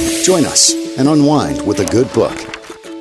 Join 0.00 0.46
us 0.46 0.72
and 0.98 1.08
unwind 1.08 1.66
with 1.66 1.80
a 1.80 1.84
good 1.84 2.10
book. 2.14 2.36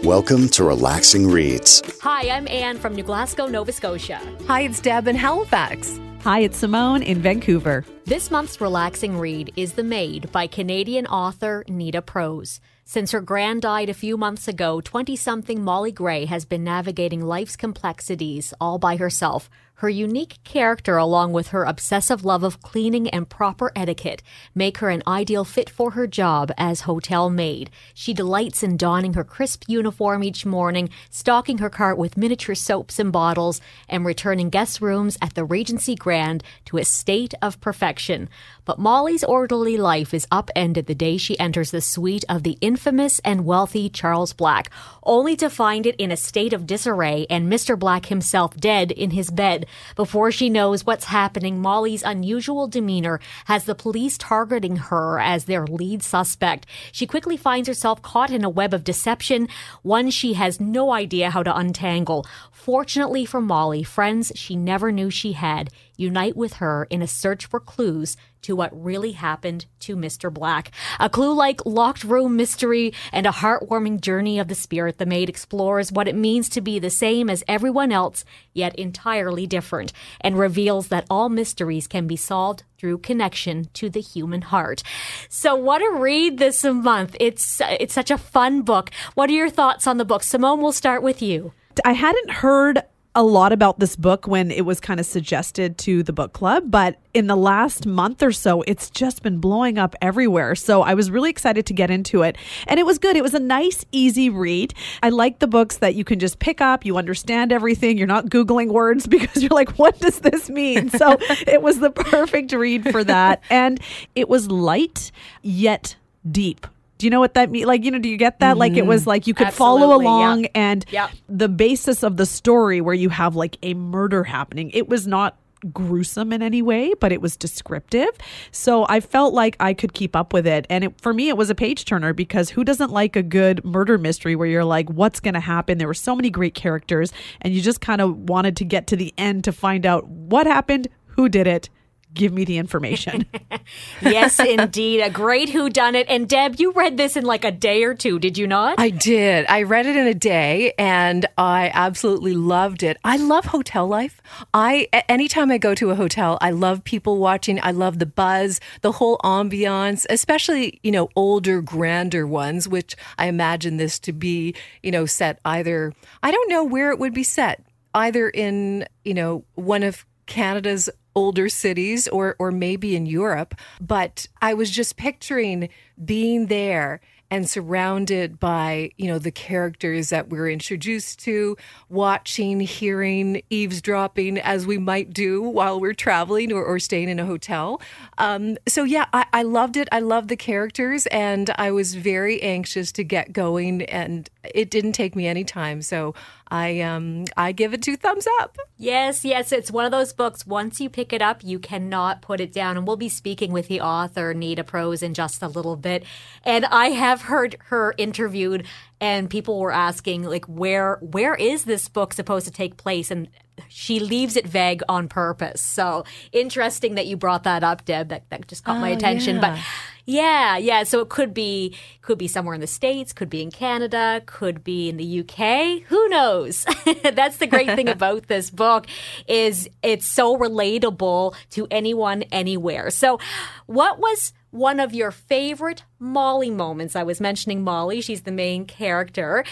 Welcome 0.03 0.49
to 0.49 0.65
Relaxing 0.65 1.27
Reads. 1.27 1.81
Hi, 2.01 2.29
I'm 2.29 2.47
Anne 2.49 2.77
from 2.77 2.93
New 2.93 3.03
Glasgow, 3.03 3.47
Nova 3.47 3.71
Scotia. 3.71 4.19
Hi, 4.47 4.61
it's 4.61 4.81
Deb 4.81 5.07
in 5.07 5.15
Halifax. 5.15 5.97
Hi, 6.23 6.41
it's 6.41 6.57
Simone 6.57 7.01
in 7.01 7.21
Vancouver. 7.21 7.85
This 8.03 8.29
month's 8.29 8.59
relaxing 8.59 9.17
read 9.17 9.53
is 9.55 9.73
The 9.73 9.83
Maid 9.83 10.29
by 10.33 10.47
Canadian 10.47 11.07
author 11.07 11.63
Nita 11.69 12.01
Prose. 12.01 12.59
Since 12.83 13.11
her 13.11 13.21
grand 13.21 13.61
died 13.61 13.87
a 13.87 13.93
few 13.93 14.17
months 14.17 14.47
ago, 14.47 14.81
20 14.81 15.15
something 15.15 15.63
Molly 15.63 15.93
Gray 15.93 16.25
has 16.25 16.43
been 16.43 16.63
navigating 16.63 17.21
life's 17.21 17.55
complexities 17.55 18.53
all 18.59 18.79
by 18.79 18.97
herself. 18.97 19.49
Her 19.79 19.87
unique 19.89 20.39
character, 20.43 20.97
along 20.97 21.31
with 21.31 21.49
her 21.49 21.63
obsessive 21.63 22.25
love 22.25 22.43
of 22.43 22.61
cleaning 22.61 23.07
and 23.11 23.29
proper 23.29 23.71
etiquette, 23.77 24.21
make 24.53 24.79
her 24.79 24.89
an 24.89 25.01
ideal 25.07 25.45
fit 25.45 25.69
for 25.69 25.91
her 25.91 26.05
job 26.05 26.51
as 26.57 26.81
hotel 26.81 27.29
maid. 27.29 27.69
She 27.93 28.13
delights 28.13 28.61
in 28.61 28.75
donning 28.75 29.13
her 29.13 29.23
crisp 29.23 29.63
uniform 29.69 30.21
each 30.21 30.45
morning, 30.45 30.89
stocking 31.09 31.59
her 31.59 31.69
cart 31.69 31.97
with 31.97 32.17
miniature 32.17 32.55
soaps 32.55 32.99
and 32.99 33.09
bottles, 33.09 33.61
and 33.87 34.03
returning 34.03 34.49
guest 34.49 34.81
rooms 34.81 35.17
at 35.21 35.35
the 35.35 35.45
Regency 35.45 35.95
Grand 35.95 36.43
to 36.65 36.75
a 36.75 36.83
state 36.83 37.33
of 37.41 37.61
perfection. 37.61 38.27
But 38.65 38.79
Molly's 38.79 39.23
orderly 39.23 39.77
life 39.77 40.13
is 40.13 40.27
upended 40.29 40.87
the 40.87 40.93
day 40.93 41.15
she 41.15 41.39
enters 41.39 41.71
the 41.71 41.79
suite 41.79 42.25
of 42.27 42.43
the 42.43 42.57
infamous 42.59 43.19
and 43.19 43.45
wealthy 43.45 43.87
Charles 43.87 44.33
Black, 44.33 44.69
only 45.03 45.37
to 45.37 45.49
find 45.49 45.85
it 45.85 45.95
in 45.95 46.11
a 46.11 46.17
state 46.17 46.51
of 46.51 46.67
disarray 46.67 47.25
and 47.29 47.49
Mr. 47.49 47.79
Black 47.79 48.07
himself 48.07 48.57
dead 48.57 48.91
in 48.91 49.11
his 49.11 49.31
bed. 49.31 49.65
Before 49.95 50.31
she 50.31 50.49
knows 50.49 50.85
what's 50.85 51.05
happening, 51.05 51.61
Molly's 51.61 52.03
unusual 52.03 52.67
demeanor 52.67 53.19
has 53.45 53.65
the 53.65 53.75
police 53.75 54.17
targeting 54.17 54.77
her 54.77 55.19
as 55.19 55.45
their 55.45 55.65
lead 55.65 56.03
suspect. 56.03 56.65
She 56.91 57.07
quickly 57.07 57.37
finds 57.37 57.67
herself 57.67 58.01
caught 58.01 58.31
in 58.31 58.43
a 58.43 58.49
web 58.49 58.73
of 58.73 58.83
deception, 58.83 59.47
one 59.81 60.09
she 60.09 60.33
has 60.33 60.59
no 60.59 60.91
idea 60.91 61.29
how 61.29 61.43
to 61.43 61.55
untangle. 61.55 62.25
Fortunately 62.51 63.25
for 63.25 63.41
Molly, 63.41 63.83
friends 63.83 64.31
she 64.35 64.55
never 64.55 64.91
knew 64.91 65.09
she 65.09 65.33
had 65.33 65.69
unite 65.99 66.35
with 66.35 66.53
her 66.53 66.87
in 66.89 67.01
a 67.01 67.07
search 67.07 67.45
for 67.45 67.59
clues 67.59 68.15
to 68.43 68.55
what 68.55 68.83
really 68.83 69.13
happened 69.13 69.65
to 69.81 69.95
Mr. 69.95 70.33
Black. 70.33 70.71
A 70.99 71.09
clue 71.09 71.33
like 71.33 71.65
locked 71.65 72.03
room 72.03 72.35
mystery 72.35 72.93
and 73.11 73.25
a 73.25 73.31
heartwarming 73.31 74.01
journey 74.01 74.39
of 74.39 74.47
the 74.47 74.55
spirit, 74.55 74.97
the 74.97 75.05
maid 75.05 75.29
explores 75.29 75.91
what 75.91 76.07
it 76.07 76.15
means 76.15 76.49
to 76.49 76.61
be 76.61 76.79
the 76.79 76.89
same 76.89 77.29
as 77.29 77.43
everyone 77.47 77.91
else, 77.91 78.25
yet 78.53 78.75
entirely 78.75 79.45
different, 79.45 79.93
and 80.21 80.37
reveals 80.37 80.87
that 80.87 81.05
all 81.09 81.29
mysteries 81.29 81.87
can 81.87 82.07
be 82.07 82.15
solved 82.15 82.63
through 82.77 82.97
connection 82.97 83.67
to 83.73 83.89
the 83.89 84.01
human 84.01 84.41
heart. 84.41 84.83
So 85.27 85.55
what 85.55 85.81
a 85.81 85.97
read 85.97 86.37
this 86.37 86.63
month. 86.63 87.15
It's 87.19 87.61
it's 87.61 87.93
such 87.93 88.11
a 88.11 88.17
fun 88.17 88.61
book. 88.61 88.89
What 89.15 89.29
are 89.29 89.33
your 89.33 89.49
thoughts 89.49 89.85
on 89.85 89.97
the 89.97 90.05
book? 90.05 90.23
Simone, 90.23 90.61
we'll 90.61 90.71
start 90.71 91.03
with 91.03 91.21
you. 91.21 91.51
I 91.85 91.93
hadn't 91.93 92.31
heard 92.31 92.83
a 93.15 93.23
lot 93.23 93.51
about 93.51 93.79
this 93.79 93.95
book 93.95 94.27
when 94.27 94.51
it 94.51 94.65
was 94.65 94.79
kind 94.79 94.99
of 94.99 95.05
suggested 95.05 95.77
to 95.79 96.03
the 96.03 96.13
book 96.13 96.31
club, 96.31 96.69
but 96.69 96.97
in 97.13 97.25
the 97.25 97.35
last 97.35 97.87
month 97.87 98.21
or 98.21 98.31
so, 98.31 98.61
it's 98.67 98.89
just 98.89 99.23
been 99.23 99.39
blowing 99.39 99.79
up 99.79 99.95
everywhere. 99.99 100.53
So 100.53 100.83
I 100.83 100.93
was 100.93 101.09
really 101.09 101.31
excited 101.31 101.65
to 101.65 101.73
get 101.73 101.89
into 101.89 102.21
it. 102.21 102.37
And 102.67 102.79
it 102.79 102.85
was 102.85 102.99
good. 102.99 103.15
It 103.15 103.23
was 103.23 103.33
a 103.33 103.39
nice, 103.39 103.83
easy 103.91 104.29
read. 104.29 104.75
I 105.01 105.09
like 105.09 105.39
the 105.39 105.47
books 105.47 105.77
that 105.77 105.95
you 105.95 106.03
can 106.03 106.19
just 106.19 106.37
pick 106.37 106.61
up, 106.61 106.85
you 106.85 106.97
understand 106.97 107.51
everything, 107.51 107.97
you're 107.97 108.07
not 108.07 108.27
Googling 108.27 108.67
words 108.67 109.07
because 109.07 109.41
you're 109.41 109.49
like, 109.49 109.79
what 109.79 109.99
does 109.99 110.19
this 110.19 110.49
mean? 110.49 110.89
So 110.89 111.17
it 111.47 111.63
was 111.63 111.79
the 111.79 111.89
perfect 111.89 112.51
read 112.51 112.91
for 112.91 113.03
that. 113.03 113.41
And 113.49 113.79
it 114.15 114.29
was 114.29 114.51
light, 114.51 115.11
yet 115.41 115.95
deep 116.29 116.67
do 116.99 117.05
you 117.07 117.09
know 117.09 117.19
what 117.19 117.33
that 117.33 117.49
means? 117.49 117.65
Like, 117.65 117.83
you 117.83 117.91
know, 117.91 117.97
do 117.97 118.09
you 118.09 118.17
get 118.17 118.39
that? 118.39 118.51
Mm-hmm. 118.51 118.59
Like, 118.59 118.73
it 118.73 118.85
was 118.85 119.07
like 119.07 119.25
you 119.25 119.33
could 119.33 119.47
Absolutely, 119.47 119.81
follow 119.81 119.95
along, 119.95 120.43
yeah. 120.43 120.49
and 120.53 120.85
yep. 120.91 121.09
the 121.27 121.49
basis 121.49 122.03
of 122.03 122.17
the 122.17 122.25
story 122.25 122.81
where 122.81 122.93
you 122.93 123.09
have 123.09 123.35
like 123.35 123.57
a 123.63 123.73
murder 123.73 124.25
happening, 124.25 124.69
it 124.71 124.87
was 124.87 125.07
not 125.07 125.39
gruesome 125.73 126.31
in 126.31 126.41
any 126.41 126.61
way, 126.61 126.93
but 126.99 127.11
it 127.11 127.21
was 127.21 127.35
descriptive. 127.35 128.09
So 128.51 128.85
I 128.89 128.99
felt 128.99 129.33
like 129.33 129.55
I 129.59 129.73
could 129.73 129.93
keep 129.93 130.15
up 130.15 130.33
with 130.33 130.47
it. 130.47 130.65
And 130.69 130.83
it, 130.85 131.01
for 131.01 131.13
me, 131.13 131.29
it 131.29 131.37
was 131.37 131.49
a 131.49 131.55
page 131.55 131.85
turner 131.85 132.13
because 132.13 132.49
who 132.49 132.63
doesn't 132.63 132.91
like 132.91 133.15
a 133.15 133.23
good 133.23 133.63
murder 133.65 133.97
mystery 133.97 134.35
where 134.35 134.47
you're 134.47 134.65
like, 134.65 134.89
what's 134.89 135.19
going 135.19 135.33
to 135.33 135.39
happen? 135.39 135.77
There 135.77 135.87
were 135.87 135.93
so 135.93 136.15
many 136.15 136.29
great 136.29 136.53
characters, 136.53 137.11
and 137.41 137.53
you 137.53 137.61
just 137.61 137.81
kind 137.81 138.01
of 138.01 138.29
wanted 138.29 138.55
to 138.57 138.65
get 138.65 138.87
to 138.87 138.95
the 138.95 139.13
end 139.17 139.43
to 139.45 139.51
find 139.51 139.85
out 139.85 140.07
what 140.07 140.47
happened, 140.47 140.87
who 141.07 141.29
did 141.29 141.47
it, 141.47 141.69
give 142.13 142.33
me 142.33 142.45
the 142.45 142.57
information. 142.57 143.25
yes, 144.01 144.39
indeed. 144.39 145.01
A 145.01 145.09
great 145.09 145.49
who 145.49 145.69
done 145.69 145.95
it. 145.95 146.07
And 146.09 146.27
Deb, 146.27 146.59
you 146.59 146.71
read 146.71 146.97
this 146.97 147.15
in 147.15 147.25
like 147.25 147.45
a 147.45 147.51
day 147.51 147.83
or 147.83 147.93
two, 147.93 148.19
did 148.19 148.37
you 148.37 148.47
not? 148.47 148.79
I 148.79 148.89
did. 148.89 149.45
I 149.47 149.63
read 149.63 149.85
it 149.85 149.95
in 149.95 150.07
a 150.07 150.13
day 150.13 150.73
and 150.77 151.25
I 151.37 151.71
absolutely 151.73 152.33
loved 152.33 152.83
it. 152.83 152.97
I 153.03 153.17
love 153.17 153.45
hotel 153.45 153.87
life. 153.87 154.21
I 154.53 154.87
anytime 155.07 155.51
I 155.51 155.57
go 155.57 155.75
to 155.75 155.91
a 155.91 155.95
hotel, 155.95 156.37
I 156.41 156.51
love 156.51 156.83
people 156.83 157.17
watching. 157.17 157.59
I 157.61 157.71
love 157.71 157.99
the 157.99 158.05
buzz, 158.05 158.59
the 158.81 158.93
whole 158.93 159.17
ambiance, 159.19 160.05
especially, 160.09 160.79
you 160.83 160.91
know, 160.91 161.09
older, 161.15 161.61
grander 161.61 162.25
ones, 162.25 162.67
which 162.67 162.95
I 163.17 163.27
imagine 163.27 163.77
this 163.77 163.99
to 163.99 164.13
be, 164.13 164.55
you 164.83 164.91
know, 164.91 165.05
set 165.05 165.39
either 165.45 165.93
I 166.23 166.31
don't 166.31 166.49
know 166.49 166.63
where 166.63 166.91
it 166.91 166.99
would 166.99 167.13
be 167.13 167.23
set 167.23 167.63
either 167.93 168.29
in 168.29 168.85
you 169.03 169.13
know 169.13 169.43
one 169.55 169.83
of 169.83 170.05
Canada's 170.25 170.89
older 171.19 171.49
cities 171.49 172.07
or 172.07 172.35
or 172.39 172.49
maybe 172.49 172.95
in 172.95 173.05
Europe, 173.05 173.53
but 173.81 174.27
I 174.41 174.53
was 174.53 174.71
just 174.71 174.95
picturing 174.95 175.67
being 176.03 176.47
there 176.47 177.01
and 177.31 177.47
surrounded 177.47 178.39
by 178.39 178.91
you 178.97 179.07
know 179.07 179.19
the 179.19 179.31
characters 179.31 180.09
that 180.09 180.29
we're 180.29 180.49
introduced 180.49 181.19
to 181.19 181.55
watching 181.89 182.59
hearing 182.59 183.41
eavesdropping 183.49 184.39
as 184.39 184.65
we 184.65 184.77
might 184.77 185.13
do 185.13 185.41
while 185.41 185.79
we're 185.79 185.93
traveling 185.93 186.51
or, 186.51 186.63
or 186.63 186.79
staying 186.79 187.09
in 187.09 187.19
a 187.19 187.25
hotel. 187.25 187.81
Um, 188.17 188.57
so 188.67 188.83
yeah 188.83 189.05
I, 189.13 189.25
I 189.33 189.43
loved 189.43 189.77
it. 189.77 189.87
I 189.91 189.99
loved 189.99 190.29
the 190.29 190.37
characters 190.37 191.05
and 191.07 191.49
i 191.57 191.71
was 191.71 191.95
very 191.95 192.41
anxious 192.41 192.91
to 192.93 193.03
get 193.03 193.33
going 193.33 193.83
and 193.83 194.29
it 194.55 194.69
didn't 194.71 194.93
take 194.93 195.15
me 195.15 195.27
any 195.27 195.43
time. 195.43 195.81
So 195.81 196.15
I 196.51 196.81
um 196.81 197.25
I 197.37 197.51
give 197.51 197.73
it 197.73 197.81
two 197.81 197.95
thumbs 197.95 198.27
up. 198.39 198.57
Yes, 198.77 199.23
yes, 199.23 199.51
it's 199.51 199.71
one 199.71 199.85
of 199.85 199.91
those 199.91 200.13
books. 200.13 200.47
Once 200.47 200.79
you 200.79 200.89
pick 200.89 201.13
it 201.13 201.21
up, 201.21 201.43
you 201.43 201.59
cannot 201.59 202.21
put 202.21 202.41
it 202.41 202.51
down. 202.51 202.77
And 202.77 202.87
we'll 202.87 202.97
be 202.97 203.09
speaking 203.09 203.51
with 203.51 203.67
the 203.67 203.81
author 203.81 204.33
Nita 204.33 204.63
Prose 204.63 205.03
in 205.03 205.13
just 205.13 205.43
a 205.43 205.47
little 205.47 205.75
bit. 205.75 206.03
And 206.43 206.65
I 206.65 206.87
have 206.87 207.23
heard 207.23 207.57
her 207.65 207.93
interviewed, 207.97 208.65
and 208.99 209.29
people 209.29 209.59
were 209.59 209.71
asking 209.71 210.23
like, 210.23 210.45
where 210.45 210.97
where 211.01 211.35
is 211.35 211.65
this 211.65 211.87
book 211.87 212.13
supposed 212.13 212.45
to 212.47 212.51
take 212.51 212.77
place? 212.77 213.11
And 213.11 213.29
she 213.67 213.99
leaves 213.99 214.35
it 214.37 214.47
vague 214.47 214.81
on 214.87 215.07
purpose. 215.07 215.61
So 215.61 216.05
interesting 216.31 216.95
that 216.95 217.07
you 217.07 217.17
brought 217.17 217.43
that 217.43 217.63
up, 217.63 217.85
Deb. 217.85 218.09
That 218.09 218.29
that 218.29 218.47
just 218.47 218.63
caught 218.63 218.77
oh, 218.77 218.81
my 218.81 218.89
attention. 218.89 219.35
Yeah. 219.35 219.41
But 219.41 219.59
yeah, 220.09 220.57
yeah. 220.57 220.83
So 220.83 221.01
it 221.01 221.09
could 221.09 221.35
be 221.35 221.75
could 222.01 222.17
be 222.17 222.27
somewhere 222.27 222.55
in 222.55 222.61
the 222.61 222.67
states, 222.67 223.13
could 223.13 223.29
be 223.29 223.43
in 223.43 223.51
Canada, 223.51 224.23
could 224.25 224.63
be 224.63 224.89
in 224.89 224.97
the 224.97 225.19
UK. 225.19 225.83
Who 225.87 226.09
knows? 226.09 226.65
That's 227.03 227.37
the 227.37 227.45
great 227.45 227.67
thing 227.75 227.87
about 227.97 228.25
this 228.25 228.49
book 228.49 228.87
is 229.27 229.69
it's 229.83 230.07
so 230.07 230.35
relatable 230.35 231.35
to 231.51 231.67
anyone 231.69 232.23
anywhere. 232.31 232.89
So, 232.89 233.19
what 233.67 233.99
was 233.99 234.33
one 234.49 234.79
of 234.79 234.95
your 234.95 235.11
favorite 235.11 235.83
Molly 235.99 236.49
moments. 236.49 236.95
I 236.95 237.03
was 237.03 237.21
mentioning 237.21 237.63
Molly; 237.63 238.01
she's 238.01 238.21
the 238.21 238.31
main 238.31 238.65
character, 238.65 239.45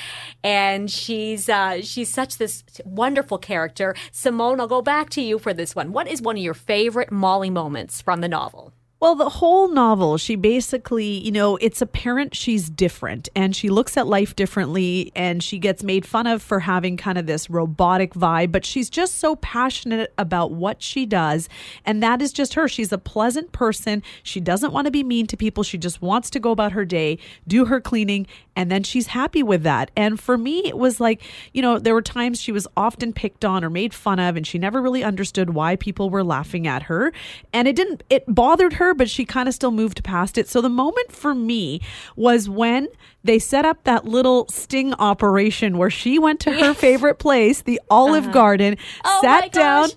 and 0.44 0.90
she's 0.90 1.50
uh, 1.50 1.81
she's 1.84 2.12
such 2.12 2.40
this 2.40 2.63
wonderful 2.84 3.38
character. 3.38 3.96
Simone, 4.12 4.59
I'll 4.59 4.67
go 4.67 4.81
back 4.81 5.12
to 5.12 5.22
you 5.22 5.38
for 5.38 5.53
this 5.53 5.75
one. 5.75 5.91
What 5.91 6.07
is 6.07 6.19
one 6.19 6.38
of 6.38 6.41
your 6.41 6.56
favorite 6.56 7.12
Molly 7.12 7.51
moments 7.51 8.01
from 8.01 8.22
the 8.22 8.28
novel? 8.28 8.73
Well, 9.00 9.13
the 9.13 9.30
whole 9.30 9.68
novel, 9.68 10.18
she 10.18 10.35
basically, 10.35 11.06
you 11.06 11.31
know, 11.31 11.56
it's 11.58 11.84
apparent 11.84 12.34
she's 12.34 12.68
different 12.68 13.29
and 13.35 13.55
she 13.55 13.70
looks 13.70 13.96
at 13.96 14.08
life 14.08 14.35
differently 14.35 15.11
and 15.16 15.44
she 15.44 15.59
gets 15.59 15.84
made 15.84 16.03
fun 16.03 16.26
of 16.26 16.41
for 16.41 16.61
having 16.61 16.97
kind 16.97 17.20
of 17.20 17.28
this 17.28 17.47
robotic 17.47 18.16
vibe, 18.16 18.52
but 18.52 18.66
she's 18.66 18.90
just 18.90 19.20
so 19.20 19.35
passionate 19.35 20.11
about 20.17 20.52
what 20.52 20.82
she 20.82 21.05
does. 21.05 21.47
And 21.85 22.02
that 22.02 22.23
is 22.23 22.34
just 22.34 22.55
her. 22.55 22.67
She's 22.67 22.91
a 22.91 22.97
pleasant 22.97 23.52
person. 23.52 24.02
She 24.23 24.40
doesn't 24.40 24.73
want 24.73 24.85
to 24.85 24.91
be 24.91 25.03
mean 25.03 25.28
to 25.28 25.38
people. 25.38 25.61
She 25.61 25.78
just 25.78 26.02
wants 26.02 26.32
to 26.32 26.40
go 26.40 26.49
about 26.49 26.72
her 26.72 26.84
day, 26.84 27.20
do 27.47 27.66
her 27.66 27.79
cleaning, 27.79 28.26
and 28.58 28.72
then 28.72 28.82
she's 28.82 29.08
happy 29.08 29.44
with 29.44 29.62
that. 29.62 29.92
And 29.96 30.20
for 30.20 30.36
me, 30.36 30.66
it 30.66 30.80
was 30.80 31.00
like, 31.00 31.22
you 31.54 31.62
know, 31.62 31.78
there 31.78 31.94
were 31.94 32.02
times 32.02 32.42
she 32.42 32.52
was 32.52 32.68
often 32.76 33.14
picked 33.14 33.46
on 33.46 33.64
or 33.64 33.70
made 33.70 33.94
fun 33.94 34.20
of 34.20 34.36
and 34.36 34.48
she 34.48 34.58
never 34.58 34.82
really 34.82 35.04
understood 35.04 35.52
why 35.52 35.76
people 35.76 36.09
were 36.09 36.24
laughing 36.24 36.66
at 36.66 36.84
her. 36.84 37.14
And 37.54 37.68
it 37.68 37.76
didn't, 37.76 38.04
it 38.09 38.24
bothered 38.28 38.74
her 38.74 38.96
but 38.96 39.12
she 39.12 39.26
kind 39.26 39.48
of 39.48 39.54
still 39.54 39.70
moved 39.70 40.04
past 40.04 40.40
it. 40.40 40.50
So 40.50 40.59
the 40.59 40.70
moment 40.70 41.12
for 41.12 41.36
me 41.36 41.82
was 42.16 42.50
when 42.50 42.88
they 43.24 43.38
set 43.38 43.64
up 43.64 43.84
that 43.84 44.06
little 44.06 44.48
sting 44.50 44.92
operation 44.96 45.78
where 45.78 45.92
she 45.92 46.18
went 46.18 46.40
to 46.40 46.52
her 46.52 46.74
favorite 46.74 47.20
place, 47.20 47.62
the 47.62 47.80
Olive 47.92 48.24
uh-huh. 48.24 48.34
Garden, 48.34 48.78
oh 49.06 49.20
sat 49.22 49.52
down 49.52 49.90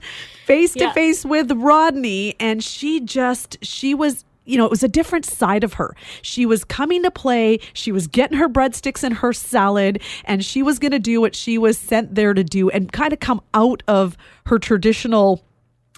face 0.45 0.75
to 0.75 0.93
face 0.93 1.25
with 1.25 1.51
Rodney, 1.53 2.35
and 2.39 2.63
she 2.63 3.01
just, 3.01 3.57
she 3.63 3.95
was 3.95 4.25
you 4.45 4.57
know, 4.57 4.65
it 4.65 4.71
was 4.71 4.83
a 4.83 4.89
different 4.89 5.25
side 5.25 5.65
of 5.65 5.75
her. 5.75 5.95
She 6.23 6.47
was 6.47 6.65
coming 6.65 7.03
to 7.03 7.11
play, 7.11 7.61
she 7.73 7.93
was 7.93 8.07
getting 8.07 8.39
her 8.39 8.49
breadsticks 8.49 9.03
and 9.03 9.15
her 9.15 9.33
salad, 9.33 10.01
and 10.25 10.45
she 10.45 10.63
was 10.63 10.79
going 10.79 10.93
to 10.93 10.99
do 10.99 11.21
what 11.21 11.35
she 11.35 11.59
was 11.59 11.79
sent 11.79 12.15
there 12.15 12.35
to 12.35 12.45
do 12.45 12.71
and 12.71 12.91
kind 12.93 13.13
of 13.13 13.21
come 13.21 13.41
out 13.55 13.83
of 13.87 14.17
her 14.47 14.59
traditional 14.59 15.45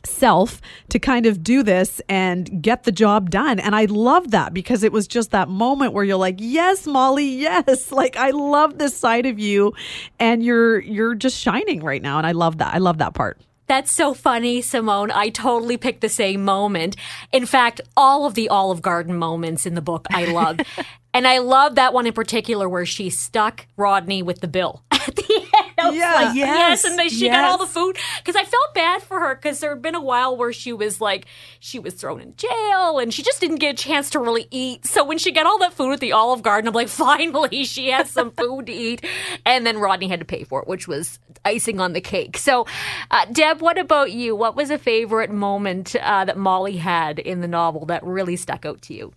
self 0.04 0.60
to 0.88 0.98
kind 0.98 1.26
of 1.26 1.42
do 1.42 1.62
this 1.62 2.00
and 2.08 2.62
get 2.62 2.84
the 2.84 2.92
job 2.92 3.30
done. 3.30 3.58
And 3.58 3.74
I 3.74 3.86
love 3.86 4.30
that 4.32 4.52
because 4.52 4.82
it 4.82 4.92
was 4.92 5.06
just 5.06 5.30
that 5.30 5.48
moment 5.48 5.92
where 5.92 6.04
you're 6.04 6.16
like, 6.16 6.36
"Yes, 6.38 6.86
Molly, 6.86 7.26
yes." 7.26 7.90
Like 8.02 8.16
I 8.16 8.30
love 8.30 8.78
this 8.78 8.96
side 8.96 9.26
of 9.26 9.38
you 9.38 9.74
and 10.18 10.42
you're 10.42 10.80
you're 10.80 11.14
just 11.14 11.38
shining 11.38 11.82
right 11.82 12.02
now 12.02 12.18
and 12.18 12.26
I 12.26 12.32
love 12.32 12.58
that. 12.58 12.74
I 12.74 12.78
love 12.78 12.98
that 12.98 13.14
part. 13.14 13.38
That's 13.72 13.90
so 13.90 14.12
funny, 14.12 14.60
Simone. 14.60 15.10
I 15.10 15.30
totally 15.30 15.78
picked 15.78 16.02
the 16.02 16.10
same 16.10 16.44
moment. 16.44 16.94
In 17.32 17.46
fact, 17.46 17.80
all 17.96 18.26
of 18.26 18.34
the 18.34 18.50
Olive 18.50 18.82
Garden 18.82 19.16
moments 19.16 19.64
in 19.64 19.74
the 19.74 19.80
book 19.80 20.06
I 20.10 20.26
love. 20.26 20.60
and 21.14 21.26
I 21.26 21.38
love 21.38 21.76
that 21.76 21.94
one 21.94 22.06
in 22.06 22.12
particular 22.12 22.68
where 22.68 22.84
she 22.84 23.08
stuck 23.08 23.66
Rodney 23.78 24.22
with 24.22 24.42
the 24.42 24.46
bill 24.46 24.82
at 24.90 25.16
the 25.16 25.48
end. 25.58 25.61
Was 25.86 25.96
Yeah. 25.96 26.14
like, 26.14 26.36
yes. 26.36 26.56
Yes, 26.56 26.84
And 26.84 26.98
then 26.98 27.08
she 27.08 27.28
got 27.28 27.44
all 27.44 27.58
the 27.58 27.66
food. 27.66 27.96
Because 28.18 28.36
I 28.36 28.44
felt 28.44 28.74
bad 28.74 29.02
for 29.02 29.20
her 29.20 29.34
because 29.34 29.60
there 29.60 29.70
had 29.70 29.82
been 29.82 29.94
a 29.94 30.00
while 30.00 30.36
where 30.36 30.52
she 30.52 30.72
was 30.72 31.00
like, 31.00 31.26
she 31.60 31.78
was 31.78 31.94
thrown 31.94 32.20
in 32.20 32.34
jail 32.36 32.98
and 32.98 33.12
she 33.12 33.22
just 33.22 33.40
didn't 33.40 33.56
get 33.56 33.74
a 33.74 33.76
chance 33.76 34.10
to 34.10 34.18
really 34.18 34.46
eat. 34.50 34.86
So 34.86 35.04
when 35.04 35.18
she 35.18 35.32
got 35.32 35.46
all 35.46 35.58
that 35.58 35.72
food 35.72 35.92
at 35.92 36.00
the 36.00 36.12
Olive 36.12 36.42
Garden, 36.42 36.68
I'm 36.68 36.74
like, 36.74 36.88
finally, 37.06 37.64
she 37.64 37.90
has 37.90 38.10
some 38.10 38.30
food 38.38 38.66
to 38.66 38.72
eat. 38.72 39.04
And 39.44 39.66
then 39.66 39.78
Rodney 39.78 40.08
had 40.08 40.20
to 40.20 40.26
pay 40.26 40.44
for 40.44 40.62
it, 40.62 40.68
which 40.68 40.86
was 40.88 41.18
icing 41.44 41.80
on 41.80 41.92
the 41.92 42.00
cake. 42.00 42.36
So, 42.38 42.66
uh, 43.10 43.24
Deb, 43.32 43.60
what 43.60 43.78
about 43.78 44.12
you? 44.12 44.36
What 44.36 44.56
was 44.56 44.70
a 44.70 44.78
favorite 44.78 45.30
moment 45.30 45.96
uh, 45.96 46.24
that 46.24 46.36
Molly 46.36 46.76
had 46.76 47.18
in 47.18 47.40
the 47.40 47.48
novel 47.48 47.86
that 47.86 48.02
really 48.04 48.36
stuck 48.36 48.64
out 48.64 48.82
to 48.82 48.94
you? 48.94 49.12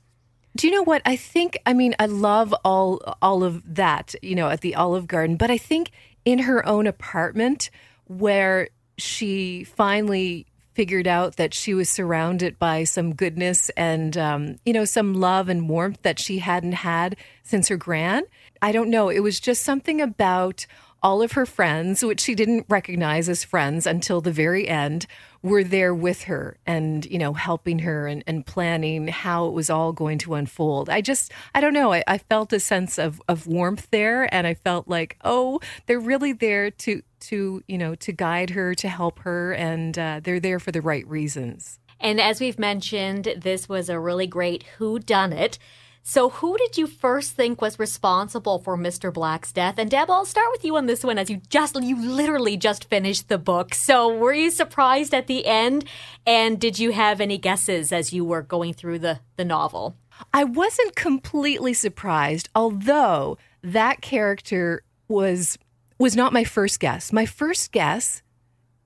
Do 0.58 0.68
you 0.68 0.74
know 0.74 0.84
what? 0.84 1.02
I 1.06 1.18
think 1.18 1.58
I 1.66 1.74
mean 1.74 1.96
I 2.00 2.06
love 2.06 2.56
all 2.64 3.02
all 3.22 3.44
of 3.44 3.62
that, 3.76 4.16
you 4.22 4.36
know, 4.36 4.48
at 4.48 4.62
the 4.62 4.76
Olive 4.76 5.06
Garden, 5.06 5.36
but 5.36 5.52
I 5.52 5.58
think 5.58 5.92
in 6.25 6.39
her 6.39 6.66
own 6.66 6.88
apartment 6.88 7.69
where 8.07 8.69
she 8.98 9.63
finally 9.63 10.45
figured 10.74 11.07
out 11.07 11.38
that 11.38 11.54
she 11.54 11.74
was 11.74 11.89
surrounded 11.89 12.60
by 12.60 12.83
some 12.83 13.16
goodness 13.16 13.69
and 13.77 14.18
um, 14.18 14.57
you 14.66 14.74
know 14.74 14.83
some 14.83 15.13
love 15.13 15.48
and 15.48 15.69
warmth 15.69 16.01
that 16.01 16.19
she 16.19 16.39
hadn't 16.39 16.74
had 16.74 17.16
since 17.44 17.69
her 17.69 17.77
gran. 17.77 18.24
I 18.62 18.72
don't 18.72 18.89
know. 18.89 19.10
It 19.10 19.22
was 19.22 19.39
just 19.39 19.63
something 19.63 20.01
about 20.01 20.66
all 21.06 21.22
of 21.22 21.34
her 21.34 21.46
friends, 21.46 22.04
which 22.04 22.19
she 22.19 22.34
didn't 22.34 22.66
recognize 22.68 23.30
as 23.30 23.44
friends 23.44 23.86
until 23.86 24.22
the 24.22 24.31
very 24.31 24.68
end, 24.68 25.06
were 25.44 25.63
there 25.63 25.94
with 25.94 26.24
her 26.24 26.57
and, 26.66 27.06
you 27.06 27.19
know, 27.19 27.34
helping 27.34 27.78
her 27.78 28.07
and, 28.07 28.24
and 28.25 28.44
planning 28.48 29.07
how 29.10 29.46
it 29.46 29.54
was 29.54 29.69
all 29.69 29.94
going 29.94 30.18
to 30.18 30.34
unfold. 30.34 30.90
I 30.90 31.02
just, 31.02 31.31
I 31.54 31.62
don't 31.62 31.75
know. 31.75 31.94
I, 31.94 32.04
I 32.07 32.18
felt 32.18 32.52
a 32.54 32.60
sense 32.60 32.98
of, 32.98 33.22
of 33.28 33.46
warmth 33.46 33.88
there 33.92 34.34
and 34.34 34.48
I 34.48 34.56
felt 34.56 34.88
like, 34.88 35.16
oh, 35.24 35.60
they're 35.86 36.00
really 36.00 36.34
there 36.34 36.72
to, 36.72 37.04
to, 37.19 37.63
you 37.68 37.78
know, 37.78 37.94
to 37.94 38.12
guide 38.12 38.50
her, 38.50 38.74
to 38.74 38.90
help 38.90 39.19
her, 39.19 39.54
and 39.54 40.00
uh, 40.00 40.22
they're 40.24 40.40
there 40.40 40.60
for 40.60 40.72
the 40.72 40.81
right 40.81 41.08
reasons. 41.08 41.78
And 42.00 42.19
as 42.19 42.42
we've 42.42 42.58
mentioned, 42.58 43.36
this 43.38 43.69
was 43.69 43.90
a 43.90 44.00
really 44.00 44.25
great 44.25 44.63
who 44.80 44.98
done 44.98 45.34
it. 45.34 45.60
So 46.07 46.30
who 46.30 46.56
did 46.57 46.78
you 46.78 46.86
first 46.86 47.31
think 47.31 47.63
was 47.63 47.80
responsible 47.80 48.60
for 48.60 48.78
Mr. 48.78 49.12
Black's 49.12 49.52
death? 49.52 49.80
And 49.80 49.90
Deb, 49.90 50.07
I'll 50.12 50.24
start 50.24 50.50
with 50.52 50.63
you 50.63 50.78
on 50.78 50.86
this 50.86 51.04
one 51.04 51.18
as 51.18 51.31
you 51.31 51.42
just 51.50 51.75
you 51.81 52.00
literally 52.00 52.57
just 52.57 52.86
finished 52.86 53.28
the 53.28 53.40
book. 53.40 53.74
So 53.74 54.16
were 54.16 54.31
you 54.31 54.52
surprised 54.52 55.16
at 55.16 55.25
the 55.25 55.48
end? 55.48 55.86
And 56.24 56.62
did 56.62 56.78
you 56.78 56.92
have 56.92 57.19
any 57.19 57.40
guesses 57.40 57.92
as 57.92 58.13
you 58.13 58.24
were 58.24 58.44
going 58.44 58.75
through 58.75 59.00
the, 59.00 59.19
the 59.36 59.44
novel? 59.44 59.96
I 60.31 60.44
wasn't 60.44 60.96
completely 60.96 61.74
surprised, 61.74 62.50
although 62.54 63.40
that 63.63 64.01
character 64.01 64.84
was 65.08 65.58
was 65.98 66.16
not 66.16 66.34
my 66.34 66.44
first 66.44 66.80
guess. 66.80 67.12
My 67.12 67.25
first 67.25 67.72
guess 67.72 68.22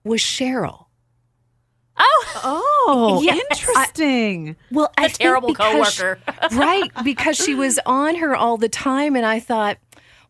was 0.06 0.22
Cheryl. 0.22 0.86
Oh, 2.00 2.26
Oh, 2.92 3.22
Yes, 3.22 3.38
I- 3.38 3.42
interesting. 3.52 4.56
Well, 4.72 4.92
I 4.98 5.06
a 5.06 5.10
think 5.10 5.20
terrible 5.20 5.50
because- 5.50 5.98
coworker. 5.98 6.20
right? 6.54 6.90
Because 7.04 7.38
she 7.38 7.54
was 7.56 7.80
on 7.86 8.16
her 8.16 8.36
all 8.36 8.58
the 8.58 8.70
time, 8.70 9.16
and 9.16 9.26
I 9.26 9.40
thought, 9.40 9.78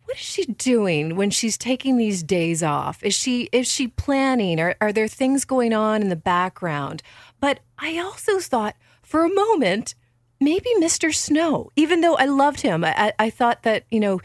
what 0.05 0.17
is 0.17 0.23
she 0.23 0.45
doing 0.45 1.15
when 1.15 1.29
she's 1.29 1.57
taking 1.57 1.97
these 1.97 2.23
days 2.23 2.63
off? 2.63 3.03
Is 3.03 3.13
she 3.13 3.47
is 3.51 3.67
she 3.67 3.87
planning? 3.87 4.59
Or 4.59 4.75
are 4.81 4.91
there 4.91 5.07
things 5.07 5.45
going 5.45 5.71
on 5.73 6.01
in 6.01 6.09
the 6.09 6.15
background? 6.15 7.03
But 7.39 7.59
I 7.77 7.99
also 7.99 8.39
thought 8.39 8.75
for 9.03 9.23
a 9.23 9.33
moment, 9.33 9.93
maybe 10.39 10.69
Mr. 10.79 11.13
Snow. 11.13 11.69
Even 11.75 12.01
though 12.01 12.15
I 12.15 12.25
loved 12.25 12.61
him, 12.61 12.83
I, 12.83 12.93
I- 13.19 13.25
I 13.25 13.29
thought 13.29 13.61
that 13.63 13.83
you 13.91 13.99
know 13.99 14.19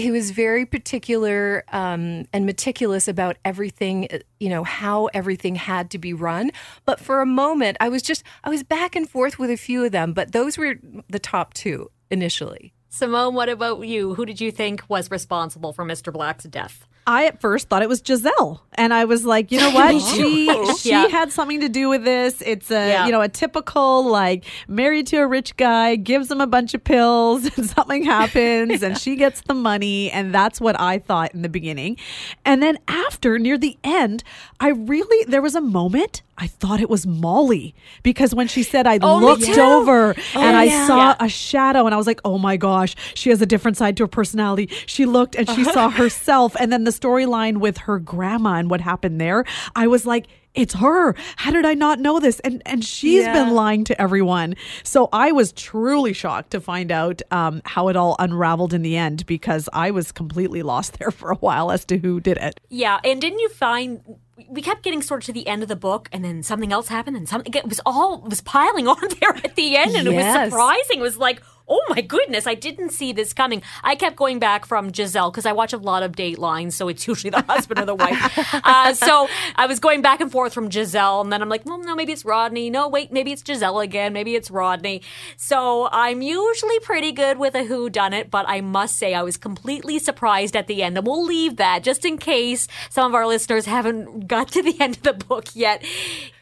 he 0.00 0.10
was 0.10 0.30
very 0.30 0.66
particular 0.66 1.64
um, 1.68 2.26
and 2.32 2.46
meticulous 2.46 3.08
about 3.08 3.36
everything 3.44 4.08
you 4.38 4.48
know 4.48 4.64
how 4.64 5.06
everything 5.06 5.54
had 5.54 5.90
to 5.90 5.98
be 5.98 6.12
run 6.12 6.50
but 6.84 6.98
for 7.00 7.20
a 7.20 7.26
moment 7.26 7.76
i 7.80 7.88
was 7.88 8.02
just 8.02 8.22
i 8.44 8.50
was 8.50 8.62
back 8.62 8.96
and 8.96 9.08
forth 9.08 9.38
with 9.38 9.50
a 9.50 9.56
few 9.56 9.84
of 9.84 9.92
them 9.92 10.12
but 10.12 10.32
those 10.32 10.58
were 10.58 10.76
the 11.08 11.18
top 11.18 11.54
two 11.54 11.90
initially 12.10 12.72
Simone, 12.92 13.34
what 13.34 13.48
about 13.48 13.86
you? 13.86 14.14
Who 14.14 14.26
did 14.26 14.40
you 14.40 14.50
think 14.50 14.82
was 14.88 15.12
responsible 15.12 15.72
for 15.72 15.84
Mr. 15.84 16.12
Black's 16.12 16.42
death? 16.42 16.88
I 17.10 17.26
at 17.26 17.40
first 17.40 17.68
thought 17.68 17.82
it 17.82 17.88
was 17.88 18.00
Giselle, 18.06 18.62
and 18.74 18.94
I 18.94 19.04
was 19.04 19.24
like, 19.24 19.50
you 19.52 19.58
know 19.58 19.70
what? 19.78 20.00
she 20.00 20.46
she 20.78 20.90
Yeah. 20.94 21.08
had 21.08 21.32
something 21.32 21.60
to 21.60 21.68
do 21.68 21.88
with 21.88 22.04
this. 22.04 22.40
It's 22.46 22.70
a 22.70 22.88
Yeah. 22.90 23.06
you 23.06 23.12
know 23.12 23.20
a 23.20 23.28
typical 23.28 24.04
like 24.04 24.44
married 24.68 25.06
to 25.08 25.16
a 25.18 25.26
rich 25.26 25.56
guy, 25.56 25.96
gives 25.96 26.30
him 26.30 26.40
a 26.40 26.46
bunch 26.46 26.74
of 26.74 26.84
pills, 26.84 27.44
and 27.56 27.68
something 27.68 28.04
happens, 28.04 28.82
and 28.82 28.96
she 28.98 29.16
gets 29.16 29.40
the 29.42 29.54
money, 29.54 30.10
and 30.12 30.32
that's 30.34 30.60
what 30.60 30.78
I 30.80 30.98
thought 30.98 31.34
in 31.34 31.42
the 31.42 31.48
beginning. 31.48 31.96
And 32.44 32.62
then 32.62 32.78
after 32.88 33.38
near 33.38 33.58
the 33.58 33.76
end, 33.82 34.22
I 34.60 34.68
really 34.68 35.24
there 35.26 35.42
was 35.42 35.54
a 35.54 35.60
moment 35.60 36.22
I 36.42 36.46
thought 36.46 36.80
it 36.80 36.88
was 36.88 37.06
Molly 37.06 37.74
because 38.02 38.34
when 38.34 38.48
she 38.48 38.62
said 38.62 38.86
I 38.86 38.98
Oh, 39.02 39.18
looked 39.18 39.44
too. 39.44 39.60
over 39.60 40.14
and 40.34 40.56
I 40.56 40.64
yeah. 40.64 40.86
saw 40.86 40.96
Yeah. 41.10 41.16
a 41.26 41.28
shadow 41.28 41.84
and 41.84 41.94
I 41.94 41.98
was 41.98 42.06
like, 42.06 42.20
oh 42.24 42.38
my 42.38 42.56
gosh, 42.56 42.96
she 43.14 43.28
has 43.28 43.42
a 43.42 43.46
different 43.46 43.76
side 43.76 43.94
to 43.98 44.04
her 44.04 44.08
personality. 44.08 44.70
She 44.86 45.04
looked 45.04 45.34
and 45.36 45.46
she 45.50 45.64
saw 45.64 45.90
herself. 45.90 46.56
And 46.58 46.72
then 46.72 46.84
the 46.84 46.92
storyline 47.00 47.58
with 47.58 47.78
her 47.78 47.98
grandma 47.98 48.54
and 48.54 48.70
what 48.70 48.80
happened 48.80 49.20
there, 49.20 49.44
I 49.74 49.86
was 49.86 50.06
like, 50.06 50.26
it's 50.52 50.74
her. 50.74 51.14
How 51.36 51.52
did 51.52 51.64
I 51.64 51.74
not 51.74 52.00
know 52.00 52.18
this? 52.18 52.40
And 52.40 52.60
and 52.66 52.84
she's 52.84 53.22
Yeah. 53.22 53.32
been 53.32 53.54
lying 53.54 53.84
to 53.84 54.02
everyone. 54.02 54.56
So 54.82 55.08
I 55.12 55.30
was 55.30 55.52
truly 55.52 56.12
shocked 56.12 56.50
to 56.50 56.60
find 56.60 56.90
out 56.90 57.22
um, 57.30 57.62
how 57.64 57.86
it 57.86 57.94
all 57.94 58.16
unraveled 58.18 58.74
in 58.74 58.82
the 58.82 58.96
end 58.96 59.26
because 59.26 59.68
I 59.72 59.92
was 59.92 60.10
completely 60.10 60.62
lost 60.62 60.94
there 60.98 61.12
for 61.12 61.30
a 61.30 61.36
while 61.36 61.70
as 61.70 61.84
to 61.86 61.98
who 61.98 62.18
did 62.20 62.36
it. 62.38 62.58
Yeah, 62.68 62.98
and 63.04 63.20
didn't 63.20 63.38
you 63.38 63.48
find 63.48 64.00
we 64.48 64.60
kept 64.62 64.82
getting 64.82 65.02
sort 65.02 65.22
of 65.22 65.26
to 65.26 65.32
the 65.34 65.46
end 65.46 65.62
of 65.62 65.68
the 65.68 65.76
book, 65.76 66.08
and 66.12 66.24
then 66.24 66.42
something 66.42 66.72
else 66.72 66.88
happened, 66.88 67.16
and 67.16 67.28
something 67.28 67.52
it 67.54 67.68
was 67.68 67.80
all 67.86 68.24
it 68.24 68.30
was 68.30 68.40
piling 68.40 68.88
on 68.88 68.96
there 69.20 69.36
at 69.44 69.54
the 69.54 69.76
end, 69.76 69.94
and 69.94 70.08
it 70.08 70.14
was 70.16 70.50
surprising. 70.50 70.98
It 70.98 71.02
was 71.02 71.16
like, 71.18 71.42
oh 71.70 71.80
my 71.88 72.00
goodness, 72.00 72.46
I 72.46 72.54
didn't 72.54 72.90
see 72.90 73.12
this 73.12 73.32
coming. 73.32 73.62
I 73.84 73.94
kept 73.94 74.16
going 74.16 74.40
back 74.40 74.66
from 74.66 74.92
Giselle 74.92 75.30
because 75.30 75.46
I 75.46 75.52
watch 75.52 75.72
a 75.72 75.78
lot 75.78 76.02
of 76.02 76.12
Dateline, 76.12 76.72
so 76.72 76.88
it's 76.88 77.06
usually 77.06 77.30
the 77.30 77.42
husband 77.48 77.78
or 77.80 77.86
the 77.86 77.94
wife. 77.94 78.38
Uh, 78.52 78.92
so 78.92 79.28
I 79.54 79.66
was 79.66 79.78
going 79.78 80.02
back 80.02 80.20
and 80.20 80.30
forth 80.30 80.52
from 80.52 80.70
Giselle, 80.70 81.20
and 81.20 81.32
then 81.32 81.40
I'm 81.40 81.48
like, 81.48 81.64
well, 81.64 81.78
no, 81.78 81.94
maybe 81.94 82.12
it's 82.12 82.24
Rodney. 82.24 82.68
No, 82.70 82.88
wait, 82.88 83.12
maybe 83.12 83.30
it's 83.30 83.42
Giselle 83.46 83.78
again. 83.80 84.12
Maybe 84.12 84.34
it's 84.34 84.50
Rodney. 84.50 85.02
So 85.36 85.88
I'm 85.92 86.22
usually 86.22 86.80
pretty 86.80 87.12
good 87.12 87.38
with 87.38 87.54
a 87.54 87.64
who 87.64 87.88
done 87.88 88.12
it, 88.12 88.30
but 88.30 88.46
I 88.48 88.60
must 88.60 88.96
say 88.96 89.14
I 89.14 89.22
was 89.22 89.36
completely 89.36 89.98
surprised 90.00 90.56
at 90.56 90.66
the 90.66 90.82
end, 90.82 90.98
and 90.98 91.06
we'll 91.06 91.24
leave 91.24 91.56
that 91.56 91.84
just 91.84 92.04
in 92.04 92.18
case 92.18 92.66
some 92.88 93.06
of 93.06 93.14
our 93.14 93.26
listeners 93.26 93.66
haven't 93.66 94.26
got 94.26 94.48
to 94.48 94.62
the 94.62 94.80
end 94.80 94.96
of 94.96 95.02
the 95.04 95.12
book 95.12 95.54
yet. 95.54 95.84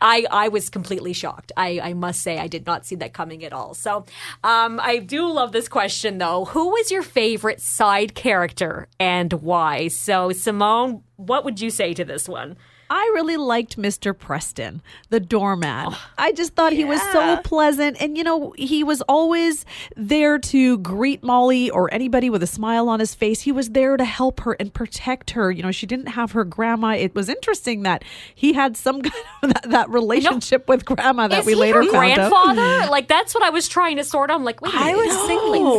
I 0.00 0.26
I 0.30 0.48
was 0.48 0.70
completely 0.70 1.12
shocked. 1.12 1.52
I 1.56 1.80
I 1.82 1.92
must 1.92 2.22
say 2.22 2.38
I 2.38 2.46
did 2.46 2.64
not 2.64 2.86
see 2.86 2.96
that 2.96 3.12
coming 3.12 3.44
at 3.44 3.52
all. 3.52 3.74
So 3.74 4.06
um, 4.42 4.80
I 4.80 4.98
do 4.98 5.17
love 5.26 5.52
this 5.52 5.68
question 5.68 6.18
though. 6.18 6.44
Who 6.44 6.68
was 6.68 6.90
your 6.90 7.02
favorite 7.02 7.60
side 7.60 8.14
character 8.14 8.88
and 9.00 9.32
why? 9.32 9.88
So 9.88 10.32
Simone, 10.32 11.02
what 11.16 11.44
would 11.44 11.60
you 11.60 11.70
say 11.70 11.94
to 11.94 12.04
this 12.04 12.28
one? 12.28 12.56
I 12.90 13.10
really 13.14 13.36
liked 13.36 13.76
Mr. 13.76 14.16
Preston, 14.16 14.82
the 15.10 15.20
doorman. 15.20 15.88
Oh, 15.88 16.06
I 16.16 16.32
just 16.32 16.54
thought 16.54 16.72
he 16.72 16.84
was 16.84 17.00
so 17.12 17.36
pleasant. 17.44 18.00
And, 18.00 18.16
you 18.16 18.24
know, 18.24 18.54
he 18.56 18.82
was 18.82 19.02
always 19.02 19.64
there 19.96 20.38
to 20.38 20.78
greet 20.78 21.22
Molly 21.22 21.70
or 21.70 21.92
anybody 21.92 22.30
with 22.30 22.42
a 22.42 22.46
smile 22.46 22.88
on 22.88 23.00
his 23.00 23.14
face. 23.14 23.42
He 23.42 23.52
was 23.52 23.70
there 23.70 23.96
to 23.96 24.04
help 24.04 24.40
her 24.40 24.54
and 24.54 24.72
protect 24.72 25.30
her. 25.30 25.50
You 25.50 25.62
know, 25.62 25.70
she 25.70 25.86
didn't 25.86 26.08
have 26.08 26.32
her 26.32 26.44
grandma. 26.44 26.94
It 26.94 27.14
was 27.14 27.28
interesting 27.28 27.82
that 27.82 28.04
he 28.34 28.52
had 28.52 28.76
some 28.76 29.02
kind 29.02 29.14
of 29.42 29.54
that, 29.54 29.70
that 29.70 29.90
relationship 29.90 30.68
with 30.68 30.84
grandma 30.84 31.28
that 31.28 31.40
Is 31.40 31.46
we 31.46 31.52
he 31.52 31.58
later 31.58 31.82
her 31.82 31.90
found 31.90 32.12
out. 32.12 32.30
grandfather? 32.30 32.90
Like 32.90 33.08
that's 33.08 33.34
what 33.34 33.42
I 33.42 33.50
was 33.50 33.68
trying 33.68 33.96
to 33.96 34.04
sort. 34.04 34.30
out. 34.30 34.34
I'm 34.34 34.44
like, 34.44 34.60
wait, 34.60 34.74
a 34.74 34.76
i 34.76 34.92
minute, 34.92 34.96
was 34.96 35.14
no. 35.14 35.26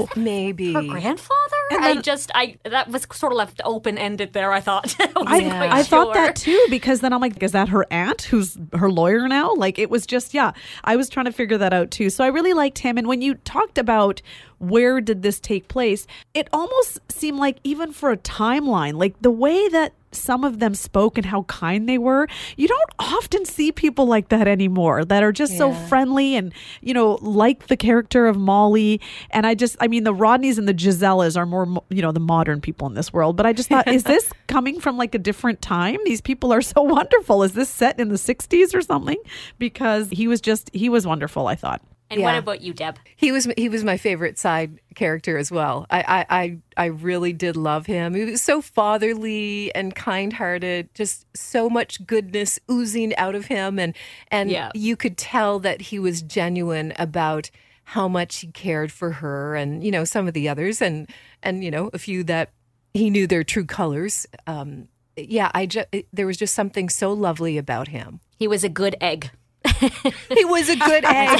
thinking 0.06 0.24
maybe 0.24 0.74
her 0.74 0.82
grandfather. 0.84 1.56
And 1.72 1.86
I 1.86 2.02
just 2.02 2.32
I 2.34 2.58
that 2.64 2.90
was 2.90 3.08
sort 3.14 3.32
of 3.32 3.38
left 3.38 3.62
open 3.64 3.98
ended 3.98 4.34
there. 4.34 4.52
I 4.52 4.60
thought. 4.60 4.96
I, 5.00 5.12
I, 5.16 5.24
wasn't 5.24 5.52
quite 5.52 5.72
I 5.72 5.84
thought 5.84 6.14
that 6.14 6.36
too 6.36 6.68
because 6.70 6.99
then 7.02 7.14
I'm 7.14 7.22
like, 7.22 7.42
is 7.42 7.52
that 7.52 7.70
her 7.70 7.86
aunt 7.92 8.24
who's 8.24 8.58
her 8.74 8.92
lawyer 8.92 9.28
now? 9.28 9.54
Like 9.54 9.80
it 9.80 9.90
was 9.90 10.06
just, 10.06 10.34
yeah, 10.34 10.52
I 10.84 10.96
was 10.96 11.10
trying 11.10 11.26
to 11.26 11.32
figure 11.32 11.58
that 11.58 11.74
out 11.74 11.92
too. 11.92 12.10
So 12.10 12.24
I 12.24 12.28
really 12.28 12.54
liked 12.54 12.80
him. 12.80 12.98
And 12.98 13.08
when 13.08 13.22
you 13.22 13.36
talked 13.36 13.78
about 13.78 14.22
where 14.60 15.02
did 15.02 15.24
this 15.24 15.40
take 15.40 15.68
place, 15.68 16.06
it 16.34 16.48
almost 16.54 17.00
seemed 17.12 17.40
like 17.40 17.58
even 17.64 17.92
for 17.92 18.12
a 18.12 18.18
timeline, 18.18 18.94
like 18.96 19.22
the 19.22 19.32
way 19.32 19.68
that 19.70 19.94
some 20.12 20.44
of 20.44 20.60
them 20.60 20.74
spoke 20.74 21.18
and 21.18 21.26
how 21.26 21.44
kind 21.44 21.88
they 21.88 21.98
were, 21.98 22.28
you 22.58 22.68
don't 22.68 22.90
often 22.98 23.46
see 23.46 23.72
people 23.72 24.06
like 24.06 24.30
that 24.30 24.48
anymore 24.48 25.06
that 25.06 25.24
are 25.24 25.32
just 25.32 25.58
so 25.58 25.72
friendly 25.72 26.36
and, 26.36 26.54
you 26.82 26.94
know, 26.94 27.20
like 27.22 27.68
the 27.68 27.78
character 27.78 28.28
of 28.28 28.38
Molly. 28.38 29.00
And 29.32 29.46
I 29.46 29.56
just, 29.56 29.76
I 29.80 29.88
mean, 29.88 30.04
the 30.04 30.14
Rodneys 30.14 30.58
and 30.58 30.68
the 30.68 30.74
Gisellas 30.74 31.38
are 31.38 31.46
more, 31.46 31.84
you 31.90 32.02
know, 32.02 32.12
the 32.12 32.20
modern 32.20 32.62
people 32.62 32.88
in 32.88 32.94
this 32.94 33.14
world. 33.14 33.36
But 33.36 33.46
I 33.46 33.54
just 33.54 33.70
thought, 33.70 33.88
is 33.88 34.04
this 34.04 34.32
coming 34.48 34.80
from 34.80 34.98
like 34.98 35.14
a 35.14 35.20
different 35.20 35.62
time? 35.62 35.98
These 36.06 36.22
people 36.22 36.52
are 36.52 36.62
so 36.62 36.82
wonderful. 36.82 37.44
Is 37.44 37.54
this 37.54 37.70
set 37.70 38.00
in 38.00 38.10
the 38.10 38.16
60s 38.16 38.74
or 38.74 38.82
something? 38.82 39.18
Because 39.58 40.10
he 40.10 40.28
was 40.28 40.42
just, 40.42 40.70
he 40.74 40.90
was 40.90 41.06
wonderful, 41.06 41.48
I 41.48 41.56
thought. 41.56 41.82
And 42.12 42.22
what 42.24 42.36
about 42.38 42.62
you, 42.62 42.74
Deb? 42.74 42.98
He 43.16 43.32
was 43.32 43.48
he 43.56 43.70
was 43.70 43.84
my 43.84 43.98
favorite 43.98 44.40
side 44.40 44.80
character 44.96 45.38
as 45.38 45.52
well. 45.52 45.86
I 45.90 46.26
I 46.30 46.40
I, 46.40 46.58
I 46.78 46.86
really 46.88 47.34
did 47.34 47.56
love 47.56 47.86
him. 47.86 48.16
He 48.16 48.26
was 48.26 48.42
so 48.42 48.62
fatherly 48.62 49.74
and 49.76 49.96
kind-hearted, 49.96 50.90
just 50.94 51.26
so 51.36 51.70
much 51.70 52.06
goodness 52.06 52.60
oozing 52.70 53.16
out 53.16 53.36
of 53.36 53.46
him 53.46 53.80
and 53.80 53.96
and 54.30 54.50
Yeah. 54.50 54.72
you 54.74 54.96
could 54.96 55.18
tell 55.18 55.60
that 55.60 55.82
he 55.82 56.00
was 56.00 56.22
genuine 56.22 56.94
about 56.98 57.50
how 57.84 58.08
much 58.08 58.40
he 58.42 58.48
cared 58.48 58.92
for 58.92 59.12
her 59.14 59.56
and 59.56 59.84
you 59.84 59.92
know 59.92 60.04
some 60.04 60.28
of 60.28 60.34
the 60.34 60.50
others 60.50 60.82
and 60.82 61.08
and 61.44 61.64
you 61.64 61.72
know 61.72 61.90
a 61.94 61.98
few 62.00 62.24
that 62.24 62.50
he 62.94 63.10
knew 63.10 63.28
their 63.28 63.44
true 63.44 63.66
colors. 63.66 64.26
Um 64.48 64.88
yeah, 65.16 65.52
I 65.54 65.66
just 65.66 65.88
there 66.14 66.26
was 66.26 66.38
just 66.38 66.56
something 66.56 66.90
so 66.90 67.12
lovely 67.14 67.58
about 67.58 67.90
him. 67.90 68.20
He 68.38 68.48
was 68.48 68.64
a 68.64 68.70
good 68.70 68.96
egg. 69.02 69.32
He 70.34 70.46
was 70.46 70.70
a 70.70 70.76
good 70.76 71.04
egg. 71.08 71.40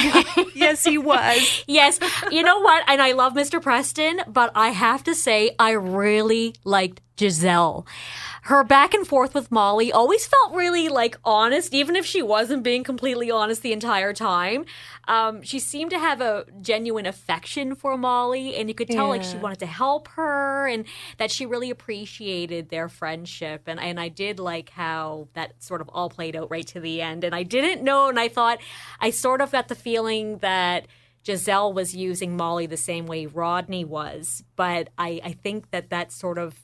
yes, 0.56 0.84
he 0.84 0.98
was. 0.98 1.64
Yes, 1.68 2.00
you 2.32 2.44
know 2.44 2.60
what? 2.60 2.84
And 2.88 3.02
I 3.02 3.12
love 3.14 3.34
Mr. 3.34 3.62
Preston, 3.62 4.22
but 4.28 4.52
I 4.56 4.70
have 4.70 5.04
to 5.06 5.16
say, 5.16 5.56
I 5.60 5.72
really 5.72 6.56
liked 6.64 7.02
Giselle. 7.20 7.86
Her 8.44 8.64
back 8.64 8.94
and 8.94 9.06
forth 9.06 9.36
with 9.36 9.52
Molly 9.52 9.92
always 9.92 10.26
felt 10.26 10.54
really 10.54 10.88
like 10.88 11.18
honest, 11.26 11.74
even 11.74 11.96
if 11.96 12.06
she 12.06 12.22
wasn't 12.22 12.64
being 12.64 12.86
completely 12.86 13.30
honest 13.30 13.62
the 13.62 13.74
entire 13.74 14.14
time. 14.14 14.66
Um, 15.08 15.42
she 15.42 15.60
seemed 15.60 15.92
to 15.92 16.00
have 16.00 16.22
a 16.22 16.46
genuine 16.62 17.06
affection 17.06 17.76
for 17.76 17.98
Molly, 17.98 18.56
and 18.56 18.70
you 18.70 18.74
could 18.74 18.90
tell 18.90 19.10
like 19.10 19.24
she 19.24 19.38
wanted 19.38 19.60
to 19.60 19.66
help 19.66 20.08
her 20.10 20.68
and 20.68 20.86
that 21.18 21.32
she 21.32 21.46
really 21.46 21.70
appreciated 21.70 22.70
their 22.70 22.88
friendship. 22.88 23.64
And, 23.68 23.80
and 23.80 24.00
I 24.00 24.08
did 24.08 24.40
like 24.40 24.70
how 24.70 25.28
that 25.34 25.62
sort 25.62 25.82
of 25.82 25.90
all 25.90 26.10
played 26.10 26.36
out 26.36 26.50
right 26.50 26.66
to 26.68 26.80
the 26.80 27.02
end. 27.02 27.24
And 27.26 27.36
I 27.36 27.44
didn't 27.44 27.84
know, 27.84 28.08
and 28.08 28.20
I 28.20 28.30
thought, 28.30 28.60
I 29.02 29.10
sort 29.10 29.42
of 29.42 29.52
got 29.52 29.68
the 29.68 29.76
feeling 29.76 30.38
that. 30.40 30.88
Giselle 31.26 31.74
was 31.74 31.96
using 31.96 32.38
Molly 32.38 32.66
the 32.66 32.78
same 32.78 33.06
way 33.06 33.26
Rodney 33.26 33.84
was, 33.84 34.44
but 34.56 34.90
I, 34.98 35.20
I 35.24 35.32
think 35.34 35.72
that 35.72 35.90
that 35.90 36.12
sort 36.12 36.38
of 36.38 36.56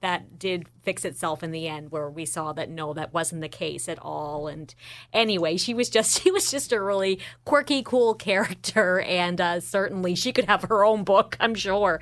that 0.00 0.38
did 0.38 0.68
fix 0.82 1.04
itself 1.04 1.42
in 1.42 1.50
the 1.50 1.66
end, 1.66 1.90
where 1.90 2.08
we 2.08 2.24
saw 2.24 2.52
that 2.52 2.70
no, 2.70 2.92
that 2.94 3.12
wasn't 3.12 3.40
the 3.40 3.48
case 3.48 3.88
at 3.88 3.98
all. 4.00 4.46
And 4.46 4.72
anyway, 5.12 5.56
she 5.56 5.74
was 5.74 5.88
just 5.88 6.20
she 6.22 6.30
was 6.30 6.50
just 6.50 6.72
a 6.72 6.80
really 6.80 7.18
quirky, 7.44 7.82
cool 7.82 8.14
character, 8.14 9.00
and 9.00 9.40
uh, 9.40 9.60
certainly 9.60 10.14
she 10.14 10.32
could 10.32 10.44
have 10.44 10.62
her 10.62 10.84
own 10.84 11.04
book, 11.04 11.36
I'm 11.40 11.54
sure. 11.54 12.00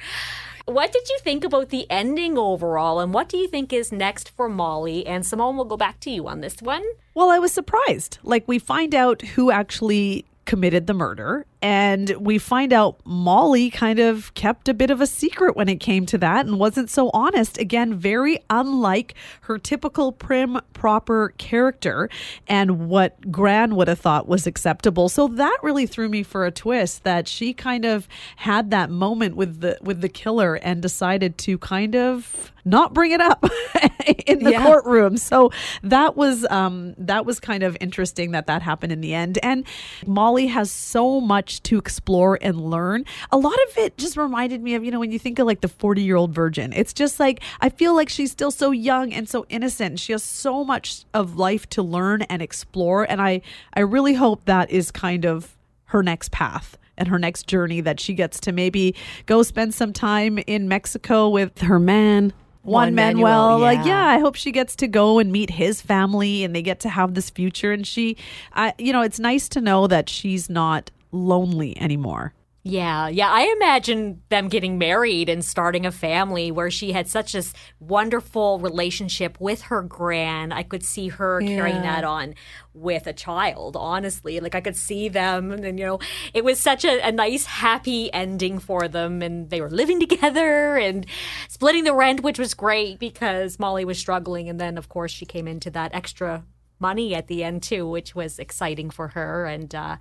What 0.67 0.93
did 0.93 1.09
you 1.11 1.19
think 1.23 1.45
about 1.45 1.69
the 1.69 1.87
ending 1.91 2.39
overall, 2.39 3.01
and 3.01 3.13
what 3.13 3.29
do 3.29 3.37
you 3.37 3.49
think 3.49 3.73
is 3.73 3.93
next 3.93 4.31
for 4.31 4.49
Molly? 4.49 5.07
And 5.07 5.25
Simone, 5.27 5.57
we'll 5.57 5.67
go 5.67 5.77
back 5.77 6.01
to 6.01 6.11
you 6.11 6.27
on 6.27 6.41
this 6.41 6.63
one. 6.63 6.83
Well, 7.15 7.29
I 7.29 7.39
was 7.39 7.53
surprised. 7.53 8.19
Like, 8.23 8.49
we 8.49 8.59
find 8.59 8.95
out 8.95 9.21
who 9.21 9.51
actually 9.51 10.25
committed 10.47 10.87
the 10.87 10.95
murder, 10.95 11.45
and 11.65 12.11
we 12.21 12.37
find 12.37 12.75
out 12.75 13.01
Molly 13.07 13.71
kind 13.71 13.99
of 13.99 14.35
kept 14.35 14.69
a 14.69 14.75
bit 14.75 14.91
of 14.91 15.01
a 15.01 15.07
secret 15.07 15.57
when 15.57 15.67
it 15.67 15.81
came 15.81 16.05
to 16.05 16.19
that 16.19 16.45
and 16.45 16.59
wasn't 16.59 16.91
so 16.91 17.11
honest. 17.15 17.57
Again, 17.57 17.95
very 17.95 18.39
unlike 18.51 19.15
her 19.41 19.57
typical 19.57 20.13
prim, 20.13 20.61
proper 20.75 21.33
character 21.39 22.11
and 22.47 22.91
what 22.91 23.33
Gran 23.33 23.77
would 23.77 23.89
have 23.89 23.99
thought 23.99 24.29
was 24.29 24.47
acceptable. 24.47 25.09
So 25.09 25.27
that 25.27 25.57
really 25.63 25.87
threw 25.87 26.11
me 26.11 26.23
for 26.23 26.45
a 26.45 26.51
twist 26.51 27.03
that 27.05 27.27
she 27.27 27.55
kind 27.55 27.87
of 27.87 28.07
had 28.37 28.71
that 28.71 28.91
moment 28.91 29.35
with 29.35 29.63
the 29.63 29.79
with 29.81 30.03
the 30.03 30.11
killer 30.11 30.57
and 30.57 30.83
decided 30.83 31.39
to 31.39 31.57
kind 31.57 31.97
of 31.97 32.53
not 32.65 32.95
bring 32.95 33.13
it 33.13 33.21
up 33.21 33.45
in 34.27 34.43
the 34.43 34.53
Yeah. 34.53 34.63
courtroom. 34.65 35.17
So 35.17 35.51
that 35.83 36.17
was 36.17 36.47
um 36.51 36.95
that 36.99 37.27
was 37.27 37.41
kind 37.41 37.63
of 37.63 37.77
interesting 37.81 38.31
that 38.33 38.47
that 38.47 38.63
happened 38.63 38.93
in 38.93 39.01
the 39.01 39.15
end. 39.15 39.39
And 39.43 39.67
Molly 40.07 40.47
has 40.49 40.71
so 40.71 41.21
much 41.21 41.63
to 41.65 41.79
explore 41.79 42.39
and 42.41 42.61
learn. 42.61 43.05
A 43.31 43.37
lot 43.37 43.57
of 43.69 43.79
it 43.79 43.97
just 43.99 44.17
reminded 44.17 44.63
me 44.63 44.75
of, 44.75 44.85
you 44.85 44.91
know, 44.91 45.01
when 45.01 45.13
you 45.13 45.19
think 45.19 45.39
of 45.39 45.47
like 45.47 45.61
the 45.61 45.69
40-year-old 45.69 46.35
virgin. 46.35 46.73
It's 46.73 46.93
just 46.93 47.21
like 47.21 47.41
I 47.61 47.69
feel 47.69 47.95
like 47.95 48.09
she's 48.09 48.33
still 48.33 48.51
so 48.51 48.71
young 48.71 49.13
and 49.13 49.29
so 49.29 49.45
innocent. 49.49 49.99
She 50.01 50.13
has 50.13 50.23
so 50.23 50.65
much 50.65 51.05
of 51.13 51.37
life 51.37 51.69
to 51.71 51.83
learn 51.83 52.23
and 52.23 52.41
explore 52.41 53.05
and 53.11 53.21
I 53.21 53.43
I 53.75 53.81
really 53.81 54.15
hope 54.15 54.45
that 54.47 54.71
is 54.71 54.91
kind 54.91 55.25
of 55.25 55.57
her 55.87 56.03
next 56.03 56.31
path 56.33 56.79
and 56.97 57.09
her 57.09 57.19
next 57.19 57.47
journey 57.47 57.81
that 57.81 57.99
she 58.01 58.15
gets 58.15 58.39
to 58.41 58.53
maybe 58.53 58.95
go 59.27 59.43
spend 59.43 59.75
some 59.75 59.93
time 59.93 60.39
in 60.47 60.69
Mexico 60.69 61.29
with 61.29 61.59
her 61.63 61.79
man. 61.81 62.33
Juan 62.65 62.95
Manuel, 62.95 63.51
Manuel, 63.51 63.59
like 63.59 63.87
yeah. 63.87 64.09
yeah, 64.09 64.17
I 64.17 64.19
hope 64.19 64.35
she 64.35 64.51
gets 64.51 64.75
to 64.77 64.89
go 64.89 65.19
and 65.19 65.31
meet 65.31 65.51
his 65.51 65.83
family, 65.83 66.45
and 66.45 66.55
they 66.55 66.63
get 66.63 66.81
to 66.81 66.89
have 66.89 67.15
this 67.15 67.31
future. 67.31 67.73
And 67.73 67.87
she, 67.87 68.17
I, 68.53 68.73
you 68.79 68.93
know, 68.93 69.03
it's 69.03 69.19
nice 69.19 69.49
to 69.51 69.61
know 69.61 69.87
that 69.87 70.09
she's 70.09 70.49
not 70.49 70.91
lonely 71.13 71.79
anymore. 71.81 72.33
Yeah, 72.67 73.09
yeah. 73.09 73.31
I 73.31 73.53
imagine 73.57 74.23
them 74.31 74.49
getting 74.49 74.79
married 74.79 75.29
and 75.29 75.45
starting 75.45 75.85
a 75.85 75.93
family 75.93 76.51
where 76.51 76.71
she 76.71 76.93
had 76.93 77.07
such 77.07 77.35
a 77.35 77.45
wonderful 77.79 78.59
relationship 78.59 79.39
with 79.39 79.61
her 79.63 79.83
gran. 79.83 80.51
I 80.51 80.63
could 80.63 80.83
see 80.83 81.09
her 81.09 81.41
carrying 81.41 81.83
that 81.83 82.05
on 82.05 82.35
with 82.73 83.07
a 83.07 83.13
child, 83.13 83.77
honestly. 83.77 84.41
Like 84.41 84.55
I 84.55 84.63
could 84.63 84.77
see 84.77 85.11
them 85.11 85.53
and 85.53 85.79
you 85.79 85.85
know, 85.85 85.99
it 86.33 86.43
was 86.43 86.59
such 86.59 86.87
a, 86.87 87.07
a 87.07 87.13
nice 87.13 87.45
happy 87.45 88.11
ending 88.15 88.59
for 88.59 88.89
them 88.89 89.21
and 89.21 89.51
they 89.51 89.61
were 89.61 89.71
living 89.71 90.01
together 90.09 90.79
and 90.79 91.05
splitting 91.51 91.85
the 91.85 91.93
rent, 91.95 92.23
which 92.23 92.39
was 92.39 92.55
great 92.55 92.99
because 92.99 93.59
Molly 93.59 93.85
was 93.85 93.99
struggling 93.99 94.49
and 94.49 94.59
then 94.59 94.79
of 94.79 94.89
course 94.89 95.13
she 95.13 95.27
came 95.27 95.47
into 95.47 95.71
that 95.73 95.95
extra 95.95 96.45
money 96.79 97.15
at 97.15 97.29
the 97.29 97.45
end 97.45 97.63
too, 97.63 97.89
which 97.89 98.15
was 98.15 98.39
exciting 98.39 98.91
for 98.91 99.09
her 99.09 99.47
and 99.47 99.75
uh, 99.75 99.97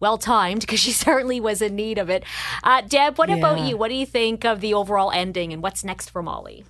well 0.00 0.18
timed 0.18 0.60
because 0.60 0.80
she 0.80 0.92
certainly 1.06 1.40
was 1.40 1.62
in 1.62 1.76
need 1.76 1.98
of 1.98 2.10
it. 2.10 2.24
Uh, 2.62 2.80
Deb, 2.80 3.18
what 3.18 3.30
about 3.30 3.60
you? 3.60 3.76
What 3.76 3.88
do 3.88 3.94
you 3.94 4.06
think 4.06 4.44
of 4.44 4.60
the 4.60 4.74
overall 4.74 5.10
ending 5.10 5.52
and 5.52 5.62
what's 5.62 5.84
next 5.84 6.10
for 6.10 6.22
Molly? 6.22 6.64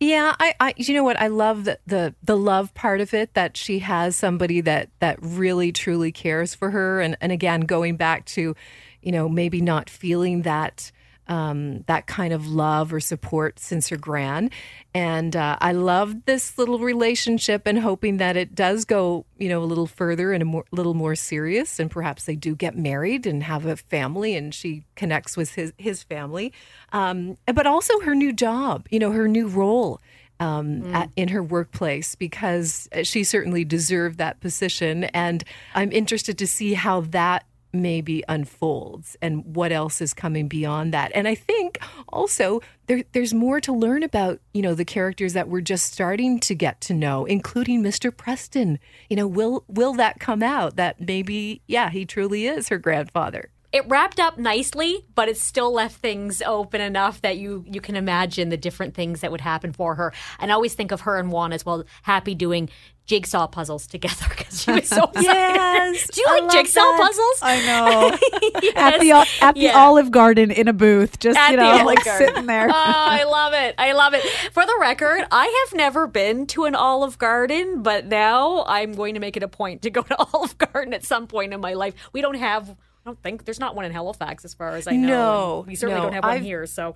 Yeah, 0.00 0.34
I, 0.40 0.54
I 0.58 0.74
you 0.78 0.94
know 0.94 1.04
what 1.04 1.20
I 1.20 1.26
love 1.26 1.64
the, 1.64 1.78
the 1.86 2.14
the 2.22 2.36
love 2.36 2.72
part 2.72 3.02
of 3.02 3.12
it 3.12 3.34
that 3.34 3.58
she 3.58 3.80
has 3.80 4.16
somebody 4.16 4.62
that 4.62 4.88
that 5.00 5.18
really 5.20 5.72
truly 5.72 6.10
cares 6.10 6.54
for 6.54 6.70
her 6.70 7.02
and 7.02 7.18
and 7.20 7.30
again 7.30 7.62
going 7.62 7.96
back 7.96 8.24
to 8.26 8.56
you 9.02 9.12
know 9.12 9.28
maybe 9.28 9.60
not 9.60 9.90
feeling 9.90 10.40
that 10.42 10.90
um, 11.30 11.82
that 11.86 12.06
kind 12.06 12.32
of 12.32 12.48
love 12.48 12.92
or 12.92 13.00
support 13.00 13.60
since 13.60 13.88
her 13.88 13.96
gran. 13.96 14.50
And 14.92 15.36
uh, 15.36 15.56
I 15.60 15.72
love 15.72 16.26
this 16.26 16.58
little 16.58 16.80
relationship 16.80 17.66
and 17.66 17.78
hoping 17.78 18.16
that 18.16 18.36
it 18.36 18.54
does 18.54 18.84
go 18.84 19.24
you 19.38 19.48
know 19.48 19.62
a 19.62 19.64
little 19.64 19.86
further 19.86 20.32
and 20.32 20.42
a 20.42 20.44
more, 20.44 20.64
little 20.72 20.94
more 20.94 21.14
serious. 21.14 21.78
And 21.78 21.90
perhaps 21.90 22.24
they 22.24 22.36
do 22.36 22.54
get 22.56 22.76
married 22.76 23.26
and 23.26 23.44
have 23.44 23.64
a 23.64 23.76
family 23.76 24.34
and 24.34 24.52
she 24.52 24.84
connects 24.96 25.36
with 25.36 25.54
his 25.54 25.72
his 25.78 26.02
family. 26.02 26.52
Um, 26.92 27.38
but 27.46 27.66
also 27.66 28.00
her 28.00 28.14
new 28.14 28.32
job 28.32 28.88
you 28.90 28.98
know 28.98 29.12
her 29.12 29.28
new 29.28 29.46
role 29.46 30.00
um, 30.40 30.92
at, 30.94 31.10
in 31.16 31.28
her 31.28 31.42
workplace 31.42 32.14
because 32.14 32.88
she 33.02 33.22
certainly 33.22 33.64
deserved 33.64 34.18
that 34.18 34.40
position. 34.40 35.04
And 35.04 35.44
I'm 35.74 35.92
interested 35.92 36.38
to 36.38 36.46
see 36.46 36.72
how 36.72 37.02
that 37.02 37.44
maybe 37.72 38.22
unfolds 38.28 39.16
and 39.22 39.44
what 39.54 39.72
else 39.72 40.00
is 40.00 40.14
coming 40.14 40.48
beyond 40.48 40.92
that. 40.92 41.12
And 41.14 41.28
I 41.28 41.34
think 41.34 41.78
also 42.08 42.60
there, 42.86 43.04
there's 43.12 43.32
more 43.32 43.60
to 43.60 43.72
learn 43.72 44.02
about, 44.02 44.40
you 44.52 44.62
know, 44.62 44.74
the 44.74 44.84
characters 44.84 45.32
that 45.34 45.48
we're 45.48 45.60
just 45.60 45.92
starting 45.92 46.40
to 46.40 46.54
get 46.54 46.80
to 46.82 46.94
know, 46.94 47.24
including 47.24 47.82
Mr. 47.82 48.14
Preston. 48.14 48.78
You 49.08 49.16
know, 49.16 49.26
will 49.26 49.64
will 49.68 49.94
that 49.94 50.20
come 50.20 50.42
out 50.42 50.76
that 50.76 51.00
maybe, 51.00 51.62
yeah, 51.66 51.90
he 51.90 52.04
truly 52.04 52.46
is 52.46 52.68
her 52.68 52.78
grandfather? 52.78 53.50
It 53.72 53.88
wrapped 53.88 54.18
up 54.18 54.36
nicely, 54.38 55.04
but 55.14 55.28
it 55.28 55.36
still 55.36 55.72
left 55.72 55.96
things 55.96 56.42
open 56.42 56.80
enough 56.80 57.20
that 57.20 57.38
you 57.38 57.64
you 57.68 57.80
can 57.80 57.94
imagine 57.96 58.48
the 58.48 58.56
different 58.56 58.94
things 58.94 59.20
that 59.20 59.30
would 59.30 59.40
happen 59.40 59.72
for 59.72 59.94
her. 59.94 60.12
And 60.38 60.50
I 60.50 60.54
always 60.54 60.74
think 60.74 60.90
of 60.92 61.02
her 61.02 61.18
and 61.18 61.30
Juan 61.30 61.52
as 61.52 61.64
well, 61.64 61.84
happy 62.02 62.34
doing 62.34 62.68
jigsaw 63.06 63.46
puzzles 63.48 63.86
together 63.88 64.26
because 64.28 64.62
she 64.62 64.70
was 64.72 64.88
so. 64.88 65.10
Yes, 65.20 66.06
Do 66.08 66.20
you 66.20 66.26
I 66.28 66.40
like 66.40 66.50
jigsaw 66.52 66.80
that. 66.80 66.98
puzzles? 67.00 67.38
I 67.42 67.66
know. 67.66 68.60
Yes. 68.62 68.72
At 68.76 69.00
the 69.00 69.12
at 69.44 69.54
the 69.54 69.60
Yeah. 69.60 69.78
Olive 69.78 70.10
Garden 70.10 70.50
in 70.50 70.68
a 70.68 70.72
booth, 70.72 71.18
just 71.18 71.38
At 71.38 71.50
you 71.52 71.56
know, 71.56 71.84
like 71.84 72.04
Garden. 72.04 72.28
sitting 72.28 72.46
there. 72.46 72.68
Oh, 72.68 72.72
I 72.74 73.24
love 73.24 73.52
it. 73.52 73.74
I 73.78 73.92
love 73.92 74.14
it. 74.14 74.22
For 74.52 74.64
the 74.64 74.76
record, 74.80 75.22
I 75.32 75.64
have 75.66 75.76
never 75.76 76.06
been 76.06 76.46
to 76.48 76.64
an 76.66 76.74
Olive 76.74 77.18
Garden, 77.18 77.82
but 77.82 78.06
now 78.06 78.64
I'm 78.66 78.92
going 78.92 79.14
to 79.14 79.20
make 79.20 79.36
it 79.36 79.42
a 79.42 79.48
point 79.48 79.82
to 79.82 79.90
go 79.90 80.02
to 80.02 80.16
Olive 80.32 80.56
Garden 80.58 80.92
at 80.94 81.04
some 81.04 81.26
point 81.26 81.52
in 81.52 81.60
my 81.60 81.74
life. 81.74 81.94
We 82.12 82.20
don't 82.20 82.34
have. 82.36 82.76
I 83.04 83.10
don't 83.10 83.22
think 83.22 83.44
there's 83.44 83.60
not 83.60 83.74
one 83.74 83.84
in 83.84 83.92
Halifax, 83.92 84.44
as 84.44 84.54
far 84.54 84.70
as 84.76 84.86
I 84.86 84.96
know. 84.96 85.08
No, 85.08 85.58
and 85.60 85.68
we 85.68 85.74
certainly 85.74 86.00
no. 86.00 86.04
don't 86.06 86.12
have 86.14 86.24
one 86.24 86.32
I've- 86.34 86.44
here. 86.44 86.66
So, 86.66 86.94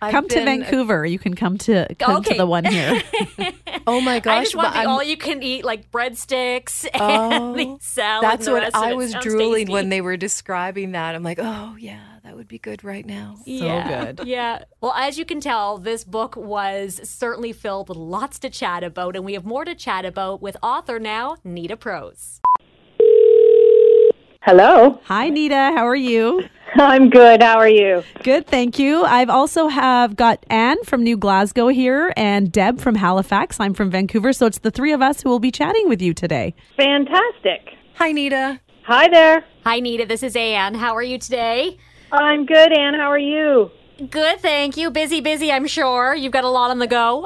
I've 0.00 0.10
come 0.10 0.26
to 0.28 0.34
been- 0.36 0.44
Vancouver. 0.62 1.06
You 1.06 1.18
can 1.18 1.34
come 1.34 1.58
to 1.58 1.94
come 1.98 2.16
Okay. 2.16 2.32
to 2.32 2.38
the 2.38 2.46
one 2.46 2.64
here. 2.64 3.02
Oh 3.84 4.00
my 4.00 4.20
gosh! 4.20 4.38
I 4.38 4.42
just 4.44 4.54
want 4.54 4.74
the 4.74 4.86
all 4.88 5.02
you 5.02 5.16
can 5.16 5.42
eat 5.42 5.64
like 5.64 5.90
breadsticks 5.90 6.84
and 6.94 7.02
Oh, 7.02 7.56
the 7.56 7.76
salad. 7.80 8.22
That's 8.30 8.46
and 8.46 8.54
what 8.54 8.74
I 8.76 8.92
was 8.92 9.12
drooling 9.14 9.62
tasty. 9.66 9.72
when 9.72 9.88
they 9.88 10.00
were 10.00 10.16
describing 10.16 10.92
that. 10.92 11.16
I'm 11.16 11.24
like, 11.24 11.38
oh 11.40 11.74
yeah, 11.80 12.00
that 12.22 12.36
would 12.36 12.46
be 12.46 12.58
good 12.58 12.84
right 12.84 13.04
now. 13.04 13.38
yeah. 13.44 14.12
good. 14.12 14.26
Yeah. 14.28 14.64
Well, 14.80 14.92
as 14.92 15.18
you 15.18 15.24
can 15.24 15.40
tell, 15.40 15.78
this 15.78 16.04
book 16.04 16.36
was 16.36 17.00
certainly 17.02 17.52
filled 17.52 17.88
with 17.88 17.98
lots 17.98 18.38
to 18.40 18.50
chat 18.50 18.84
about, 18.84 19.16
and 19.16 19.24
we 19.24 19.32
have 19.32 19.44
more 19.44 19.64
to 19.64 19.74
chat 19.74 20.04
about 20.04 20.40
with 20.40 20.56
author 20.62 21.00
now, 21.00 21.36
Nita 21.42 21.76
Prose. 21.76 22.40
Hello. 24.44 24.98
Hi, 25.04 25.28
Nita. 25.28 25.54
How 25.54 25.86
are 25.86 25.94
you? 25.94 26.42
I'm 26.74 27.10
good. 27.10 27.40
How 27.40 27.58
are 27.58 27.68
you? 27.68 28.02
Good, 28.24 28.44
thank 28.48 28.76
you. 28.76 29.04
I've 29.04 29.30
also 29.30 29.68
have 29.68 30.16
got 30.16 30.44
Anne 30.50 30.82
from 30.82 31.04
New 31.04 31.16
Glasgow 31.16 31.68
here 31.68 32.12
and 32.16 32.50
Deb 32.50 32.80
from 32.80 32.96
Halifax. 32.96 33.60
I'm 33.60 33.72
from 33.72 33.88
Vancouver, 33.92 34.32
so 34.32 34.46
it's 34.46 34.58
the 34.58 34.72
three 34.72 34.92
of 34.92 35.00
us 35.00 35.22
who 35.22 35.28
will 35.28 35.38
be 35.38 35.52
chatting 35.52 35.88
with 35.88 36.02
you 36.02 36.12
today. 36.12 36.56
Fantastic. 36.76 37.68
Hi, 37.94 38.10
Nita. 38.10 38.58
Hi 38.84 39.08
there. 39.08 39.44
Hi, 39.64 39.78
Nita. 39.78 40.06
This 40.06 40.24
is 40.24 40.34
Anne. 40.34 40.74
How 40.74 40.96
are 40.96 41.04
you 41.04 41.18
today? 41.18 41.78
I'm 42.10 42.44
good, 42.44 42.72
Anne. 42.72 42.94
How 42.94 43.12
are 43.12 43.18
you? 43.20 43.70
Good, 44.10 44.40
thank 44.40 44.76
you. 44.76 44.90
Busy, 44.90 45.20
busy, 45.20 45.52
I'm 45.52 45.66
sure. 45.66 46.14
You've 46.14 46.32
got 46.32 46.44
a 46.44 46.48
lot 46.48 46.70
on 46.70 46.78
the 46.78 46.86
go. 46.86 47.24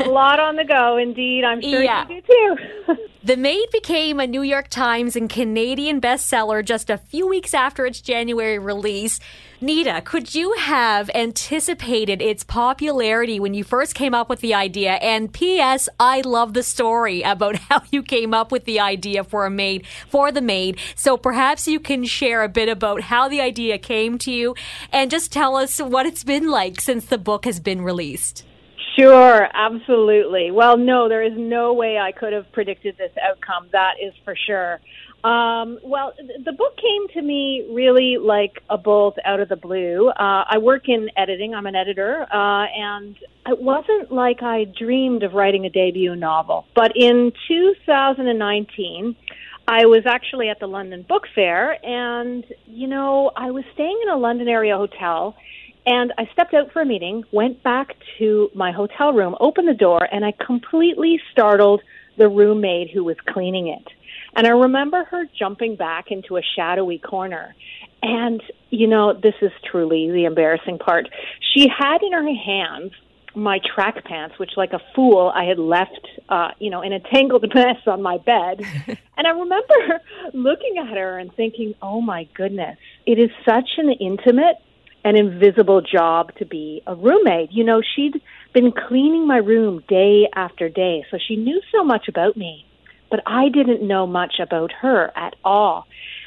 A 0.00 0.08
lot 0.08 0.40
on 0.40 0.56
the 0.56 0.64
go, 0.64 0.96
indeed. 0.96 1.44
I'm 1.44 1.60
sure 1.60 1.82
Yeah. 1.82 2.08
you 2.08 2.22
do 2.22 2.56
too. 2.86 2.96
the 3.24 3.36
Maid 3.36 3.66
became 3.72 4.18
a 4.20 4.26
New 4.26 4.42
York 4.42 4.68
Times 4.68 5.16
and 5.16 5.28
Canadian 5.28 6.00
bestseller 6.00 6.64
just 6.64 6.88
a 6.88 6.96
few 6.98 7.26
weeks 7.26 7.52
after 7.52 7.84
its 7.84 8.00
January 8.00 8.58
release. 8.58 9.20
Nita, 9.60 10.00
could 10.04 10.36
you 10.36 10.52
have 10.52 11.10
anticipated 11.16 12.22
its 12.22 12.44
popularity 12.44 13.40
when 13.40 13.54
you 13.54 13.64
first 13.64 13.96
came 13.96 14.14
up 14.14 14.28
with 14.28 14.38
the 14.40 14.54
idea? 14.54 14.92
And 14.92 15.32
P.S., 15.32 15.88
I 15.98 16.20
love 16.20 16.54
the 16.54 16.62
story 16.62 17.22
about 17.22 17.56
how 17.68 17.82
you 17.90 18.04
came 18.04 18.32
up 18.32 18.52
with 18.52 18.66
the 18.66 18.78
idea 18.78 19.24
for 19.24 19.46
a 19.46 19.50
maid, 19.50 19.84
for 20.08 20.30
the 20.30 20.40
maid. 20.40 20.78
So 20.94 21.16
perhaps 21.16 21.66
you 21.66 21.80
can 21.80 22.04
share 22.04 22.44
a 22.44 22.48
bit 22.48 22.68
about 22.68 23.00
how 23.00 23.28
the 23.28 23.40
idea 23.40 23.78
came 23.78 24.16
to 24.18 24.30
you 24.30 24.54
and 24.92 25.10
just 25.10 25.32
tell 25.32 25.56
us 25.56 25.80
what 25.80 25.97
it's 26.06 26.24
been 26.24 26.48
like 26.48 26.80
since 26.80 27.06
the 27.06 27.18
book 27.18 27.44
has 27.44 27.60
been 27.60 27.82
released. 27.82 28.44
sure, 28.98 29.48
absolutely. 29.54 30.50
Well, 30.50 30.76
no, 30.76 31.08
there 31.08 31.22
is 31.22 31.32
no 31.36 31.72
way 31.72 31.98
I 31.98 32.12
could 32.12 32.32
have 32.32 32.50
predicted 32.52 32.96
this 32.98 33.12
outcome. 33.22 33.68
That 33.72 33.94
is 34.02 34.12
for 34.24 34.34
sure. 34.34 34.80
Um, 35.24 35.80
well, 35.82 36.12
th- 36.16 36.44
the 36.44 36.52
book 36.52 36.76
came 36.76 37.08
to 37.14 37.22
me 37.22 37.66
really 37.72 38.18
like 38.18 38.62
a 38.70 38.78
bolt 38.78 39.18
out 39.24 39.40
of 39.40 39.48
the 39.48 39.56
blue. 39.56 40.08
Uh, 40.10 40.44
I 40.48 40.58
work 40.58 40.88
in 40.88 41.08
editing. 41.16 41.54
I'm 41.54 41.66
an 41.66 41.74
editor, 41.74 42.22
uh, 42.22 42.66
and 42.66 43.16
it 43.46 43.60
wasn't 43.60 44.12
like 44.12 44.42
I 44.42 44.64
dreamed 44.64 45.24
of 45.24 45.34
writing 45.34 45.66
a 45.66 45.70
debut 45.70 46.14
novel. 46.14 46.66
But 46.74 46.92
in 46.94 47.32
2019, 47.48 49.16
I 49.66 49.86
was 49.86 50.04
actually 50.06 50.50
at 50.50 50.60
the 50.60 50.68
London 50.68 51.04
Book 51.08 51.24
Fair, 51.34 51.84
and 51.84 52.44
you 52.66 52.86
know, 52.86 53.32
I 53.36 53.50
was 53.50 53.64
staying 53.74 53.98
in 54.04 54.08
a 54.08 54.16
London 54.16 54.48
area 54.48 54.76
hotel. 54.76 55.36
And 55.88 56.12
I 56.18 56.28
stepped 56.34 56.52
out 56.52 56.70
for 56.70 56.82
a 56.82 56.84
meeting, 56.84 57.24
went 57.32 57.62
back 57.62 57.96
to 58.18 58.50
my 58.54 58.72
hotel 58.72 59.14
room, 59.14 59.34
opened 59.40 59.68
the 59.68 59.74
door, 59.74 60.06
and 60.12 60.22
I 60.22 60.34
completely 60.44 61.18
startled 61.32 61.80
the 62.18 62.28
roommate 62.28 62.90
who 62.90 63.04
was 63.04 63.16
cleaning 63.26 63.68
it. 63.68 63.88
And 64.36 64.46
I 64.46 64.50
remember 64.50 65.04
her 65.04 65.24
jumping 65.38 65.76
back 65.76 66.10
into 66.10 66.36
a 66.36 66.42
shadowy 66.54 66.98
corner. 66.98 67.54
And, 68.02 68.42
you 68.68 68.86
know, 68.86 69.14
this 69.14 69.32
is 69.40 69.50
truly 69.64 70.10
the 70.10 70.26
embarrassing 70.26 70.76
part. 70.78 71.08
She 71.54 71.68
had 71.68 72.02
in 72.02 72.12
her 72.12 72.34
hands 72.34 72.92
my 73.34 73.58
track 73.74 74.04
pants, 74.04 74.38
which, 74.38 74.50
like 74.58 74.74
a 74.74 74.80
fool, 74.94 75.32
I 75.34 75.44
had 75.44 75.58
left, 75.58 76.06
uh, 76.28 76.48
you 76.58 76.68
know, 76.68 76.82
in 76.82 76.92
a 76.92 77.00
tangled 77.00 77.46
mess 77.54 77.78
on 77.86 78.02
my 78.02 78.18
bed. 78.18 78.60
and 79.16 79.26
I 79.26 79.30
remember 79.30 80.02
looking 80.34 80.76
at 80.78 80.98
her 80.98 81.18
and 81.18 81.32
thinking, 81.32 81.74
oh 81.80 82.02
my 82.02 82.28
goodness, 82.34 82.76
it 83.06 83.18
is 83.18 83.30
such 83.46 83.70
an 83.78 83.90
intimate 83.92 84.56
an 85.08 85.16
invisible 85.16 85.80
job 85.80 86.34
to 86.36 86.44
be 86.44 86.82
a 86.86 86.94
roommate. 86.94 87.50
You 87.50 87.64
know, 87.64 87.80
she'd 87.80 88.20
been 88.52 88.72
cleaning 88.72 89.26
my 89.26 89.38
room 89.38 89.82
day 89.88 90.28
after 90.34 90.68
day, 90.68 91.06
so 91.10 91.16
she 91.16 91.34
knew 91.34 91.62
so 91.72 91.82
much 91.82 92.08
about 92.08 92.36
me, 92.36 92.66
but 93.10 93.20
I 93.26 93.48
didn't 93.48 93.86
know 93.86 94.06
much 94.06 94.34
about 94.38 94.70
her 94.82 95.10
at 95.16 95.34
all. 95.42 95.86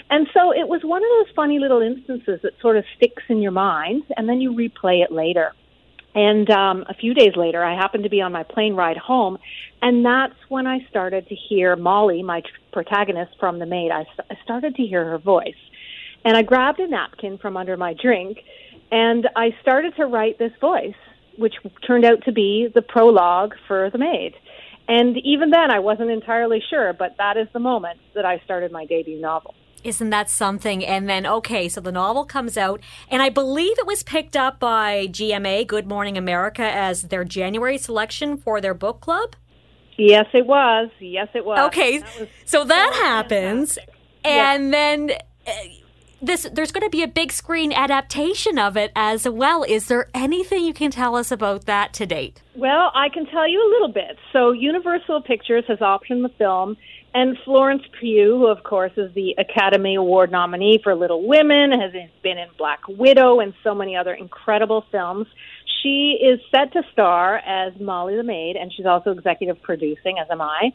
And 0.10 0.28
so 0.34 0.52
it 0.52 0.68
was 0.68 0.82
one 0.84 1.04
of 1.04 1.10
those 1.10 1.36
funny 1.36 1.60
little 1.60 1.80
instances 1.80 2.40
that 2.42 2.54
sort 2.60 2.76
of 2.76 2.84
sticks 2.98 3.22
in 3.30 3.44
your 3.44 3.52
mind, 3.52 4.04
and 4.18 4.28
then 4.28 4.42
you 4.42 4.52
replay 4.52 5.04
it 5.04 5.12
later. 5.12 5.54
And 6.16 6.50
um, 6.50 6.84
a 6.90 6.96
few 6.96 7.14
days 7.14 7.36
later, 7.36 7.64
I 7.64 7.76
happened 7.76 8.04
to 8.06 8.10
be 8.10 8.20
on 8.20 8.32
my 8.32 8.44
plane 8.44 8.74
ride 8.74 8.98
home, 8.98 9.38
and 9.84 10.04
that's 10.04 10.34
when 10.50 10.66
I 10.66 10.80
started 10.90 11.28
to 11.28 11.36
hear 11.36 11.76
Molly, 11.76 12.24
my 12.24 12.42
protagonist 12.74 13.34
from 13.40 13.60
The 13.60 13.68
Maid. 13.68 13.92
I, 13.92 14.08
I 14.30 14.38
started 14.44 14.76
to 14.76 14.84
hear 14.84 15.06
her 15.06 15.20
voice. 15.20 15.54
And 16.26 16.36
I 16.36 16.42
grabbed 16.42 16.80
a 16.80 16.88
napkin 16.88 17.38
from 17.38 17.58
under 17.58 17.78
my 17.78 17.94
drink 17.94 18.40
and 18.92 19.28
I 19.36 19.56
started 19.62 19.96
to 19.98 20.06
write 20.06 20.38
this 20.38 20.52
voice, 20.60 20.96
which 21.38 21.56
turned 21.86 22.06
out 22.06 22.24
to 22.26 22.32
be 22.32 22.68
the 22.74 22.82
prologue 22.82 23.54
for 23.68 23.90
The 23.90 23.98
Maid. 23.98 24.34
And 24.88 25.16
even 25.24 25.52
then, 25.52 25.72
I 25.72 25.80
wasn't 25.80 26.10
entirely 26.10 26.62
sure, 26.70 26.92
but 26.94 27.16
that 27.18 27.38
is 27.38 27.48
the 27.54 27.60
moment 27.60 28.00
that 28.16 28.26
I 28.26 28.40
started 28.44 28.72
my 28.72 28.86
debut 28.86 29.20
novel. 29.22 29.54
Isn't 29.84 30.10
that 30.12 30.30
something? 30.30 30.86
And 30.86 31.10
then, 31.10 31.26
okay, 31.26 31.68
so 31.70 31.82
the 31.82 31.92
novel 31.92 32.26
comes 32.26 32.58
out, 32.58 32.82
and 33.10 33.22
I 33.22 33.30
believe 33.30 33.80
it 33.80 33.88
was 33.88 34.04
picked 34.04 34.36
up 34.36 34.60
by 34.60 35.08
GMA, 35.08 35.66
Good 35.66 35.88
Morning 35.88 36.18
America, 36.18 36.64
as 36.64 37.04
their 37.04 37.24
January 37.24 37.78
selection 37.78 38.38
for 38.38 38.62
their 38.62 38.74
book 38.74 39.00
club. 39.02 39.36
Yes, 39.98 40.26
it 40.34 40.46
was. 40.46 40.90
Yes, 41.00 41.30
it 41.34 41.46
was. 41.46 41.60
Okay, 41.68 42.00
That 42.00 42.20
was 42.20 42.28
so 42.46 42.64
that 42.66 42.94
happens, 43.02 43.76
fantastic. 43.76 43.96
and 44.26 44.74
then 44.74 45.12
uh, 45.48 45.52
this 46.22 46.48
there's 46.52 46.72
going 46.72 46.86
to 46.86 46.90
be 46.90 47.04
a 47.04 47.08
big 47.08 47.32
screen 47.32 47.74
adaptation 47.74 48.60
of 48.60 48.78
it 48.78 48.92
as 48.96 49.28
well. 49.28 49.64
Is 49.64 49.88
there 49.88 50.10
anything 50.14 50.64
you 50.64 50.74
can 50.74 50.92
tell 50.92 51.16
us 51.16 51.32
about 51.32 51.66
that 51.66 51.94
to 51.94 52.06
date? 52.06 52.42
Well, 52.56 52.92
I 52.94 53.08
can 53.10 53.26
tell 53.28 53.48
you 53.48 53.60
a 53.60 53.70
little 53.72 53.94
bit. 53.94 54.18
So, 54.34 54.52
Universal 54.52 55.22
Pictures 55.22 55.64
has 55.70 55.80
optioned 55.80 56.22
the 56.22 56.34
film, 56.38 56.76
and 57.14 57.38
Florence 57.46 57.84
Pugh, 58.00 58.38
who 58.40 58.48
of 58.48 58.64
course 58.64 58.92
is 58.98 59.14
the 59.14 59.36
Academy 59.38 59.96
Award 59.96 60.32
nominee 60.32 60.80
for 60.84 60.96
Little 60.96 61.28
Women, 61.28 61.72
has 61.72 61.92
been 62.24 62.38
in 62.38 62.50
Black 62.58 62.80
Widow 62.88 63.40
and 63.40 63.54
so 63.64 63.74
many 63.74 63.96
other 63.96 64.14
incredible 64.14 64.86
films. 64.92 65.28
She 65.82 66.18
is 66.22 66.40
set 66.52 66.74
to 66.74 66.84
star 66.92 67.38
as 67.38 67.74
Molly 67.80 68.16
the 68.16 68.24
Maid, 68.24 68.56
and 68.56 68.72
she's 68.74 68.86
also 68.86 69.12
executive 69.12 69.62
producing, 69.62 70.20
as 70.20 70.28
am 70.30 70.42
I. 70.42 70.72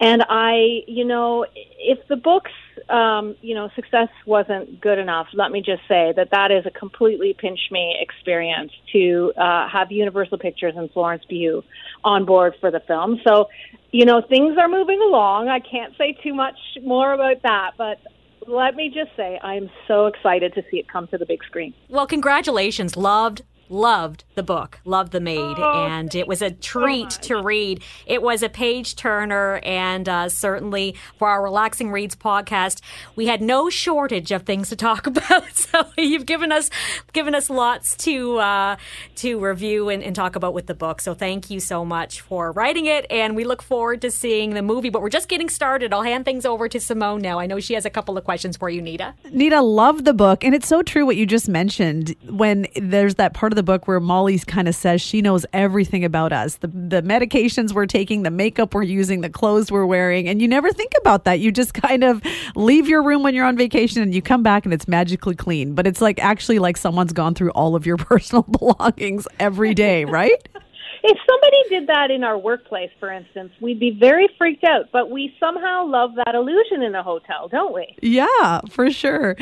And 0.00 0.22
I, 0.28 0.82
you 0.86 1.04
know, 1.04 1.46
if 1.54 2.06
the 2.08 2.16
book's, 2.16 2.50
um, 2.88 3.36
you 3.40 3.54
know, 3.54 3.70
success 3.74 4.08
wasn't 4.26 4.80
good 4.80 4.98
enough, 4.98 5.26
let 5.34 5.50
me 5.50 5.60
just 5.60 5.82
say 5.88 6.12
that 6.16 6.30
that 6.32 6.50
is 6.50 6.66
a 6.66 6.70
completely 6.70 7.34
pinch 7.38 7.60
me 7.70 7.96
experience 8.00 8.72
to 8.92 9.32
uh, 9.36 9.68
have 9.68 9.90
Universal 9.90 10.38
Pictures 10.38 10.74
and 10.76 10.90
Florence 10.90 11.15
Pugh 11.28 11.62
on 12.04 12.24
board 12.24 12.54
for 12.60 12.70
the 12.70 12.80
film. 12.80 13.20
So, 13.26 13.48
you 13.90 14.04
know, 14.04 14.22
things 14.28 14.56
are 14.58 14.68
moving 14.68 15.00
along. 15.00 15.48
I 15.48 15.60
can't 15.60 15.94
say 15.96 16.16
too 16.22 16.34
much 16.34 16.56
more 16.82 17.12
about 17.12 17.42
that, 17.42 17.72
but 17.76 17.98
let 18.46 18.76
me 18.76 18.92
just 18.94 19.14
say 19.16 19.38
I'm 19.42 19.70
so 19.88 20.06
excited 20.06 20.54
to 20.54 20.62
see 20.70 20.78
it 20.78 20.88
come 20.88 21.08
to 21.08 21.18
the 21.18 21.26
big 21.26 21.42
screen. 21.44 21.74
Well, 21.88 22.06
congratulations. 22.06 22.96
Loved, 22.96 23.42
loved 23.68 24.24
the 24.34 24.42
book, 24.42 24.80
loved 24.84 25.12
The 25.12 25.20
Maid, 25.20 25.56
oh, 25.58 25.86
and 25.88 26.14
it 26.14 26.28
was 26.28 26.42
a 26.42 26.50
treat 26.50 27.12
so 27.12 27.20
to 27.22 27.42
read. 27.42 27.82
It 28.06 28.22
was 28.22 28.42
a 28.42 28.48
page 28.48 28.96
turner, 28.96 29.60
and 29.62 30.08
uh, 30.08 30.28
certainly 30.28 30.94
for 31.18 31.28
our 31.28 31.42
Relaxing 31.42 31.90
Reads 31.90 32.14
podcast, 32.14 32.80
we 33.14 33.26
had 33.26 33.40
no 33.40 33.70
shortage 33.70 34.32
of 34.32 34.42
things 34.42 34.68
to 34.68 34.76
talk 34.76 35.06
about. 35.06 35.44
So 35.56 35.86
you've 35.96 36.26
given 36.26 36.52
us 36.52 36.70
given 37.12 37.34
us 37.34 37.50
lots 37.50 37.96
to 37.96 38.38
uh, 38.38 38.76
to 39.16 39.38
review 39.38 39.88
and, 39.88 40.02
and 40.02 40.14
talk 40.14 40.36
about 40.36 40.54
with 40.54 40.66
the 40.66 40.74
book. 40.74 41.00
So 41.00 41.14
thank 41.14 41.50
you 41.50 41.60
so 41.60 41.84
much 41.84 42.20
for 42.20 42.52
writing 42.52 42.86
it, 42.86 43.06
and 43.10 43.34
we 43.34 43.44
look 43.44 43.62
forward 43.62 44.02
to 44.02 44.10
seeing 44.10 44.50
the 44.54 44.62
movie. 44.62 44.90
But 44.90 45.02
we're 45.02 45.08
just 45.08 45.28
getting 45.28 45.48
started. 45.48 45.92
I'll 45.92 46.02
hand 46.02 46.24
things 46.24 46.44
over 46.44 46.68
to 46.68 46.78
Simone 46.80 47.20
now. 47.20 47.38
I 47.38 47.46
know 47.46 47.60
she 47.60 47.74
has 47.74 47.84
a 47.84 47.90
couple 47.90 48.16
of 48.16 48.24
questions 48.24 48.56
for 48.56 48.68
you, 48.68 48.80
Nita. 48.80 49.14
Nita 49.30 49.60
loved 49.60 50.04
the 50.04 50.14
book, 50.14 50.44
and 50.44 50.54
it's 50.54 50.68
so 50.68 50.82
true 50.82 51.06
what 51.06 51.16
you 51.16 51.26
just 51.26 51.48
mentioned. 51.48 52.14
When 52.28 52.66
there's 52.76 53.16
that 53.16 53.34
part 53.34 53.52
of 53.56 53.64
the 53.64 53.72
book 53.72 53.88
where 53.88 53.98
Molly 53.98 54.38
kind 54.40 54.68
of 54.68 54.74
says 54.74 55.00
she 55.00 55.22
knows 55.22 55.46
everything 55.52 56.04
about 56.04 56.32
us 56.32 56.56
the, 56.56 56.68
the 56.68 57.02
medications 57.02 57.72
we're 57.72 57.86
taking, 57.86 58.22
the 58.22 58.30
makeup 58.30 58.74
we're 58.74 58.82
using, 58.82 59.22
the 59.22 59.30
clothes 59.30 59.72
we're 59.72 59.86
wearing. 59.86 60.28
And 60.28 60.40
you 60.40 60.48
never 60.48 60.70
think 60.72 60.92
about 61.00 61.24
that. 61.24 61.40
You 61.40 61.50
just 61.50 61.74
kind 61.74 62.04
of 62.04 62.22
leave 62.54 62.86
your 62.88 63.02
room 63.02 63.22
when 63.22 63.34
you're 63.34 63.46
on 63.46 63.56
vacation 63.56 64.02
and 64.02 64.14
you 64.14 64.20
come 64.20 64.42
back 64.42 64.64
and 64.64 64.74
it's 64.74 64.86
magically 64.86 65.34
clean. 65.34 65.74
But 65.74 65.86
it's 65.86 66.00
like 66.00 66.22
actually 66.22 66.58
like 66.58 66.76
someone's 66.76 67.12
gone 67.12 67.34
through 67.34 67.50
all 67.50 67.74
of 67.74 67.86
your 67.86 67.96
personal 67.96 68.42
belongings 68.42 69.26
every 69.40 69.74
day, 69.74 70.04
right? 70.04 70.48
If 71.08 71.18
somebody 71.24 71.56
did 71.68 71.86
that 71.86 72.10
in 72.10 72.24
our 72.24 72.36
workplace, 72.36 72.90
for 72.98 73.12
instance, 73.12 73.52
we'd 73.60 73.78
be 73.78 73.92
very 73.92 74.28
freaked 74.36 74.64
out, 74.64 74.86
but 74.90 75.08
we 75.08 75.32
somehow 75.38 75.86
love 75.86 76.16
that 76.16 76.34
illusion 76.34 76.82
in 76.82 76.96
a 76.96 77.02
hotel, 77.04 77.46
don't 77.46 77.72
we? 77.72 77.94
Yeah, 78.02 78.60
for 78.68 78.90
sure. 78.90 79.36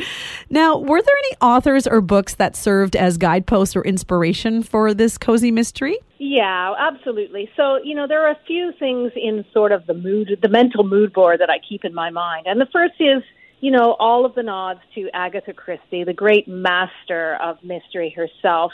Now, 0.51 0.77
were 0.77 1.01
there 1.01 1.15
any 1.25 1.35
authors 1.41 1.87
or 1.87 2.01
books 2.01 2.35
that 2.35 2.55
served 2.55 2.95
as 2.95 3.17
guideposts 3.17 3.75
or 3.75 3.81
inspiration 3.81 4.61
for 4.61 4.93
this 4.93 5.17
cozy 5.17 5.49
mystery? 5.49 5.97
Yeah, 6.19 6.75
absolutely. 6.77 7.49
So, 7.57 7.79
you 7.83 7.95
know, 7.95 8.05
there 8.05 8.27
are 8.27 8.31
a 8.31 8.39
few 8.45 8.71
things 8.77 9.11
in 9.15 9.43
sort 9.51 9.71
of 9.71 9.87
the 9.87 9.95
mood, 9.95 10.37
the 10.43 10.49
mental 10.49 10.83
mood 10.83 11.13
board 11.13 11.39
that 11.39 11.49
I 11.49 11.57
keep 11.67 11.83
in 11.83 11.95
my 11.95 12.11
mind. 12.11 12.45
And 12.45 12.61
the 12.61 12.67
first 12.71 12.93
is, 12.99 13.23
you 13.59 13.71
know, 13.71 13.95
all 13.99 14.25
of 14.25 14.35
the 14.35 14.43
nods 14.43 14.81
to 14.93 15.09
Agatha 15.15 15.53
Christie, 15.53 16.03
the 16.03 16.13
great 16.13 16.47
master 16.47 17.37
of 17.41 17.57
mystery 17.63 18.11
herself. 18.15 18.71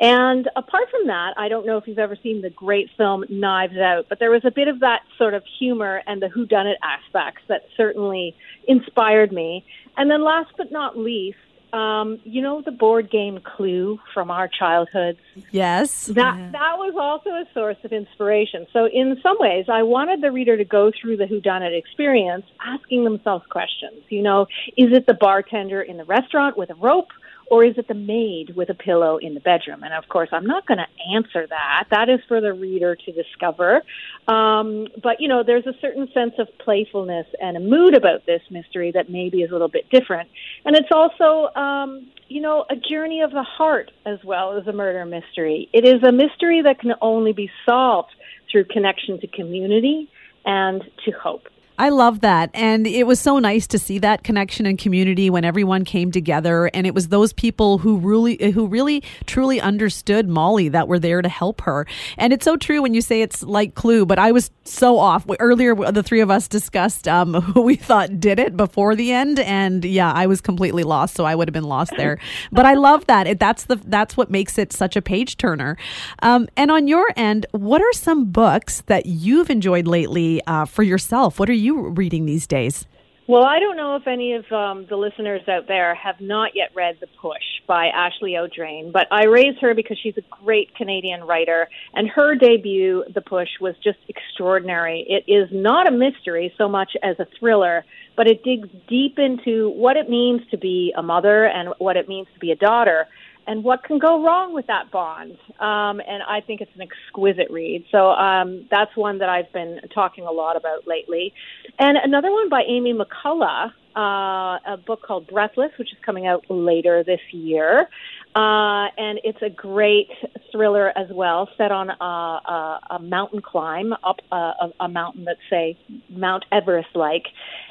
And 0.00 0.48
apart 0.54 0.90
from 0.90 1.08
that, 1.08 1.34
I 1.36 1.48
don't 1.48 1.66
know 1.66 1.76
if 1.76 1.88
you've 1.88 1.98
ever 1.98 2.16
seen 2.22 2.40
the 2.40 2.50
great 2.50 2.88
film 2.96 3.24
Knives 3.28 3.76
Out, 3.76 4.06
but 4.08 4.20
there 4.20 4.30
was 4.30 4.44
a 4.44 4.50
bit 4.50 4.68
of 4.68 4.80
that 4.80 5.00
sort 5.16 5.34
of 5.34 5.42
humor 5.58 6.02
and 6.06 6.22
the 6.22 6.28
whodunit 6.28 6.76
aspects 6.82 7.42
that 7.48 7.62
certainly 7.76 8.36
inspired 8.68 9.32
me. 9.32 9.64
And 9.96 10.08
then 10.08 10.22
last 10.22 10.52
but 10.56 10.70
not 10.70 10.96
least, 10.96 11.38
um, 11.72 12.18
you 12.24 12.40
know 12.40 12.62
the 12.62 12.70
board 12.70 13.10
game 13.10 13.40
Clue 13.40 13.98
from 14.14 14.30
our 14.30 14.48
childhoods. 14.48 15.18
Yes, 15.50 16.06
that 16.06 16.38
yeah. 16.38 16.50
that 16.52 16.78
was 16.78 16.94
also 16.98 17.30
a 17.30 17.44
source 17.52 17.76
of 17.84 17.92
inspiration. 17.92 18.66
So 18.72 18.86
in 18.86 19.18
some 19.22 19.36
ways, 19.38 19.66
I 19.68 19.82
wanted 19.82 20.22
the 20.22 20.32
reader 20.32 20.56
to 20.56 20.64
go 20.64 20.90
through 20.98 21.18
the 21.18 21.24
whodunit 21.24 21.76
experience, 21.76 22.46
asking 22.64 23.04
themselves 23.04 23.44
questions. 23.50 24.02
You 24.08 24.22
know, 24.22 24.46
is 24.76 24.92
it 24.92 25.06
the 25.06 25.14
bartender 25.14 25.82
in 25.82 25.98
the 25.98 26.04
restaurant 26.04 26.56
with 26.56 26.70
a 26.70 26.74
rope? 26.74 27.08
Or 27.50 27.64
is 27.64 27.78
it 27.78 27.88
the 27.88 27.94
maid 27.94 28.54
with 28.54 28.68
a 28.68 28.74
pillow 28.74 29.16
in 29.16 29.34
the 29.34 29.40
bedroom? 29.40 29.82
And 29.82 29.94
of 29.94 30.08
course, 30.08 30.28
I'm 30.32 30.46
not 30.46 30.66
going 30.66 30.78
to 30.78 31.14
answer 31.14 31.46
that. 31.48 31.84
That 31.90 32.08
is 32.08 32.20
for 32.28 32.40
the 32.40 32.52
reader 32.52 32.94
to 32.94 33.12
discover. 33.12 33.82
Um, 34.26 34.88
but, 35.02 35.20
you 35.20 35.28
know, 35.28 35.42
there's 35.42 35.66
a 35.66 35.72
certain 35.80 36.08
sense 36.12 36.34
of 36.38 36.48
playfulness 36.58 37.26
and 37.40 37.56
a 37.56 37.60
mood 37.60 37.94
about 37.94 38.26
this 38.26 38.42
mystery 38.50 38.92
that 38.92 39.10
maybe 39.10 39.38
is 39.42 39.50
a 39.50 39.52
little 39.52 39.68
bit 39.68 39.88
different. 39.90 40.28
And 40.64 40.76
it's 40.76 40.90
also, 40.90 41.52
um, 41.58 42.08
you 42.28 42.42
know, 42.42 42.66
a 42.68 42.76
journey 42.76 43.22
of 43.22 43.30
the 43.30 43.42
heart 43.42 43.90
as 44.04 44.18
well 44.24 44.58
as 44.58 44.66
a 44.66 44.72
murder 44.72 45.04
mystery. 45.06 45.68
It 45.72 45.86
is 45.86 46.02
a 46.02 46.12
mystery 46.12 46.62
that 46.62 46.80
can 46.80 46.92
only 47.00 47.32
be 47.32 47.50
solved 47.64 48.10
through 48.50 48.64
connection 48.64 49.20
to 49.20 49.26
community 49.26 50.10
and 50.44 50.82
to 51.04 51.12
hope. 51.12 51.48
I 51.78 51.90
love 51.90 52.20
that. 52.20 52.50
And 52.54 52.88
it 52.88 53.06
was 53.06 53.20
so 53.20 53.38
nice 53.38 53.68
to 53.68 53.78
see 53.78 54.00
that 54.00 54.24
connection 54.24 54.66
and 54.66 54.76
community 54.76 55.30
when 55.30 55.44
everyone 55.44 55.84
came 55.84 56.10
together 56.10 56.66
and 56.74 56.88
it 56.88 56.94
was 56.94 57.08
those 57.08 57.32
people 57.32 57.78
who 57.78 57.98
really 57.98 58.50
who 58.50 58.66
really 58.66 59.04
truly 59.26 59.60
understood 59.60 60.28
Molly 60.28 60.68
that 60.70 60.88
were 60.88 60.98
there 60.98 61.22
to 61.22 61.28
help 61.28 61.60
her. 61.60 61.86
And 62.16 62.32
it's 62.32 62.44
so 62.44 62.56
true 62.56 62.82
when 62.82 62.94
you 62.94 63.00
say 63.00 63.22
it's 63.22 63.44
like 63.44 63.76
Clue, 63.76 64.04
but 64.04 64.18
I 64.18 64.32
was 64.32 64.50
so 64.64 64.98
off. 64.98 65.24
Earlier 65.38 65.76
the 65.92 66.02
three 66.02 66.20
of 66.20 66.30
us 66.32 66.48
discussed 66.48 67.06
um, 67.06 67.34
who 67.40 67.62
we 67.62 67.76
thought 67.76 68.18
did 68.18 68.40
it 68.40 68.56
before 68.56 68.96
the 68.96 69.12
end 69.12 69.38
and 69.38 69.84
yeah, 69.84 70.12
I 70.12 70.26
was 70.26 70.40
completely 70.40 70.82
lost, 70.82 71.14
so 71.14 71.24
I 71.24 71.36
would 71.36 71.46
have 71.46 71.54
been 71.54 71.62
lost 71.62 71.92
there. 71.96 72.18
but 72.52 72.66
I 72.66 72.74
love 72.74 73.06
that. 73.06 73.28
It, 73.28 73.38
that's 73.38 73.66
the 73.66 73.76
that's 73.76 74.16
what 74.16 74.32
makes 74.32 74.58
it 74.58 74.72
such 74.72 74.96
a 74.96 75.02
page 75.02 75.36
turner. 75.36 75.76
Um, 76.22 76.48
and 76.56 76.72
on 76.72 76.88
your 76.88 77.12
end, 77.14 77.46
what 77.52 77.80
are 77.80 77.92
some 77.92 78.24
books 78.32 78.82
that 78.86 79.06
you've 79.06 79.48
enjoyed 79.48 79.86
lately 79.86 80.42
uh, 80.48 80.64
for 80.64 80.82
yourself? 80.82 81.38
What 81.38 81.48
are 81.48 81.52
you 81.52 81.67
you 81.68 81.88
reading 81.90 82.26
these 82.26 82.46
days? 82.46 82.86
Well, 83.26 83.44
I 83.44 83.60
don't 83.60 83.76
know 83.76 83.94
if 83.96 84.06
any 84.06 84.32
of 84.32 84.50
um, 84.50 84.86
the 84.88 84.96
listeners 84.96 85.42
out 85.48 85.68
there 85.68 85.94
have 85.94 86.18
not 86.18 86.52
yet 86.54 86.70
read 86.74 86.96
The 86.98 87.08
Push 87.20 87.44
by 87.66 87.88
Ashley 87.88 88.32
Audrain, 88.32 88.90
but 88.90 89.06
I 89.10 89.26
raise 89.26 89.54
her 89.60 89.74
because 89.74 89.98
she's 90.02 90.16
a 90.16 90.22
great 90.42 90.74
Canadian 90.74 91.24
writer, 91.24 91.68
and 91.92 92.08
her 92.08 92.34
debut, 92.34 93.04
The 93.14 93.20
Push, 93.20 93.50
was 93.60 93.74
just 93.84 93.98
extraordinary. 94.08 95.04
It 95.06 95.30
is 95.30 95.50
not 95.52 95.86
a 95.86 95.92
mystery 95.92 96.54
so 96.56 96.70
much 96.70 96.92
as 97.02 97.20
a 97.20 97.26
thriller, 97.38 97.84
but 98.16 98.26
it 98.26 98.42
digs 98.44 98.70
deep 98.88 99.18
into 99.18 99.68
what 99.72 99.98
it 99.98 100.08
means 100.08 100.40
to 100.50 100.56
be 100.56 100.94
a 100.96 101.02
mother 101.02 101.44
and 101.44 101.74
what 101.76 101.98
it 101.98 102.08
means 102.08 102.28
to 102.32 102.40
be 102.40 102.50
a 102.50 102.56
daughter 102.56 103.06
and 103.48 103.64
what 103.64 103.82
can 103.82 103.98
go 103.98 104.22
wrong 104.22 104.52
with 104.54 104.66
that 104.66 104.90
bond. 104.92 105.32
Um, 105.58 106.00
and 106.06 106.22
I 106.28 106.42
think 106.46 106.60
it's 106.60 106.70
an 106.74 106.82
exquisite 106.82 107.50
read. 107.50 107.86
So 107.90 108.10
um, 108.10 108.68
that's 108.70 108.94
one 108.94 109.18
that 109.18 109.30
I've 109.30 109.50
been 109.52 109.80
talking 109.92 110.24
a 110.24 110.30
lot 110.30 110.56
about 110.56 110.86
lately. 110.86 111.32
And 111.78 111.96
another 111.96 112.30
one 112.30 112.50
by 112.50 112.62
Amy 112.68 112.92
McCulloch, 112.92 113.72
uh, 113.96 114.58
a 114.74 114.76
book 114.86 115.02
called 115.02 115.26
Breathless, 115.26 115.72
which 115.78 115.90
is 115.92 115.98
coming 116.04 116.26
out 116.26 116.44
later 116.50 117.02
this 117.02 117.20
year. 117.32 117.88
Uh, 118.34 118.86
and 118.96 119.18
it's 119.24 119.42
a 119.42 119.50
great 119.50 120.10
thriller 120.52 120.96
as 120.96 121.08
well, 121.10 121.48
set 121.56 121.72
on 121.72 121.90
a, 121.90 121.94
a, 122.04 122.80
a 122.90 122.98
mountain 123.00 123.42
climb 123.42 123.92
up 124.04 124.20
a, 124.30 124.36
a, 124.36 124.72
a 124.80 124.88
mountain 124.88 125.24
that's, 125.24 125.40
say, 125.50 125.76
Mount 126.08 126.44
Everest 126.52 126.94
like. 126.94 127.26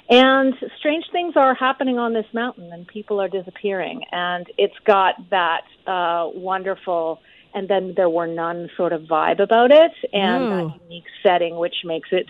And 0.10 0.54
strange 0.78 1.06
things 1.12 1.34
are 1.36 1.54
happening 1.54 2.00
on 2.00 2.14
this 2.14 2.26
mountain, 2.34 2.72
and 2.74 2.88
people 2.88 3.22
are 3.22 3.30
disappearing. 3.30 4.04
And 4.12 4.48
it's 4.58 4.78
got 4.86 5.16
that 5.30 5.64
uh, 5.86 6.30
wonderful, 6.34 7.22
and 7.54 7.68
then 7.70 7.94
there 7.96 8.10
were 8.10 8.28
none 8.28 8.70
sort 8.76 8.94
of 8.94 9.04
vibe 9.04 9.40
about 9.40 9.72
it, 9.72 9.92
and 10.12 10.44
Ooh. 10.44 10.50
that 10.50 10.82
unique 10.84 11.06
setting, 11.24 11.56
which 11.58 11.76
makes 11.86 12.10
it 12.12 12.28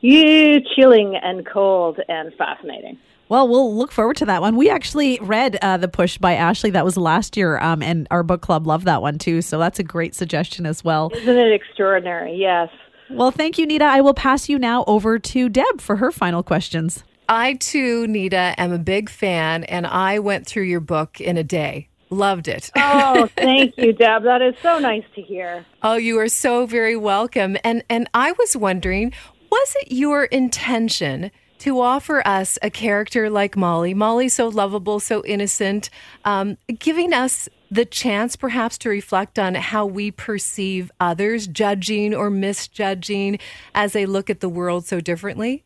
you 0.00 0.60
chilling 0.76 1.16
and 1.16 1.46
cold 1.46 2.00
and 2.08 2.34
fascinating. 2.34 2.98
Well, 3.28 3.48
we'll 3.48 3.74
look 3.74 3.92
forward 3.92 4.16
to 4.16 4.26
that 4.26 4.42
one. 4.42 4.56
We 4.56 4.68
actually 4.68 5.18
read 5.22 5.58
uh, 5.62 5.78
The 5.78 5.88
Push 5.88 6.18
by 6.18 6.34
Ashley. 6.34 6.70
That 6.70 6.84
was 6.84 6.96
last 6.96 7.36
year, 7.36 7.58
um, 7.58 7.82
and 7.82 8.06
our 8.10 8.22
book 8.22 8.42
club 8.42 8.66
loved 8.66 8.84
that 8.84 9.00
one 9.00 9.18
too. 9.18 9.40
So 9.40 9.58
that's 9.58 9.78
a 9.78 9.82
great 9.82 10.14
suggestion 10.14 10.66
as 10.66 10.84
well. 10.84 11.10
Isn't 11.14 11.38
it 11.38 11.52
extraordinary? 11.52 12.36
Yes. 12.36 12.68
Well, 13.10 13.30
thank 13.30 13.58
you, 13.58 13.66
Nita. 13.66 13.84
I 13.84 14.00
will 14.00 14.14
pass 14.14 14.48
you 14.48 14.58
now 14.58 14.84
over 14.86 15.18
to 15.18 15.48
Deb 15.48 15.80
for 15.80 15.96
her 15.96 16.10
final 16.10 16.42
questions. 16.42 17.04
I 17.28 17.54
too, 17.54 18.06
Nita, 18.06 18.54
am 18.58 18.72
a 18.72 18.78
big 18.78 19.08
fan, 19.08 19.64
and 19.64 19.86
I 19.86 20.18
went 20.18 20.46
through 20.46 20.64
your 20.64 20.80
book 20.80 21.20
in 21.20 21.36
a 21.36 21.44
day. 21.44 21.88
Loved 22.10 22.46
it. 22.46 22.70
Oh, 22.76 23.28
thank 23.36 23.74
you, 23.78 23.94
Deb. 23.94 24.24
That 24.24 24.42
is 24.42 24.54
so 24.62 24.78
nice 24.78 25.04
to 25.14 25.22
hear. 25.22 25.64
Oh, 25.82 25.96
you 25.96 26.18
are 26.18 26.28
so 26.28 26.66
very 26.66 26.96
welcome. 26.96 27.56
And 27.64 27.82
and 27.88 28.08
I 28.12 28.32
was 28.32 28.54
wondering, 28.54 29.12
was 29.50 29.76
it 29.80 29.92
your 29.92 30.24
intention 30.24 31.30
to 31.62 31.80
offer 31.80 32.26
us 32.26 32.58
a 32.60 32.70
character 32.70 33.30
like 33.30 33.56
Molly? 33.56 33.94
Molly, 33.94 34.28
so 34.28 34.48
lovable, 34.48 34.98
so 34.98 35.24
innocent, 35.24 35.90
um, 36.24 36.58
giving 36.80 37.12
us 37.12 37.48
the 37.70 37.84
chance 37.84 38.34
perhaps 38.34 38.76
to 38.78 38.88
reflect 38.88 39.38
on 39.38 39.54
how 39.54 39.86
we 39.86 40.10
perceive 40.10 40.90
others, 40.98 41.46
judging 41.46 42.16
or 42.16 42.30
misjudging 42.30 43.38
as 43.76 43.92
they 43.92 44.06
look 44.06 44.28
at 44.28 44.40
the 44.40 44.48
world 44.48 44.86
so 44.86 45.00
differently? 45.00 45.62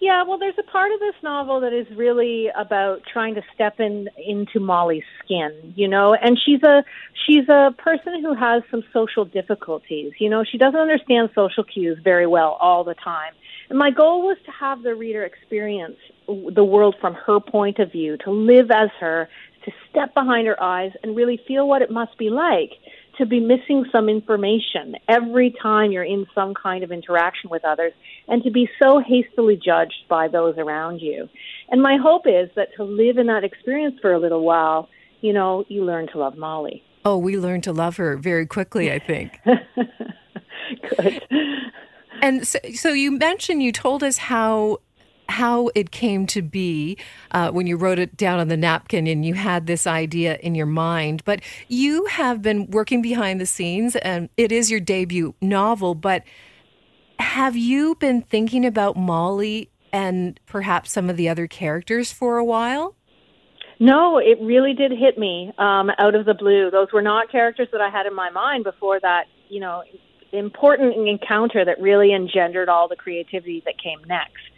Yeah, 0.00 0.22
well, 0.22 0.38
there's 0.38 0.58
a 0.58 0.62
part 0.62 0.92
of 0.92 1.00
this 1.00 1.14
novel 1.22 1.60
that 1.60 1.74
is 1.74 1.86
really 1.94 2.48
about 2.56 3.02
trying 3.12 3.34
to 3.34 3.42
step 3.54 3.80
in 3.80 4.08
into 4.16 4.58
Molly's 4.58 5.04
skin, 5.22 5.74
you 5.76 5.88
know, 5.88 6.14
and 6.14 6.38
she's 6.42 6.62
a 6.62 6.82
she's 7.26 7.46
a 7.50 7.74
person 7.76 8.22
who 8.22 8.34
has 8.34 8.62
some 8.70 8.82
social 8.94 9.26
difficulties. 9.26 10.12
You 10.18 10.30
know, 10.30 10.42
she 10.42 10.56
doesn't 10.56 10.80
understand 10.80 11.28
social 11.34 11.64
cues 11.64 11.98
very 12.02 12.26
well 12.26 12.56
all 12.60 12.82
the 12.82 12.94
time. 12.94 13.34
And 13.68 13.78
my 13.78 13.90
goal 13.90 14.22
was 14.22 14.38
to 14.46 14.50
have 14.52 14.82
the 14.82 14.94
reader 14.94 15.22
experience 15.22 15.96
the 16.26 16.64
world 16.64 16.94
from 16.98 17.12
her 17.14 17.38
point 17.38 17.78
of 17.78 17.92
view, 17.92 18.16
to 18.24 18.30
live 18.30 18.70
as 18.70 18.88
her, 19.00 19.28
to 19.64 19.72
step 19.90 20.14
behind 20.14 20.46
her 20.46 20.60
eyes 20.62 20.92
and 21.02 21.14
really 21.14 21.38
feel 21.46 21.68
what 21.68 21.82
it 21.82 21.90
must 21.90 22.16
be 22.16 22.30
like 22.30 22.70
to 23.20 23.26
be 23.26 23.38
missing 23.38 23.84
some 23.92 24.08
information 24.08 24.96
every 25.08 25.54
time 25.62 25.92
you're 25.92 26.02
in 26.02 26.26
some 26.34 26.54
kind 26.54 26.82
of 26.82 26.90
interaction 26.90 27.50
with 27.50 27.64
others 27.64 27.92
and 28.26 28.42
to 28.42 28.50
be 28.50 28.68
so 28.82 28.98
hastily 28.98 29.60
judged 29.62 30.08
by 30.08 30.26
those 30.26 30.56
around 30.56 31.00
you. 31.00 31.28
And 31.70 31.82
my 31.82 31.98
hope 32.02 32.26
is 32.26 32.48
that 32.56 32.68
to 32.76 32.84
live 32.84 33.18
in 33.18 33.26
that 33.26 33.44
experience 33.44 33.96
for 34.00 34.12
a 34.12 34.18
little 34.18 34.42
while, 34.42 34.88
you 35.20 35.32
know, 35.34 35.64
you 35.68 35.84
learn 35.84 36.08
to 36.12 36.18
love 36.18 36.36
Molly. 36.36 36.82
Oh, 37.04 37.18
we 37.18 37.38
learned 37.38 37.64
to 37.64 37.72
love 37.72 37.96
her 37.98 38.16
very 38.16 38.46
quickly, 38.46 38.90
I 38.90 38.98
think. 38.98 39.38
Good. 40.96 41.22
And 42.22 42.46
so, 42.46 42.58
so 42.74 42.92
you 42.92 43.12
mentioned 43.12 43.62
you 43.62 43.72
told 43.72 44.02
us 44.02 44.18
how 44.18 44.78
how 45.30 45.70
it 45.74 45.90
came 45.90 46.26
to 46.26 46.42
be 46.42 46.98
uh, 47.30 47.50
when 47.50 47.66
you 47.66 47.76
wrote 47.76 47.98
it 47.98 48.16
down 48.16 48.38
on 48.38 48.48
the 48.48 48.56
napkin 48.56 49.06
and 49.06 49.24
you 49.24 49.34
had 49.34 49.66
this 49.66 49.86
idea 49.86 50.36
in 50.42 50.54
your 50.54 50.66
mind. 50.66 51.22
But 51.24 51.40
you 51.68 52.04
have 52.06 52.42
been 52.42 52.70
working 52.70 53.00
behind 53.00 53.40
the 53.40 53.46
scenes, 53.46 53.96
and 53.96 54.28
it 54.36 54.52
is 54.52 54.70
your 54.70 54.80
debut 54.80 55.34
novel. 55.40 55.94
But 55.94 56.24
have 57.18 57.56
you 57.56 57.94
been 57.96 58.22
thinking 58.22 58.66
about 58.66 58.96
Molly 58.96 59.70
and 59.92 60.38
perhaps 60.46 60.92
some 60.92 61.10
of 61.10 61.16
the 61.16 61.28
other 61.28 61.46
characters 61.46 62.12
for 62.12 62.38
a 62.38 62.44
while? 62.44 62.94
No, 63.78 64.18
it 64.18 64.38
really 64.42 64.74
did 64.74 64.92
hit 64.92 65.16
me 65.16 65.52
um, 65.56 65.90
out 65.98 66.14
of 66.14 66.26
the 66.26 66.34
blue. 66.34 66.70
Those 66.70 66.88
were 66.92 67.00
not 67.00 67.32
characters 67.32 67.68
that 67.72 67.80
I 67.80 67.88
had 67.88 68.04
in 68.04 68.14
my 68.14 68.28
mind 68.28 68.64
before 68.64 69.00
that, 69.00 69.24
you 69.48 69.58
know, 69.58 69.82
important 70.32 71.08
encounter 71.08 71.64
that 71.64 71.80
really 71.80 72.14
engendered 72.14 72.68
all 72.68 72.88
the 72.88 72.96
creativity 72.96 73.62
that 73.64 73.74
came 73.82 74.00
next. 74.06 74.49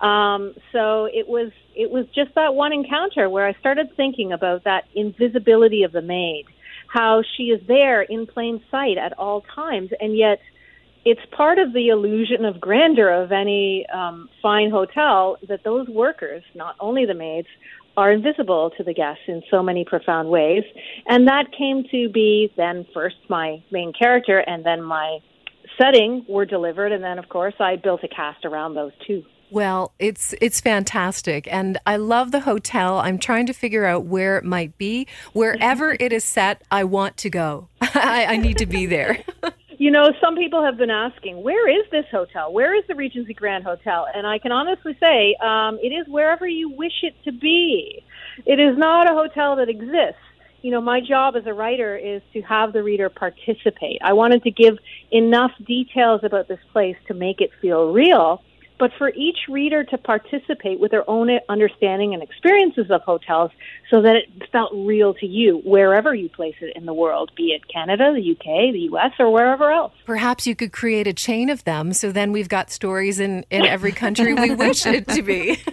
Um, 0.00 0.54
so 0.72 1.06
it 1.06 1.28
was 1.28 1.52
it 1.74 1.90
was 1.90 2.06
just 2.14 2.34
that 2.34 2.54
one 2.54 2.72
encounter 2.72 3.28
where 3.28 3.46
I 3.46 3.52
started 3.60 3.88
thinking 3.96 4.32
about 4.32 4.64
that 4.64 4.84
invisibility 4.94 5.82
of 5.82 5.92
the 5.92 6.02
maid, 6.02 6.46
how 6.88 7.22
she 7.36 7.44
is 7.44 7.60
there 7.68 8.02
in 8.02 8.26
plain 8.26 8.62
sight 8.70 8.98
at 8.98 9.18
all 9.18 9.42
times, 9.54 9.90
and 10.00 10.16
yet 10.16 10.40
it's 11.04 11.20
part 11.30 11.58
of 11.58 11.72
the 11.72 11.88
illusion 11.88 12.44
of 12.44 12.60
grandeur 12.60 13.10
of 13.10 13.32
any 13.32 13.86
um, 13.92 14.28
fine 14.42 14.70
hotel 14.70 15.38
that 15.48 15.64
those 15.64 15.88
workers, 15.88 16.42
not 16.54 16.76
only 16.78 17.06
the 17.06 17.14
maids, 17.14 17.48
are 17.96 18.12
invisible 18.12 18.70
to 18.76 18.84
the 18.84 18.94
guests 18.94 19.22
in 19.26 19.42
so 19.50 19.62
many 19.62 19.84
profound 19.84 20.28
ways. 20.28 20.62
And 21.06 21.26
that 21.28 21.46
came 21.56 21.84
to 21.90 22.08
be 22.08 22.52
then 22.56 22.86
first 22.94 23.16
my 23.28 23.62
main 23.70 23.92
character 23.92 24.38
and 24.38 24.64
then 24.64 24.82
my 24.82 25.18
setting 25.80 26.24
were 26.28 26.44
delivered. 26.44 26.92
And 26.92 27.02
then, 27.02 27.18
of 27.18 27.28
course, 27.28 27.54
I 27.58 27.76
built 27.76 28.04
a 28.04 28.08
cast 28.08 28.44
around 28.44 28.74
those 28.74 28.92
two. 29.06 29.24
Well, 29.50 29.92
it's 29.98 30.34
it's 30.40 30.60
fantastic, 30.60 31.48
and 31.52 31.78
I 31.86 31.96
love 31.96 32.30
the 32.30 32.40
hotel. 32.40 32.98
I'm 32.98 33.18
trying 33.18 33.46
to 33.46 33.52
figure 33.52 33.84
out 33.84 34.04
where 34.04 34.38
it 34.38 34.44
might 34.44 34.76
be. 34.78 35.06
Wherever 35.32 35.92
it 36.00 36.12
is 36.12 36.24
set, 36.24 36.62
I 36.70 36.84
want 36.84 37.16
to 37.18 37.30
go. 37.30 37.68
I, 37.80 38.26
I 38.26 38.36
need 38.36 38.58
to 38.58 38.66
be 38.66 38.86
there. 38.86 39.24
you 39.78 39.90
know, 39.90 40.12
some 40.20 40.36
people 40.36 40.62
have 40.64 40.76
been 40.76 40.90
asking, 40.90 41.42
where 41.42 41.68
is 41.68 41.90
this 41.90 42.06
hotel? 42.10 42.52
Where 42.52 42.74
is 42.76 42.84
the 42.86 42.94
Regency 42.94 43.34
Grand 43.34 43.64
Hotel? 43.64 44.06
And 44.14 44.26
I 44.26 44.38
can 44.38 44.52
honestly 44.52 44.96
say, 45.00 45.34
um, 45.42 45.78
it 45.82 45.88
is 45.88 46.06
wherever 46.06 46.46
you 46.46 46.70
wish 46.70 47.02
it 47.02 47.14
to 47.24 47.32
be. 47.32 48.04
It 48.46 48.60
is 48.60 48.78
not 48.78 49.10
a 49.10 49.14
hotel 49.14 49.56
that 49.56 49.68
exists 49.68 50.20
you 50.62 50.70
know, 50.70 50.80
my 50.80 51.00
job 51.00 51.36
as 51.36 51.46
a 51.46 51.54
writer 51.54 51.96
is 51.96 52.22
to 52.32 52.42
have 52.42 52.72
the 52.72 52.82
reader 52.82 53.08
participate. 53.08 53.98
I 54.02 54.12
wanted 54.12 54.42
to 54.42 54.50
give 54.50 54.78
enough 55.10 55.52
details 55.66 56.20
about 56.22 56.48
this 56.48 56.60
place 56.72 56.96
to 57.08 57.14
make 57.14 57.40
it 57.40 57.50
feel 57.60 57.92
real, 57.92 58.42
but 58.80 58.90
for 58.96 59.10
each 59.10 59.40
reader 59.48 59.84
to 59.84 59.98
participate 59.98 60.80
with 60.80 60.90
their 60.90 61.08
own 61.08 61.28
understanding 61.50 62.14
and 62.14 62.22
experiences 62.22 62.90
of 62.90 63.02
hotels 63.02 63.50
so 63.90 64.00
that 64.00 64.16
it 64.16 64.50
felt 64.50 64.72
real 64.74 65.12
to 65.12 65.26
you 65.26 65.60
wherever 65.66 66.14
you 66.14 66.30
place 66.30 66.54
it 66.62 66.74
in 66.74 66.86
the 66.86 66.94
world, 66.94 67.30
be 67.36 67.48
it 67.48 67.68
Canada, 67.68 68.10
the 68.14 68.32
UK, 68.32 68.72
the 68.72 68.88
US, 68.92 69.12
or 69.18 69.30
wherever 69.30 69.70
else. 69.70 69.92
Perhaps 70.06 70.46
you 70.46 70.56
could 70.56 70.72
create 70.72 71.06
a 71.06 71.12
chain 71.12 71.50
of 71.50 71.62
them 71.64 71.92
so 71.92 72.10
then 72.10 72.32
we've 72.32 72.48
got 72.48 72.70
stories 72.70 73.20
in, 73.20 73.44
in 73.50 73.66
every 73.66 73.92
country 73.92 74.32
we 74.32 74.54
wish 74.54 74.86
it 74.86 75.06
to 75.08 75.20
be. 75.22 75.60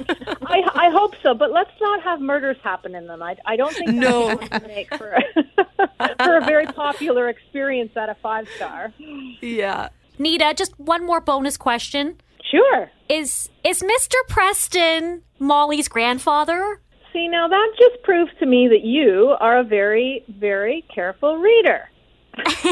I, 0.45 0.61
I 0.75 0.89
hope 0.91 1.15
so, 1.23 1.33
but 1.33 1.51
let's 1.53 1.71
not 1.79 2.03
have 2.03 2.19
murders 2.19 2.57
happen 2.61 2.93
in 2.93 3.07
them. 3.07 3.23
I, 3.23 3.37
I 3.45 3.55
don't 3.55 3.73
think 3.73 3.87
that's 3.87 3.97
no. 3.97 4.35
to 4.35 4.67
make 4.67 4.93
for, 4.93 5.17
for 6.19 6.37
a 6.37 6.45
very 6.45 6.65
popular 6.65 7.29
experience 7.29 7.95
at 7.95 8.09
a 8.09 8.15
five 8.15 8.49
star. 8.57 8.93
Yeah. 9.41 9.89
Nita, 10.19 10.53
just 10.57 10.77
one 10.79 11.05
more 11.05 11.21
bonus 11.21 11.55
question. 11.55 12.17
Sure. 12.51 12.89
Is 13.09 13.49
is 13.63 13.81
Mr. 13.81 14.15
Preston 14.27 15.23
Molly's 15.39 15.87
grandfather? 15.87 16.81
See, 17.13 17.27
now 17.27 17.47
that 17.47 17.71
just 17.77 18.03
proves 18.03 18.31
to 18.39 18.45
me 18.45 18.67
that 18.67 18.83
you 18.83 19.35
are 19.39 19.59
a 19.59 19.63
very, 19.63 20.23
very 20.27 20.85
careful 20.93 21.37
reader. 21.37 21.89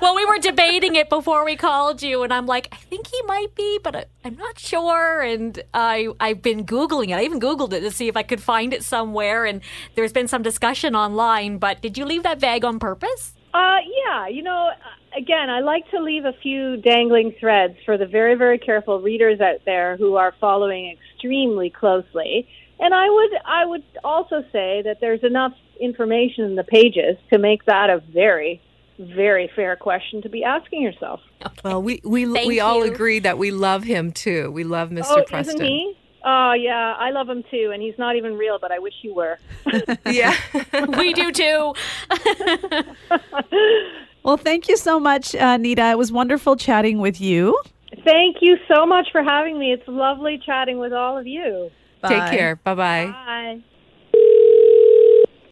well, 0.00 0.16
we 0.16 0.24
were 0.26 0.38
debating 0.38 0.96
it 0.96 1.08
before 1.08 1.44
we 1.44 1.54
called 1.54 2.02
you, 2.02 2.22
and 2.22 2.32
I'm 2.32 2.46
like, 2.46 2.68
I 2.72 2.76
think 2.76 3.06
he 3.06 3.22
might 3.22 3.54
be, 3.54 3.78
but 3.82 3.94
I, 3.94 4.04
am 4.24 4.36
not 4.36 4.58
sure. 4.58 5.20
And 5.20 5.62
I 5.72 6.08
I've 6.18 6.42
been 6.42 6.66
googling 6.66 7.10
it. 7.10 7.14
I 7.14 7.22
even 7.22 7.40
googled 7.40 7.72
it 7.72 7.80
to 7.80 7.90
see 7.90 8.08
if 8.08 8.16
I 8.16 8.22
could 8.22 8.42
find 8.42 8.74
it 8.74 8.82
somewhere. 8.82 9.44
And 9.44 9.60
there's 9.94 10.12
been 10.12 10.28
some 10.28 10.42
discussion 10.42 10.96
online. 10.96 11.58
But 11.58 11.80
did 11.80 11.96
you 11.96 12.04
leave 12.04 12.24
that 12.24 12.40
vague 12.40 12.64
on 12.64 12.78
purpose? 12.78 13.34
Uh, 13.54 13.78
yeah. 14.04 14.26
You 14.26 14.42
know, 14.42 14.70
again, 15.16 15.50
I 15.50 15.60
like 15.60 15.90
to 15.90 16.00
leave 16.00 16.24
a 16.24 16.32
few 16.42 16.76
dangling 16.76 17.34
threads 17.38 17.76
for 17.84 17.98
the 17.98 18.06
very, 18.06 18.34
very 18.34 18.58
careful 18.58 19.00
readers 19.00 19.40
out 19.40 19.64
there 19.64 19.96
who 19.96 20.16
are 20.16 20.34
following 20.40 20.96
extremely 20.96 21.70
closely. 21.70 22.48
And 22.78 22.94
I 22.94 23.08
would, 23.08 23.30
I 23.44 23.66
would 23.66 23.84
also 24.02 24.42
say 24.52 24.82
that 24.82 24.98
there's 25.00 25.22
enough 25.22 25.52
information 25.80 26.44
in 26.44 26.56
the 26.56 26.64
pages 26.64 27.16
to 27.32 27.38
make 27.38 27.64
that 27.66 27.90
a 27.90 28.00
very, 28.12 28.60
very 28.98 29.50
fair 29.54 29.76
question 29.76 30.22
to 30.22 30.28
be 30.28 30.44
asking 30.44 30.82
yourself. 30.82 31.20
Okay. 31.44 31.60
Well, 31.64 31.82
we 31.82 32.00
we 32.04 32.26
we 32.26 32.56
you. 32.56 32.62
all 32.62 32.82
agree 32.82 33.18
that 33.20 33.38
we 33.38 33.50
love 33.50 33.84
him 33.84 34.12
too. 34.12 34.50
We 34.50 34.64
love 34.64 34.90
Mr. 34.90 35.04
Oh, 35.08 35.24
Preston. 35.24 35.56
Isn't 35.56 35.66
he? 35.66 35.96
Oh 36.24 36.52
yeah, 36.52 36.94
I 36.98 37.10
love 37.10 37.28
him 37.28 37.42
too, 37.50 37.70
and 37.72 37.82
he's 37.82 37.98
not 37.98 38.16
even 38.16 38.36
real, 38.36 38.58
but 38.60 38.70
I 38.70 38.78
wish 38.78 38.94
he 39.02 39.10
were. 39.10 39.38
yeah, 40.06 40.34
we 40.88 41.12
do 41.12 41.32
too. 41.32 41.74
well, 44.22 44.36
thank 44.36 44.68
you 44.68 44.76
so 44.76 44.98
much, 45.00 45.34
uh, 45.34 45.56
Nita. 45.56 45.90
It 45.90 45.98
was 45.98 46.12
wonderful 46.12 46.56
chatting 46.56 46.98
with 46.98 47.20
you. 47.20 47.60
Thank 48.04 48.36
you 48.40 48.56
so 48.72 48.86
much 48.86 49.08
for 49.12 49.22
having 49.22 49.58
me. 49.58 49.72
It's 49.72 49.86
lovely 49.86 50.40
chatting 50.44 50.78
with 50.78 50.92
all 50.92 51.18
of 51.18 51.26
you. 51.26 51.70
Bye. 52.00 52.08
Take 52.08 52.38
care. 52.38 52.56
Bye-bye. 52.56 53.06
Bye. 53.06 53.60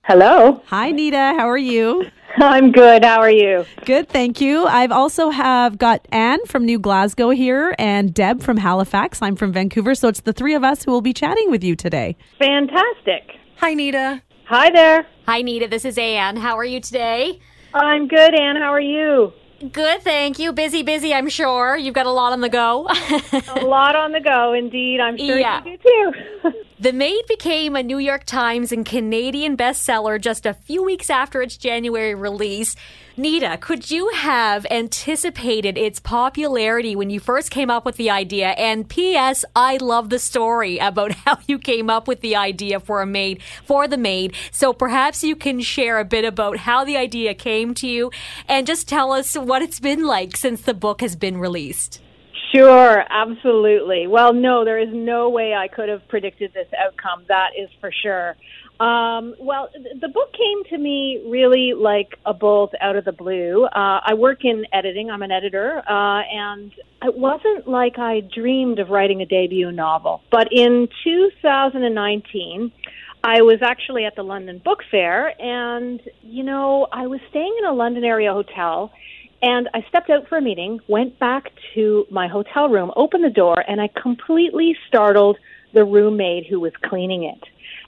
Hello. 0.05 0.63
Hi, 0.67 0.91
Nita. 0.91 1.35
How 1.37 1.49
are 1.49 1.59
you? 1.59 2.05
I'm 2.39 2.73
good. 2.73 3.05
How 3.05 3.21
are 3.21 3.31
you? 3.31 3.67
Good, 3.85 4.09
thank 4.09 4.41
you. 4.41 4.65
I've 4.65 4.93
also 4.93 5.31
have 5.31 5.79
got 5.79 6.07
Anne 6.11 6.45
from 6.47 6.65
New 6.65 6.79
Glasgow 6.79 7.31
here 7.31 7.75
and 7.79 8.15
Deb 8.15 8.43
from 8.43 8.57
Halifax. 8.57 9.21
I'm 9.21 9.37
from 9.37 9.53
Vancouver, 9.53 9.95
so 9.95 10.09
it's 10.09 10.21
the 10.21 10.33
three 10.33 10.55
of 10.55 10.65
us 10.65 10.85
who 10.85 10.91
will 10.91 11.01
be 11.03 11.13
chatting 11.13 11.51
with 11.51 11.63
you 11.63 11.77
today. 11.77 12.17
Fantastic. 12.39 13.37
Hi, 13.57 13.75
Nita. 13.75 14.23
Hi 14.47 14.71
there. 14.71 15.07
Hi, 15.27 15.43
Nita. 15.43 15.69
This 15.69 15.85
is 15.85 15.99
Anne. 15.99 16.37
How 16.37 16.57
are 16.57 16.65
you 16.65 16.81
today? 16.81 17.41
I'm 17.75 18.09
good, 18.09 18.35
Anne. 18.35 18.57
How 18.57 18.73
are 18.73 18.81
you? 18.81 19.33
Good, 19.73 20.03
thank 20.03 20.39
you. 20.39 20.53
Busy, 20.53 20.83
busy, 20.83 21.13
I'm 21.13 21.29
sure. 21.29 21.77
You've 21.77 21.95
got 21.95 22.07
a 22.07 22.11
lot 22.11 22.33
on 22.33 22.41
the 22.41 22.49
go. 22.49 22.89
a 22.89 23.61
lot 23.61 23.95
on 23.95 24.13
the 24.13 24.21
go, 24.21 24.55
indeed. 24.55 25.01
I'm 25.01 25.19
sure 25.19 25.39
yeah. 25.39 25.63
you 25.65 25.77
do 25.77 26.13
too. 26.43 26.53
the 26.81 26.95
Maid 26.95 27.23
became 27.29 27.77
a 27.77 27.83
New 27.83 27.99
York 27.99 28.25
Times 28.25 28.73
and 28.73 28.87
Canadian 28.87 29.59
bestseller 29.59 30.19
just 30.19 30.47
a 30.47 30.55
few 30.55 30.83
weeks 30.83 31.11
after 31.11 31.43
its 31.43 31.59
January 31.59 32.15
release. 32.15 32.75
Nita, 33.21 33.59
could 33.61 33.91
you 33.91 34.09
have 34.15 34.65
anticipated 34.71 35.77
its 35.77 36.01
popularity 36.01 36.97
when 36.97 37.11
you 37.11 37.21
first 37.21 37.51
came 37.51 37.69
up 37.69 37.85
with 37.85 37.97
the 37.97 38.09
idea? 38.09 38.53
And 38.53 38.89
P.S. 38.89 39.45
I 39.55 39.77
love 39.77 40.09
the 40.09 40.19
story 40.19 40.79
about 40.79 41.13
how 41.27 41.37
you 41.47 41.59
came 41.59 41.91
up 41.91 42.09
with 42.09 42.23
the 42.23 42.35
idea 42.35 42.81
for 42.81 43.03
a 43.03 43.07
maid, 43.07 43.43
for 43.63 43.87
the 43.87 43.99
maid. 43.99 44.33
So 44.53 44.73
perhaps 44.73 45.23
you 45.23 45.37
can 45.37 45.61
share 45.61 45.99
a 45.99 46.05
bit 46.07 46.25
about 46.25 46.57
how 46.57 46.83
the 46.83 46.97
idea 46.97 47.35
came 47.35 47.75
to 47.75 47.87
you 47.87 48.11
and 48.49 48.67
just 48.67 48.89
tell 48.89 49.13
us 49.13 49.37
what 49.37 49.61
it's 49.61 49.81
been 49.81 50.07
like 50.07 50.35
since 50.35 50.63
the 50.63 50.73
book 50.73 51.03
has 51.03 51.15
been 51.15 51.37
released. 51.37 52.01
Sure, 52.55 53.05
absolutely. 53.09 54.07
Well, 54.07 54.33
no, 54.33 54.65
there 54.65 54.79
is 54.79 54.89
no 54.93 55.29
way 55.29 55.55
I 55.55 55.69
could 55.69 55.89
have 55.89 56.07
predicted 56.09 56.53
this 56.53 56.67
outcome. 56.77 57.25
That 57.29 57.51
is 57.57 57.69
for 57.81 57.93
sure. 58.03 58.37
Um, 58.81 59.35
well, 59.39 59.69
the 60.01 60.09
book 60.09 60.33
came 60.33 60.65
to 60.71 60.79
me 60.79 61.23
really 61.29 61.75
like 61.75 62.19
a 62.25 62.33
bolt 62.33 62.73
out 62.81 62.97
of 62.97 63.05
the 63.05 63.13
blue. 63.13 63.67
Uh, 63.67 64.01
I 64.05 64.15
work 64.15 64.45
in 64.45 64.65
editing. 64.73 65.11
I'm 65.11 65.23
an 65.23 65.31
editor, 65.31 65.83
uh, 65.87 66.23
and 66.33 66.73
it 67.03 67.15
wasn't 67.15 67.69
like 67.69 67.99
I 67.99 68.21
dreamed 68.21 68.79
of 68.79 68.89
writing 68.89 69.21
a 69.21 69.27
debut 69.27 69.71
novel. 69.71 70.23
But 70.31 70.49
in 70.51 70.89
2019, 71.05 72.73
I 73.23 73.43
was 73.43 73.59
actually 73.63 74.07
at 74.07 74.17
the 74.17 74.23
London 74.23 74.63
Book 74.65 74.79
Fair, 74.91 75.39
and 75.41 76.01
you 76.23 76.43
know, 76.43 76.89
I 76.91 77.07
was 77.07 77.21
staying 77.29 77.55
in 77.59 77.67
a 77.67 77.73
London 77.75 78.03
area 78.03 78.33
hotel. 78.33 78.93
And 79.43 79.69
I 79.73 79.85
stepped 79.89 80.11
out 80.11 80.29
for 80.29 80.39
a 80.39 80.43
meeting, 80.43 80.81
went 80.87 81.19
back 81.19 81.51
to 81.75 82.07
my 82.11 82.29
hotel 82.29 82.69
room, 82.69 82.93
opened 82.95 83.25
the 83.25 83.31
door, 83.31 83.65
and 83.67 83.81
I 83.81 83.89
completely 83.89 84.77
startled 84.87 85.39
the 85.73 85.85
roommate 85.85 86.47
who 86.47 86.61
was 86.61 86.73
cleaning 86.85 87.25
it. 87.25 87.43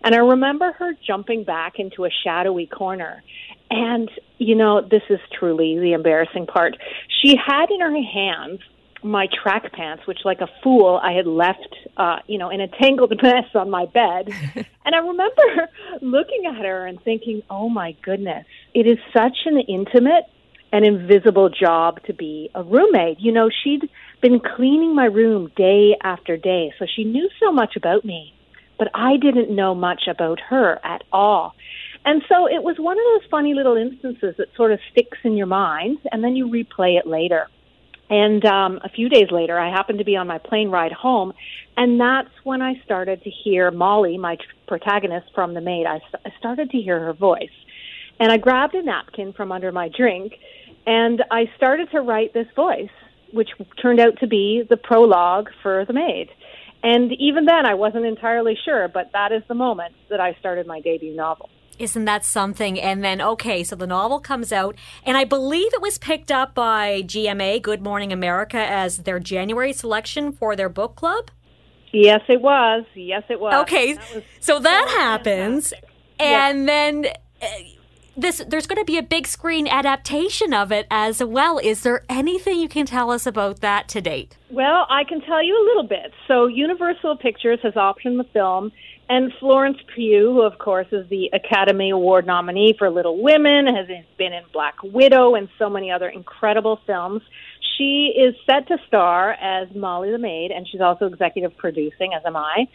And 0.05 0.15
I 0.15 0.19
remember 0.19 0.73
her 0.73 0.93
jumping 1.07 1.45
back 1.45 1.79
into 1.79 2.05
a 2.05 2.11
shadowy 2.25 2.67
corner. 2.67 3.23
And, 3.71 4.11
you 4.39 4.55
know, 4.55 4.81
this 4.81 5.03
is 5.11 5.21
truly 5.39 5.79
the 5.79 5.93
embarrassing 5.93 6.47
part. 6.47 6.77
She 7.21 7.37
had 7.37 7.71
in 7.71 7.81
her 7.81 8.03
hands 8.03 8.61
my 9.05 9.27
track 9.43 9.73
pants, 9.73 10.07
which, 10.07 10.21
like 10.25 10.41
a 10.41 10.49
fool, 10.63 11.01
I 11.03 11.13
had 11.13 11.27
left, 11.27 11.77
uh, 11.97 12.19
you 12.27 12.39
know, 12.39 12.51
in 12.51 12.61
a 12.61 12.69
tangled 12.69 13.13
mess 13.23 13.47
on 13.55 13.71
my 13.71 13.87
bed. 13.87 14.31
And 14.85 14.97
I 14.97 14.99
remember 14.99 15.71
looking 16.03 16.45
at 16.47 16.65
her 16.65 16.87
and 16.87 17.01
thinking, 17.03 17.43
oh 17.49 17.69
my 17.69 17.95
goodness, 18.03 18.45
it 18.75 18.89
is 18.89 18.99
such 19.13 19.37
an 19.47 19.61
intimate 19.61 20.25
and 20.73 20.85
invisible 20.85 21.51
job 21.51 22.03
to 22.05 22.15
be 22.15 22.51
a 22.55 22.63
roommate. 22.63 23.21
You 23.21 23.33
know, 23.33 23.51
she'd 23.63 23.89
been 24.23 24.41
cleaning 24.41 24.95
my 24.95 25.05
room 25.05 25.51
day 25.57 25.97
after 26.03 26.37
day, 26.37 26.73
so 26.79 26.87
she 26.87 27.05
knew 27.05 27.29
so 27.39 27.53
much 27.53 27.77
about 27.77 28.05
me, 28.05 28.35
but 28.79 28.89
I 28.95 29.19
didn't 29.19 29.55
know 29.55 29.75
much 29.75 30.09
about 30.09 30.41
her 30.49 30.81
at 30.83 31.05
all. 31.13 31.55
And 32.05 32.23
so 32.29 32.47
it 32.49 32.63
was 32.63 32.77
one 32.79 32.99
of 32.99 33.05
those 33.13 33.31
funny 33.31 33.55
little 33.55 33.77
instances 33.77 34.35
that 34.39 34.49
sort 34.57 34.73
of 34.73 34.81
sticks 34.91 35.19
in 35.23 35.37
your 35.37 35.47
mind, 35.47 35.99
and 36.11 36.25
then 36.25 36.35
you 36.35 36.49
replay 36.49 36.99
it 36.99 37.07
later. 37.07 37.49
And 38.11 38.45
um, 38.45 38.81
a 38.83 38.89
few 38.89 39.09
days 39.09 39.31
later, 39.31 39.59
I 39.59 39.71
happened 39.71 39.99
to 39.99 40.05
be 40.05 40.17
on 40.17 40.27
my 40.27 40.39
plane 40.39 40.69
ride 40.69 40.93
home, 40.93 41.33
and 41.77 42.01
that's 42.01 42.29
when 42.45 42.61
I 42.61 42.75
started 42.85 43.23
to 43.23 43.31
hear 43.31 43.71
Molly, 43.71 44.19
my 44.19 44.37
protagonist 44.67 45.29
from 45.35 45.55
The 45.55 45.61
Maid. 45.61 45.87
I, 45.87 46.01
I 46.25 46.33
started 46.39 46.71
to 46.71 46.79
hear 46.79 46.99
her 46.99 47.13
voice. 47.13 47.51
And 48.21 48.31
I 48.31 48.37
grabbed 48.37 48.75
a 48.75 48.83
napkin 48.83 49.33
from 49.33 49.51
under 49.51 49.73
my 49.73 49.89
drink, 49.89 50.35
and 50.87 51.23
I 51.31 51.51
started 51.57 51.91
to 51.93 52.01
write 52.01 52.35
this 52.35 52.47
voice, 52.55 52.91
which 53.33 53.51
turned 53.81 54.01
out 54.01 54.19
to 54.21 54.27
be 54.27 54.63
the 54.69 54.77
prologue 54.77 55.49
for 55.63 55.85
The 55.85 55.93
Maid. 55.93 56.29
And 56.83 57.13
even 57.13 57.45
then, 57.45 57.65
I 57.65 57.75
wasn't 57.75 58.07
entirely 58.07 58.59
sure, 58.65 58.89
but 58.89 59.11
that 59.13 59.31
is 59.31 59.43
the 59.47 59.55
moment 59.55 59.95
that 60.11 60.21
I 60.21 60.35
started 60.41 60.67
my 60.67 60.81
debut 60.81 61.15
novel. 61.15 61.49
Isn't 61.79 62.05
that 62.05 62.25
something? 62.25 62.79
And 62.79 63.03
then, 63.03 63.21
okay, 63.21 63.65
so 63.65 63.77
the 63.77 63.87
novel 63.87 64.21
comes 64.21 64.53
out, 64.53 64.77
and 65.05 65.17
I 65.17 65.25
believe 65.25 65.73
it 65.73 65.81
was 65.81 65.99
picked 65.99 66.31
up 66.31 66.55
by 66.55 67.03
GMA, 67.03 67.63
Good 67.63 67.83
Morning 67.83 68.13
America, 68.13 68.59
as 68.59 68.99
their 68.99 69.19
January 69.19 69.73
selection 69.73 70.33
for 70.33 70.55
their 70.55 70.69
book 70.69 70.97
club. 70.97 71.31
Yes, 71.93 72.23
it 72.29 72.41
was. 72.41 72.85
Yes, 72.95 73.23
it 73.29 73.41
was. 73.41 73.55
Okay, 73.63 73.95
That 73.95 74.15
was 74.15 74.25
so 74.41 74.59
that 74.59 74.89
happens, 74.89 75.73
and 76.19 76.69
then. 76.69 77.07
Uh, 77.41 77.47
This 78.17 78.43
there's 78.47 78.67
going 78.67 78.79
to 78.79 78.85
be 78.85 78.99
a 78.99 79.03
big 79.03 79.27
screen 79.27 79.67
adaptation 79.67 80.53
of 80.53 80.71
it 80.71 80.87
as 80.91 81.25
well. 81.25 81.59
Is 81.59 81.83
there 81.83 82.05
anything 82.09 82.59
you 82.59 82.69
can 82.69 82.85
tell 82.85 83.11
us 83.11 83.27
about 83.27 83.61
that 83.61 83.89
to 83.89 84.01
date? 84.03 84.37
Well, 84.51 84.87
I 84.91 85.05
can 85.05 85.23
tell 85.23 85.43
you 85.43 85.55
a 85.55 85.65
little 85.65 85.89
bit. 85.89 86.13
So, 86.29 86.47
Universal 86.47 87.17
Pictures 87.17 87.61
has 87.63 87.73
optioned 87.73 88.19
the 88.19 88.29
film, 88.33 88.71
and 89.09 89.33
Florence 89.41 89.79
Pugh, 89.95 90.33
who 90.35 90.43
of 90.43 90.59
course 90.59 90.89
is 90.93 91.09
the 91.09 91.31
Academy 91.33 91.91
Award 91.91 92.27
nominee 92.27 92.75
for 92.79 92.91
Little 92.91 93.23
Women, 93.23 93.67
has 93.67 93.89
been 94.19 94.35
in 94.35 94.45
Black 94.53 94.75
Widow 94.83 95.35
and 95.35 95.49
so 95.59 95.71
many 95.71 95.91
other 95.91 96.09
incredible 96.09 96.81
films. 96.87 97.23
She 97.79 98.13
is 98.17 98.35
set 98.47 98.69
to 98.69 98.79
star 98.87 99.33
as 99.33 99.69
Molly 99.75 100.11
the 100.11 100.19
Maid, 100.19 100.51
and 100.51 100.67
she's 100.69 100.81
also 100.81 101.07
executive 101.07 101.57
producing, 101.57 102.13
as 102.15 102.23
am 102.27 102.37
I. 102.37 102.67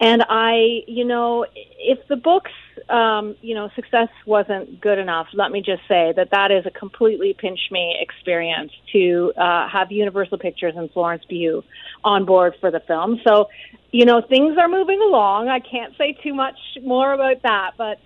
And 0.00 0.24
I, 0.28 0.82
you 0.86 1.04
know, 1.04 1.46
if 1.54 2.06
the 2.08 2.16
book's, 2.16 2.50
um, 2.88 3.36
you 3.40 3.54
know, 3.54 3.70
success 3.76 4.08
wasn't 4.26 4.80
good 4.80 4.98
enough, 4.98 5.28
let 5.32 5.52
me 5.52 5.62
just 5.62 5.82
say 5.86 6.12
that 6.16 6.30
that 6.32 6.50
is 6.50 6.66
a 6.66 6.70
completely 6.70 7.34
pinch 7.38 7.60
me 7.70 7.96
experience 8.00 8.72
to 8.92 9.32
uh, 9.36 9.68
have 9.68 9.92
Universal 9.92 10.38
Pictures 10.38 10.74
and 10.76 10.90
Florence 10.90 11.24
Pugh 11.28 11.62
on 12.04 12.24
board 12.24 12.54
for 12.60 12.70
the 12.70 12.80
film. 12.80 13.20
So, 13.26 13.48
you 13.92 14.04
know, 14.04 14.22
things 14.28 14.56
are 14.58 14.68
moving 14.68 15.00
along. 15.00 15.48
I 15.48 15.60
can't 15.60 15.94
say 15.96 16.16
too 16.22 16.34
much 16.34 16.58
more 16.82 17.12
about 17.12 17.42
that, 17.42 17.72
but 17.78 17.98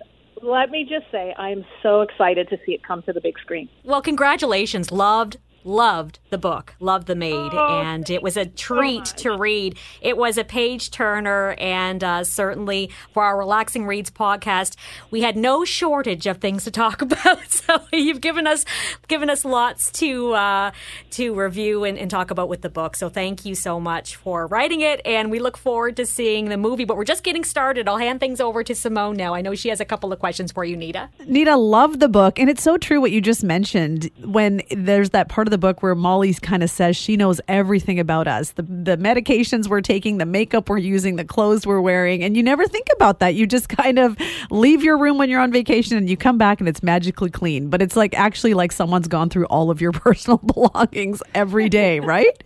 let 0.43 0.69
me 0.69 0.83
just 0.83 1.09
say 1.11 1.33
I 1.37 1.49
am 1.49 1.65
so 1.81 2.01
excited 2.01 2.49
to 2.49 2.57
see 2.65 2.73
it 2.73 2.83
come 2.83 3.01
to 3.03 3.13
the 3.13 3.21
big 3.21 3.39
screen. 3.39 3.69
Well, 3.83 4.01
congratulations. 4.01 4.91
Loved, 4.91 5.37
loved 5.67 6.19
the 6.29 6.37
book, 6.37 6.73
loved 6.79 7.07
The 7.07 7.15
Maid, 7.15 7.33
Oh, 7.53 7.81
and 7.81 8.09
it 8.09 8.23
was 8.23 8.37
a 8.37 8.45
treat 8.45 8.99
much. 8.99 9.13
to 9.23 9.37
read. 9.37 9.77
It 10.01 10.17
was 10.17 10.37
a 10.37 10.43
page 10.43 10.89
turner, 10.91 11.55
and 11.59 12.03
uh, 12.03 12.23
certainly 12.23 12.89
for 13.13 13.23
our 13.23 13.37
Relaxing 13.37 13.85
Reads 13.85 14.09
podcast, 14.09 14.75
we 15.11 15.21
had 15.21 15.35
no 15.35 15.65
shortage 15.65 16.25
of 16.25 16.37
things 16.37 16.63
to 16.63 16.71
talk 16.71 17.01
about. 17.07 17.49
So 17.49 17.81
you've 17.91 18.21
given 18.21 18.47
us 18.47 18.65
given 19.07 19.29
us 19.29 19.43
lots 19.43 19.91
to 19.93 20.33
uh, 20.33 20.71
to 21.11 21.33
review 21.35 21.83
and, 21.83 21.97
and 21.97 22.09
talk 22.09 22.31
about 22.31 22.47
with 22.49 22.61
the 22.61 22.69
book. 22.69 22.95
So 22.95 23.09
thank 23.09 23.45
you 23.45 23.53
so 23.55 23.79
much 23.79 24.15
for 24.15 24.47
writing 24.47 24.81
it, 24.81 25.01
and 25.05 25.29
we 25.29 25.39
look 25.39 25.57
forward 25.57 25.97
to 25.97 26.05
seeing 26.05 26.45
the 26.49 26.57
movie. 26.57 26.85
But 26.85 26.97
we're 26.97 27.03
just 27.03 27.23
getting 27.23 27.43
started. 27.43 27.87
I'll 27.87 27.97
hand 27.97 28.19
things 28.19 28.39
over 28.39 28.63
to 28.63 28.73
Simone 28.73 29.17
now. 29.17 29.33
I 29.33 29.41
know 29.41 29.53
she 29.55 29.69
has 29.69 29.79
a 29.81 29.85
couple 29.85 30.13
of 30.13 30.19
questions 30.19 30.51
for 30.51 30.63
you, 30.63 30.77
Nita. 30.77 31.09
Nita 31.27 31.55
loved 31.57 31.99
the 31.99 32.07
book, 32.09 32.39
and 32.39 32.49
it's 32.49 32.63
so 32.63 32.77
true 32.77 33.01
what 33.01 33.11
you 33.11 33.19
just 33.21 33.43
mentioned. 33.43 34.09
When 34.23 34.61
there's 34.71 35.09
that 35.11 35.27
part 35.27 35.47
of 35.47 35.51
the 35.51 35.56
book 35.57 35.81
where 35.81 35.95
Molly 35.95 36.33
kind 36.33 36.63
of 36.63 36.69
says 36.69 36.95
she 36.95 37.17
knows 37.17 37.41
everything 37.47 37.99
about 37.99 38.27
us, 38.27 38.51
the 38.51 38.63
the 38.63 38.97
medications 38.97 39.67
we're 39.67 39.81
taking, 39.81 40.17
the 40.17 40.25
makeup 40.25 40.69
we're 40.69 40.77
using, 40.77 41.15
the 41.15 41.25
clothes 41.25 41.65
we're 41.65 41.81
wearing, 41.81 42.23
and 42.23 42.35
you 42.35 42.43
never 42.43 42.67
think 42.67 42.87
about 42.95 43.19
that. 43.19 43.35
You 43.35 43.47
just 43.47 43.69
kind 43.69 43.99
of 43.99 44.17
leave 44.51 44.83
your 44.83 44.97
room 44.97 45.17
when 45.17 45.29
you're 45.29 45.41
on 45.41 45.51
vacation, 45.51 45.97
and 45.97 46.09
you 46.09 46.17
come 46.17 46.37
back 46.37 46.59
and 46.59 46.67
it's 46.67 46.83
magically 46.83 47.29
clean. 47.29 47.69
But 47.69 47.81
it's 47.81 47.95
like 47.95 48.13
actually 48.17 48.53
like 48.53 48.71
someone's 48.71 49.07
gone 49.07 49.29
through 49.29 49.45
all 49.45 49.71
of 49.71 49.81
your 49.81 49.91
personal 50.07 50.37
belongings 50.37 51.21
every 51.33 51.69
day, 51.69 51.99
right? 51.99 52.43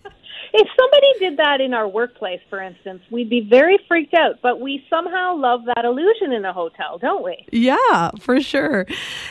If 0.54 0.68
somebody 0.78 1.06
did 1.18 1.38
that 1.38 1.60
in 1.60 1.72
our 1.72 1.88
workplace, 1.88 2.40
for 2.50 2.60
instance, 2.60 3.02
we'd 3.10 3.30
be 3.30 3.40
very 3.40 3.78
freaked 3.88 4.12
out, 4.12 4.36
but 4.42 4.60
we 4.60 4.84
somehow 4.90 5.34
love 5.36 5.62
that 5.64 5.84
illusion 5.84 6.32
in 6.32 6.44
a 6.44 6.52
hotel, 6.52 6.98
don't 6.98 7.24
we? 7.24 7.46
Yeah, 7.50 8.10
for 8.20 8.40
sure. 8.40 8.86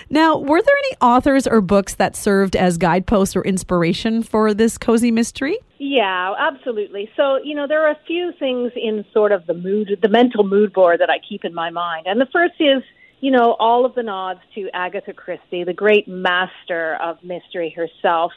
Now, 0.09 0.37
were 0.37 0.61
there 0.61 0.75
any 0.85 0.95
authors 0.99 1.45
or 1.45 1.61
books 1.61 1.93
that 1.95 2.15
served 2.15 2.55
as 2.55 2.77
guideposts 2.77 3.35
or 3.35 3.43
inspiration 3.43 4.23
for 4.23 4.53
this 4.53 4.79
cozy 4.79 5.11
mystery? 5.11 5.59
Yeah, 5.77 6.33
absolutely. 6.39 7.11
So, 7.15 7.37
you 7.43 7.53
know, 7.53 7.67
there 7.67 7.85
are 7.85 7.91
a 7.91 7.99
few 8.07 8.31
things 8.39 8.71
in 8.75 9.05
sort 9.13 9.31
of 9.31 9.45
the 9.45 9.53
mood, 9.53 9.99
the 10.01 10.09
mental 10.09 10.43
mood 10.43 10.73
board 10.73 11.01
that 11.01 11.09
I 11.09 11.19
keep 11.19 11.45
in 11.45 11.53
my 11.53 11.69
mind. 11.69 12.07
And 12.07 12.19
the 12.19 12.27
first 12.31 12.55
is, 12.59 12.81
you 13.19 13.29
know, 13.29 13.55
all 13.59 13.85
of 13.85 13.93
the 13.93 14.01
nods 14.01 14.39
to 14.55 14.69
Agatha 14.73 15.13
Christie, 15.13 15.63
the 15.63 15.73
great 15.73 16.07
master 16.07 16.95
of 16.95 17.23
mystery 17.23 17.69
herself. 17.69 18.31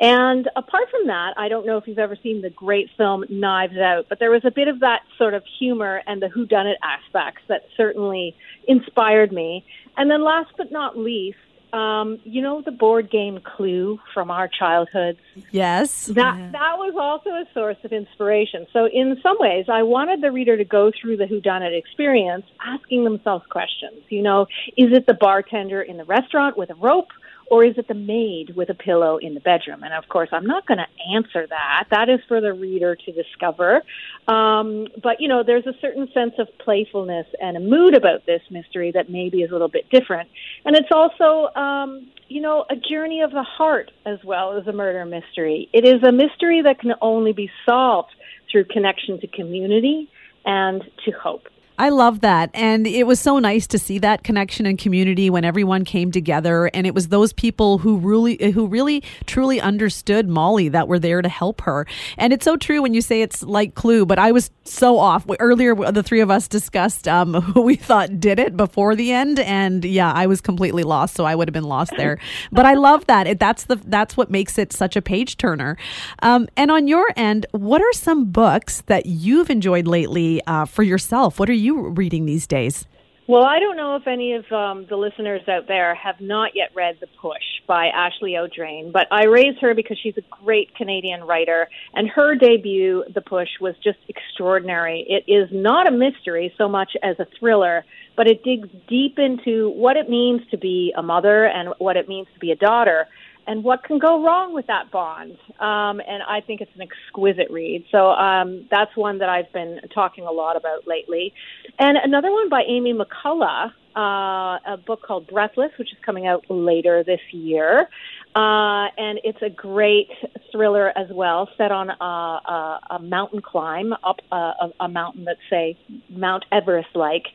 And 0.00 0.48
apart 0.56 0.90
from 0.90 1.06
that, 1.06 1.34
I 1.36 1.48
don't 1.48 1.66
know 1.66 1.76
if 1.76 1.86
you've 1.86 1.98
ever 1.98 2.16
seen 2.22 2.42
the 2.42 2.50
great 2.50 2.90
film 2.96 3.24
Knives 3.28 3.76
Out, 3.76 4.06
but 4.08 4.18
there 4.18 4.30
was 4.30 4.44
a 4.44 4.50
bit 4.50 4.68
of 4.68 4.80
that 4.80 5.02
sort 5.18 5.34
of 5.34 5.44
humor 5.58 6.02
and 6.06 6.20
the 6.20 6.26
whodunit 6.26 6.74
aspects 6.82 7.42
that 7.48 7.62
certainly 7.76 8.34
inspired 8.66 9.32
me. 9.32 9.64
And 9.96 10.10
then 10.10 10.24
last 10.24 10.50
but 10.56 10.72
not 10.72 10.98
least, 10.98 11.38
um, 11.74 12.20
you 12.22 12.40
know 12.40 12.62
the 12.62 12.70
board 12.70 13.10
game 13.10 13.40
Clue 13.40 13.98
from 14.14 14.30
our 14.30 14.48
childhoods. 14.48 15.18
Yes. 15.50 16.06
That 16.06 16.52
that 16.52 16.78
was 16.78 16.94
also 16.96 17.30
a 17.30 17.44
source 17.52 17.76
of 17.82 17.92
inspiration. 17.92 18.66
So 18.72 18.86
in 18.86 19.18
some 19.22 19.36
ways, 19.40 19.66
I 19.68 19.82
wanted 19.82 20.20
the 20.20 20.30
reader 20.30 20.56
to 20.56 20.64
go 20.64 20.92
through 21.00 21.16
the 21.16 21.24
whodunit 21.24 21.76
experience, 21.76 22.46
asking 22.64 23.02
themselves 23.02 23.44
questions. 23.50 24.02
You 24.08 24.22
know, 24.22 24.42
is 24.76 24.92
it 24.92 25.06
the 25.06 25.14
bartender 25.14 25.82
in 25.82 25.96
the 25.96 26.04
restaurant 26.04 26.56
with 26.56 26.70
a 26.70 26.74
rope? 26.74 27.08
Or 27.50 27.64
is 27.64 27.76
it 27.76 27.88
the 27.88 27.94
maid 27.94 28.54
with 28.56 28.70
a 28.70 28.74
pillow 28.74 29.18
in 29.18 29.34
the 29.34 29.40
bedroom? 29.40 29.82
And 29.82 29.92
of 29.94 30.08
course, 30.08 30.28
I'm 30.32 30.46
not 30.46 30.66
going 30.66 30.78
to 30.78 31.14
answer 31.14 31.46
that. 31.46 31.84
That 31.90 32.08
is 32.08 32.20
for 32.26 32.40
the 32.40 32.52
reader 32.52 32.96
to 32.96 33.12
discover. 33.12 33.82
Um, 34.28 34.86
but, 35.02 35.20
you 35.20 35.28
know, 35.28 35.42
there's 35.44 35.66
a 35.66 35.74
certain 35.80 36.08
sense 36.12 36.34
of 36.38 36.48
playfulness 36.58 37.26
and 37.40 37.56
a 37.56 37.60
mood 37.60 37.94
about 37.94 38.26
this 38.26 38.42
mystery 38.50 38.92
that 38.92 39.10
maybe 39.10 39.42
is 39.42 39.50
a 39.50 39.52
little 39.52 39.68
bit 39.68 39.88
different. 39.90 40.28
And 40.64 40.76
it's 40.76 40.88
also, 40.90 41.54
um, 41.54 42.08
you 42.28 42.40
know, 42.40 42.64
a 42.70 42.76
journey 42.76 43.20
of 43.20 43.30
the 43.30 43.42
heart 43.42 43.90
as 44.06 44.18
well 44.24 44.56
as 44.56 44.66
a 44.66 44.72
murder 44.72 45.04
mystery. 45.04 45.68
It 45.72 45.84
is 45.84 46.02
a 46.02 46.12
mystery 46.12 46.62
that 46.62 46.80
can 46.80 46.92
only 47.00 47.32
be 47.32 47.50
solved 47.66 48.10
through 48.50 48.64
connection 48.64 49.20
to 49.20 49.26
community 49.26 50.08
and 50.44 50.82
to 51.04 51.10
hope. 51.12 51.48
I 51.76 51.88
love 51.88 52.20
that. 52.20 52.50
And 52.54 52.86
it 52.86 53.04
was 53.04 53.18
so 53.18 53.40
nice 53.40 53.66
to 53.68 53.80
see 53.80 53.98
that 53.98 54.22
connection 54.22 54.64
and 54.64 54.78
community 54.78 55.28
when 55.28 55.44
everyone 55.44 55.84
came 55.84 56.12
together 56.12 56.70
and 56.72 56.86
it 56.86 56.94
was 56.94 57.08
those 57.08 57.32
people 57.32 57.78
who 57.78 57.96
really 57.96 58.52
who 58.52 58.68
really 58.68 59.02
truly 59.26 59.60
understood 59.60 60.28
Molly 60.28 60.68
that 60.68 60.86
were 60.86 61.00
there 61.00 61.20
to 61.20 61.28
help 61.28 61.62
her. 61.62 61.84
And 62.16 62.32
it's 62.32 62.44
so 62.44 62.56
true 62.56 62.80
when 62.80 62.94
you 62.94 63.00
say 63.00 63.22
it's 63.22 63.42
like 63.42 63.74
Clue, 63.74 64.06
but 64.06 64.20
I 64.20 64.30
was 64.30 64.52
so 64.62 64.98
off. 64.98 65.26
Earlier 65.40 65.74
the 65.74 66.04
three 66.04 66.20
of 66.20 66.30
us 66.30 66.46
discussed 66.46 67.08
um, 67.08 67.34
who 67.42 67.62
we 67.62 67.74
thought 67.74 68.20
did 68.20 68.38
it 68.38 68.56
before 68.56 68.94
the 68.94 69.10
end 69.10 69.40
and 69.40 69.84
yeah, 69.84 70.12
I 70.12 70.28
was 70.28 70.40
completely 70.40 70.84
lost, 70.84 71.16
so 71.16 71.24
I 71.24 71.34
would 71.34 71.48
have 71.48 71.54
been 71.54 71.64
lost 71.64 71.92
there. 71.96 72.18
but 72.52 72.66
I 72.66 72.74
love 72.74 73.06
that. 73.06 73.26
It, 73.26 73.40
that's 73.40 73.64
the 73.64 73.76
that's 73.76 74.16
what 74.16 74.30
makes 74.30 74.58
it 74.58 74.72
such 74.72 74.94
a 74.94 75.02
page 75.02 75.38
turner. 75.38 75.76
Um, 76.22 76.46
and 76.56 76.70
on 76.70 76.86
your 76.86 77.12
end, 77.16 77.46
what 77.50 77.82
are 77.82 77.92
some 77.94 78.26
books 78.26 78.82
that 78.82 79.06
you've 79.06 79.50
enjoyed 79.50 79.88
lately 79.88 80.40
uh, 80.46 80.66
for 80.66 80.84
yourself? 80.84 81.40
What 81.40 81.50
are 81.50 81.52
you 81.52 81.63
reading 81.72 82.26
these 82.26 82.46
days? 82.46 82.86
Well, 83.26 83.44
I 83.44 83.58
don't 83.58 83.78
know 83.78 83.96
if 83.96 84.06
any 84.06 84.34
of 84.34 84.44
um, 84.52 84.84
the 84.90 84.96
listeners 84.96 85.40
out 85.48 85.66
there 85.66 85.94
have 85.94 86.20
not 86.20 86.50
yet 86.54 86.72
read 86.74 86.98
The 87.00 87.06
Push 87.06 87.62
by 87.66 87.86
Ashley 87.86 88.32
Audrain, 88.32 88.92
but 88.92 89.06
I 89.10 89.24
raise 89.24 89.58
her 89.62 89.74
because 89.74 89.98
she's 90.02 90.18
a 90.18 90.44
great 90.44 90.74
Canadian 90.74 91.24
writer, 91.24 91.68
and 91.94 92.06
her 92.10 92.34
debut, 92.34 93.02
The 93.14 93.22
Push, 93.22 93.48
was 93.62 93.74
just 93.82 93.96
extraordinary. 94.08 95.06
It 95.08 95.24
is 95.26 95.48
not 95.52 95.88
a 95.88 95.90
mystery 95.90 96.52
so 96.58 96.68
much 96.68 96.92
as 97.02 97.18
a 97.18 97.26
thriller, 97.38 97.86
but 98.14 98.26
it 98.26 98.44
digs 98.44 98.68
deep 98.88 99.18
into 99.18 99.70
what 99.70 99.96
it 99.96 100.10
means 100.10 100.42
to 100.50 100.58
be 100.58 100.92
a 100.94 101.02
mother 101.02 101.46
and 101.46 101.72
what 101.78 101.96
it 101.96 102.06
means 102.06 102.26
to 102.34 102.40
be 102.40 102.50
a 102.50 102.56
daughter. 102.56 103.06
And 103.46 103.62
what 103.62 103.84
can 103.84 103.98
go 103.98 104.24
wrong 104.24 104.54
with 104.54 104.66
that 104.68 104.90
bond. 104.90 105.36
Um, 105.60 106.00
and 106.00 106.22
I 106.26 106.40
think 106.46 106.60
it's 106.60 106.70
an 106.74 106.82
exquisite 106.82 107.50
read. 107.50 107.84
So 107.90 108.10
um, 108.10 108.66
that's 108.70 108.96
one 108.96 109.18
that 109.18 109.28
I've 109.28 109.52
been 109.52 109.80
talking 109.94 110.24
a 110.24 110.30
lot 110.30 110.56
about 110.56 110.86
lately. 110.86 111.32
And 111.78 111.98
another 112.02 112.30
one 112.32 112.48
by 112.48 112.62
Amy 112.66 112.94
McCulloch, 112.94 113.72
uh, 113.96 114.58
a 114.66 114.78
book 114.84 115.02
called 115.02 115.26
Breathless, 115.28 115.70
which 115.78 115.92
is 115.92 115.98
coming 116.04 116.26
out 116.26 116.44
later 116.48 117.04
this 117.04 117.20
year. 117.32 117.88
Uh, 118.34 118.88
and 118.98 119.20
it's 119.22 119.40
a 119.42 119.50
great 119.50 120.10
thriller 120.50 120.92
as 120.96 121.08
well, 121.10 121.48
set 121.56 121.70
on 121.70 121.88
a, 121.90 121.94
a, 122.04 122.80
a 122.90 122.98
mountain 122.98 123.40
climb 123.40 123.92
up 124.02 124.20
a, 124.32 124.36
a, 124.36 124.72
a 124.80 124.88
mountain 124.88 125.24
that's 125.24 125.38
say 125.48 125.76
Mount 126.08 126.44
Everest 126.50 126.96
like. 126.96 127.26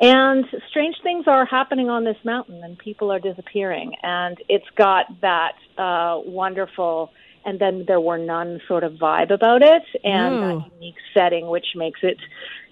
And 0.00 0.44
strange 0.68 0.96
things 1.02 1.26
are 1.26 1.44
happening 1.44 1.90
on 1.90 2.04
this 2.04 2.16
mountain, 2.24 2.62
and 2.62 2.78
people 2.78 3.10
are 3.10 3.18
disappearing. 3.18 3.96
And 4.02 4.40
it's 4.48 4.68
got 4.76 5.06
that 5.22 5.54
uh, 5.76 6.20
wonderful, 6.24 7.12
and 7.44 7.58
then 7.58 7.84
there 7.86 8.00
were 8.00 8.18
none 8.18 8.60
sort 8.68 8.84
of 8.84 8.92
vibe 8.92 9.30
about 9.30 9.62
it, 9.62 9.82
and 10.04 10.42
that 10.42 10.70
unique 10.78 10.96
setting, 11.12 11.48
which 11.48 11.66
makes 11.74 12.00
it 12.02 12.18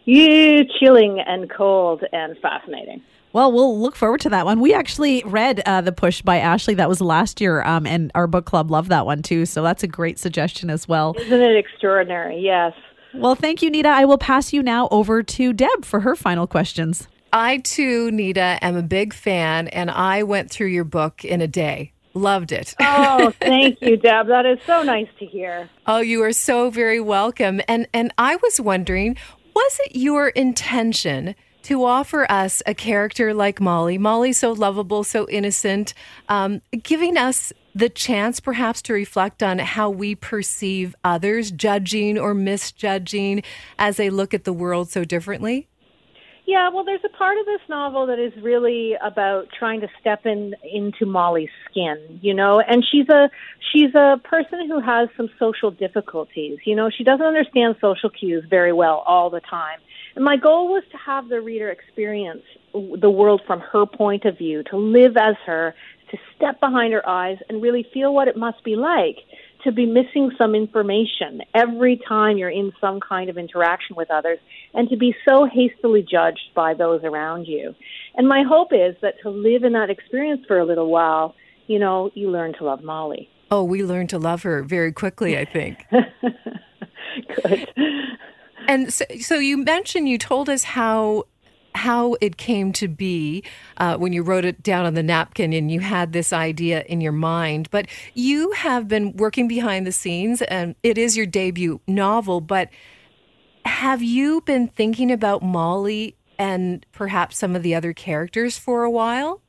you 0.04 0.64
chilling 0.80 1.18
and 1.20 1.50
cold 1.50 2.04
and 2.12 2.38
fascinating. 2.38 3.02
Well, 3.32 3.50
we'll 3.50 3.80
look 3.80 3.96
forward 3.96 4.20
to 4.22 4.28
that 4.30 4.44
one. 4.44 4.60
We 4.60 4.74
actually 4.74 5.22
read 5.24 5.62
uh, 5.64 5.80
The 5.80 5.92
Push 5.92 6.20
by 6.22 6.38
Ashley. 6.38 6.74
That 6.74 6.88
was 6.88 7.00
last 7.00 7.40
year, 7.40 7.62
um, 7.62 7.86
and 7.86 8.10
our 8.14 8.26
book 8.26 8.44
club 8.44 8.70
loved 8.70 8.90
that 8.90 9.06
one 9.06 9.22
too. 9.22 9.46
So 9.46 9.62
that's 9.62 9.82
a 9.82 9.86
great 9.86 10.18
suggestion 10.18 10.68
as 10.68 10.86
well. 10.86 11.14
Isn't 11.18 11.40
it 11.40 11.56
extraordinary? 11.56 12.38
Yes. 12.40 12.74
Well, 13.14 13.34
thank 13.34 13.62
you, 13.62 13.70
Nita. 13.70 13.88
I 13.88 14.04
will 14.04 14.18
pass 14.18 14.52
you 14.52 14.62
now 14.62 14.88
over 14.90 15.22
to 15.22 15.52
Deb 15.52 15.84
for 15.84 16.00
her 16.00 16.14
final 16.14 16.46
questions. 16.46 17.08
I 17.32 17.58
too, 17.58 18.10
Nita, 18.10 18.58
am 18.60 18.76
a 18.76 18.82
big 18.82 19.14
fan, 19.14 19.68
and 19.68 19.90
I 19.90 20.22
went 20.22 20.50
through 20.50 20.66
your 20.68 20.84
book 20.84 21.24
in 21.24 21.40
a 21.40 21.48
day. 21.48 21.92
Loved 22.14 22.52
it. 22.52 22.74
Oh, 22.80 23.32
thank 23.40 23.80
you, 23.80 23.96
Deb. 23.96 24.26
That 24.26 24.44
is 24.44 24.58
so 24.66 24.82
nice 24.82 25.08
to 25.18 25.24
hear. 25.24 25.70
Oh, 25.86 26.00
you 26.00 26.22
are 26.22 26.32
so 26.32 26.68
very 26.68 27.00
welcome. 27.00 27.62
And 27.66 27.86
and 27.94 28.12
I 28.18 28.36
was 28.36 28.60
wondering, 28.60 29.16
was 29.54 29.80
it 29.86 29.96
your 29.96 30.28
intention 30.28 31.34
to 31.64 31.84
offer 31.84 32.30
us 32.30 32.62
a 32.66 32.74
character 32.74 33.34
like 33.34 33.60
Molly? 33.60 33.98
Molly, 33.98 34.32
so 34.32 34.52
lovable, 34.52 35.04
so 35.04 35.28
innocent, 35.28 35.94
um, 36.28 36.62
giving 36.82 37.16
us 37.16 37.52
the 37.74 37.88
chance 37.88 38.40
perhaps 38.40 38.82
to 38.82 38.92
reflect 38.92 39.42
on 39.42 39.58
how 39.58 39.88
we 39.88 40.14
perceive 40.14 40.94
others, 41.04 41.50
judging 41.50 42.18
or 42.18 42.34
misjudging 42.34 43.42
as 43.78 43.96
they 43.96 44.10
look 44.10 44.34
at 44.34 44.44
the 44.44 44.52
world 44.52 44.90
so 44.90 45.04
differently? 45.04 45.68
Yeah, 46.44 46.70
well, 46.70 46.84
there's 46.84 47.04
a 47.04 47.16
part 47.16 47.38
of 47.38 47.46
this 47.46 47.60
novel 47.68 48.06
that 48.06 48.18
is 48.18 48.32
really 48.42 48.94
about 49.00 49.48
trying 49.56 49.80
to 49.80 49.88
step 50.00 50.26
in 50.26 50.54
into 50.64 51.06
Molly's 51.06 51.50
skin, 51.70 52.18
you 52.20 52.34
know, 52.34 52.60
and 52.60 52.84
she's 52.90 53.08
a 53.08 53.30
she's 53.72 53.94
a 53.94 54.20
person 54.24 54.66
who 54.66 54.80
has 54.80 55.08
some 55.16 55.30
social 55.38 55.70
difficulties. 55.70 56.58
You 56.64 56.74
know, 56.74 56.90
she 56.90 57.04
doesn't 57.04 57.24
understand 57.24 57.76
social 57.80 58.10
cues 58.10 58.44
very 58.50 58.72
well 58.72 59.04
all 59.06 59.30
the 59.30 59.40
time. 59.40 59.78
And 60.16 60.24
my 60.24 60.36
goal 60.36 60.68
was 60.68 60.82
to 60.90 60.98
have 60.98 61.28
the 61.28 61.40
reader 61.40 61.70
experience 61.70 62.42
the 62.72 63.10
world 63.10 63.42
from 63.46 63.60
her 63.60 63.86
point 63.86 64.24
of 64.24 64.36
view, 64.36 64.62
to 64.64 64.76
live 64.76 65.16
as 65.16 65.36
her, 65.46 65.74
to 66.10 66.18
step 66.36 66.60
behind 66.60 66.92
her 66.92 67.08
eyes 67.08 67.38
and 67.48 67.62
really 67.62 67.86
feel 67.94 68.12
what 68.12 68.28
it 68.28 68.36
must 68.36 68.62
be 68.64 68.76
like 68.76 69.18
to 69.64 69.72
be 69.72 69.86
missing 69.86 70.30
some 70.36 70.54
information 70.54 71.42
every 71.54 72.00
time 72.08 72.36
you're 72.36 72.50
in 72.50 72.72
some 72.80 73.00
kind 73.00 73.30
of 73.30 73.38
interaction 73.38 73.96
with 73.96 74.10
others 74.10 74.38
and 74.74 74.88
to 74.88 74.96
be 74.96 75.14
so 75.28 75.46
hastily 75.46 76.02
judged 76.02 76.50
by 76.54 76.74
those 76.74 77.02
around 77.04 77.44
you. 77.44 77.74
And 78.16 78.28
my 78.28 78.42
hope 78.46 78.72
is 78.72 78.96
that 79.02 79.14
to 79.22 79.30
live 79.30 79.64
in 79.64 79.72
that 79.72 79.90
experience 79.90 80.42
for 80.46 80.58
a 80.58 80.64
little 80.64 80.90
while, 80.90 81.34
you 81.66 81.78
know, 81.78 82.10
you 82.14 82.30
learn 82.30 82.54
to 82.58 82.64
love 82.64 82.82
Molly. 82.82 83.28
Oh, 83.50 83.64
we 83.64 83.84
learned 83.84 84.10
to 84.10 84.18
love 84.18 84.42
her 84.44 84.62
very 84.62 84.92
quickly, 84.92 85.38
I 85.38 85.44
think. 85.44 85.86
Good. 87.42 87.68
And 88.68 88.92
so, 88.92 89.04
so 89.20 89.38
you 89.38 89.58
mentioned 89.58 90.08
you 90.08 90.18
told 90.18 90.48
us 90.48 90.64
how 90.64 91.24
how 91.74 92.16
it 92.20 92.36
came 92.36 92.72
to 92.74 92.88
be 92.88 93.42
uh, 93.78 93.96
when 93.96 94.12
you 94.12 94.22
wrote 94.22 94.44
it 94.44 94.62
down 94.62 94.84
on 94.84 94.94
the 94.94 95.02
napkin 95.02 95.52
and 95.52 95.70
you 95.70 95.80
had 95.80 96.12
this 96.12 96.32
idea 96.32 96.82
in 96.82 97.00
your 97.00 97.12
mind. 97.12 97.68
But 97.70 97.86
you 98.14 98.52
have 98.52 98.88
been 98.88 99.16
working 99.16 99.48
behind 99.48 99.86
the 99.86 99.92
scenes, 99.92 100.42
and 100.42 100.74
it 100.82 100.98
is 100.98 101.16
your 101.16 101.26
debut 101.26 101.80
novel. 101.86 102.40
But 102.40 102.68
have 103.64 104.02
you 104.02 104.40
been 104.42 104.68
thinking 104.68 105.10
about 105.10 105.42
Molly 105.42 106.16
and 106.38 106.84
perhaps 106.92 107.38
some 107.38 107.54
of 107.54 107.62
the 107.62 107.74
other 107.74 107.92
characters 107.92 108.58
for 108.58 108.84
a 108.84 108.90
while? 108.90 109.40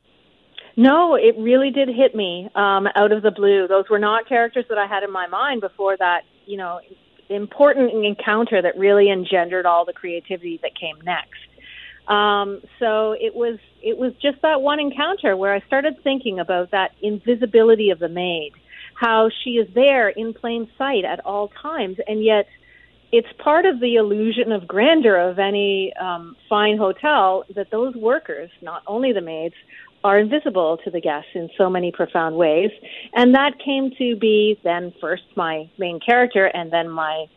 No, 0.75 1.15
it 1.15 1.35
really 1.37 1.69
did 1.69 1.87
hit 1.87 2.15
me 2.15 2.49
um, 2.55 2.87
out 2.95 3.11
of 3.11 3.21
the 3.21 3.31
blue. 3.31 3.67
Those 3.67 3.85
were 3.89 3.99
not 3.99 4.27
characters 4.27 4.65
that 4.69 4.77
I 4.77 4.87
had 4.87 5.03
in 5.03 5.11
my 5.11 5.27
mind 5.27 5.61
before 5.61 5.95
that, 5.97 6.21
you 6.45 6.57
know, 6.57 6.79
important 7.29 8.05
encounter 8.05 8.61
that 8.61 8.77
really 8.77 9.11
engendered 9.11 9.65
all 9.65 9.85
the 9.85 9.93
creativity 9.93 10.59
that 10.63 10.71
came 10.79 10.99
next. 11.03 11.39
Um, 12.07 12.61
so 12.79 13.13
it 13.13 13.33
was 13.33 13.59
it 13.81 13.97
was 13.97 14.13
just 14.21 14.41
that 14.41 14.61
one 14.61 14.79
encounter 14.79 15.37
where 15.37 15.53
I 15.53 15.61
started 15.67 15.95
thinking 16.03 16.39
about 16.39 16.71
that 16.71 16.91
invisibility 17.01 17.91
of 17.91 17.99
the 17.99 18.09
maid, 18.09 18.51
how 18.95 19.29
she 19.43 19.51
is 19.51 19.73
there 19.73 20.09
in 20.09 20.33
plain 20.33 20.69
sight 20.77 21.05
at 21.05 21.25
all 21.25 21.49
times, 21.61 21.97
and 22.07 22.23
yet 22.23 22.45
it's 23.13 23.27
part 23.37 23.65
of 23.65 23.79
the 23.79 23.95
illusion 23.95 24.51
of 24.51 24.67
grandeur 24.67 25.17
of 25.17 25.37
any 25.37 25.93
um, 26.01 26.35
fine 26.49 26.77
hotel 26.77 27.45
that 27.55 27.69
those 27.69 27.95
workers, 27.95 28.49
not 28.61 28.81
only 28.87 29.13
the 29.13 29.21
maids, 29.21 29.53
are 30.03 30.19
invisible 30.19 30.79
to 30.83 30.89
the 30.89 30.99
guests 30.99 31.29
in 31.35 31.47
so 31.55 31.69
many 31.69 31.91
profound 31.91 32.35
ways. 32.35 32.71
And 33.13 33.35
that 33.35 33.51
came 33.63 33.91
to 33.99 34.15
be 34.15 34.59
then 34.63 34.93
first 34.99 35.23
my 35.35 35.69
main 35.77 35.99
character 35.99 36.45
and 36.45 36.73
then 36.73 36.89
my 36.89 37.27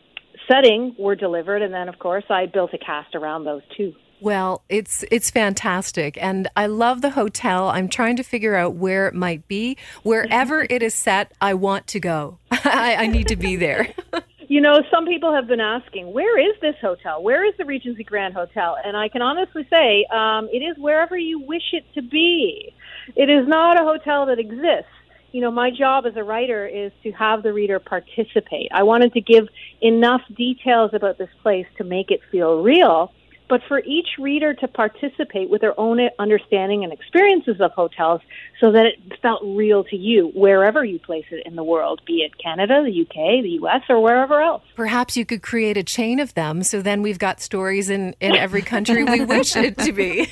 setting 0.50 0.96
were 0.98 1.14
delivered. 1.14 1.62
And 1.62 1.72
then, 1.72 1.88
of 1.88 1.98
course, 1.98 2.24
I 2.30 2.46
built 2.46 2.72
a 2.74 2.78
cast 2.78 3.14
around 3.14 3.44
those 3.44 3.62
two. 3.76 3.94
Well, 4.20 4.62
it's 4.68 5.04
it's 5.10 5.30
fantastic, 5.30 6.16
and 6.20 6.48
I 6.56 6.66
love 6.66 7.02
the 7.02 7.10
hotel. 7.10 7.68
I'm 7.68 7.88
trying 7.88 8.16
to 8.16 8.22
figure 8.22 8.54
out 8.54 8.74
where 8.74 9.08
it 9.08 9.14
might 9.14 9.46
be. 9.46 9.76
Wherever 10.02 10.66
it 10.70 10.82
is 10.82 10.94
set, 10.94 11.32
I 11.40 11.54
want 11.54 11.86
to 11.88 12.00
go. 12.00 12.38
I, 12.50 12.96
I 12.98 13.06
need 13.06 13.28
to 13.28 13.36
be 13.36 13.56
there. 13.56 13.92
You 14.48 14.60
know, 14.60 14.80
some 14.92 15.06
people 15.06 15.34
have 15.34 15.48
been 15.48 15.60
asking, 15.60 16.12
where 16.12 16.38
is 16.38 16.54
this 16.60 16.76
hotel? 16.80 17.20
Where 17.20 17.44
is 17.44 17.54
the 17.58 17.64
Regency 17.64 18.04
Grand 18.04 18.34
Hotel? 18.34 18.76
And 18.84 18.96
I 18.96 19.08
can 19.08 19.20
honestly 19.20 19.66
say, 19.68 20.06
um, 20.12 20.48
it 20.52 20.58
is 20.58 20.78
wherever 20.78 21.16
you 21.16 21.40
wish 21.40 21.72
it 21.72 21.84
to 21.94 22.02
be. 22.02 22.72
It 23.16 23.28
is 23.28 23.48
not 23.48 23.80
a 23.80 23.84
hotel 23.84 24.26
that 24.26 24.38
exists. 24.38 24.92
You 25.32 25.40
know, 25.40 25.50
my 25.50 25.70
job 25.70 26.06
as 26.06 26.16
a 26.16 26.22
writer 26.22 26.64
is 26.64 26.92
to 27.02 27.10
have 27.12 27.42
the 27.42 27.52
reader 27.52 27.80
participate. 27.80 28.68
I 28.72 28.84
wanted 28.84 29.14
to 29.14 29.20
give 29.20 29.48
enough 29.80 30.22
details 30.36 30.92
about 30.94 31.18
this 31.18 31.28
place 31.42 31.66
to 31.78 31.84
make 31.84 32.12
it 32.12 32.20
feel 32.30 32.62
real, 32.62 33.12
but 33.48 33.62
for 33.68 33.80
each 33.80 34.08
reader 34.18 34.54
to 34.54 34.68
participate 34.68 35.48
with 35.50 35.60
their 35.60 35.78
own 35.78 36.00
understanding 36.18 36.84
and 36.84 36.92
experiences 36.92 37.60
of 37.60 37.70
hotels 37.72 38.20
so 38.60 38.72
that 38.72 38.86
it 38.86 38.98
felt 39.20 39.42
real 39.44 39.84
to 39.84 39.96
you 39.96 40.28
wherever 40.34 40.84
you 40.84 40.98
place 40.98 41.24
it 41.30 41.46
in 41.46 41.56
the 41.56 41.62
world, 41.64 42.00
be 42.06 42.22
it 42.22 42.36
Canada, 42.38 42.82
the 42.84 43.02
UK, 43.02 43.42
the 43.42 43.58
US, 43.62 43.82
or 43.88 44.00
wherever 44.00 44.40
else. 44.40 44.62
Perhaps 44.74 45.16
you 45.16 45.24
could 45.24 45.42
create 45.42 45.76
a 45.76 45.82
chain 45.82 46.18
of 46.20 46.34
them 46.34 46.62
so 46.62 46.82
then 46.82 47.02
we've 47.02 47.18
got 47.18 47.40
stories 47.40 47.90
in, 47.90 48.14
in 48.20 48.34
every 48.36 48.62
country 48.62 49.04
we 49.04 49.24
wish 49.24 49.54
it 49.56 49.78
to 49.78 49.92
be. 49.92 50.28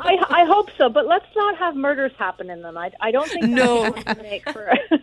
I, 0.00 0.16
I 0.28 0.44
hope 0.46 0.70
so, 0.76 0.88
but 0.88 1.06
let's 1.06 1.26
not 1.36 1.56
have 1.58 1.76
murders 1.76 2.12
happen 2.18 2.50
in 2.50 2.62
them. 2.62 2.76
I, 2.76 2.90
I 3.00 3.10
don't 3.10 3.28
think 3.30 3.42
that's 3.46 3.52
No. 3.52 3.90
going 3.90 4.04
to 4.04 4.22
make 4.22 4.48
for 4.50 4.72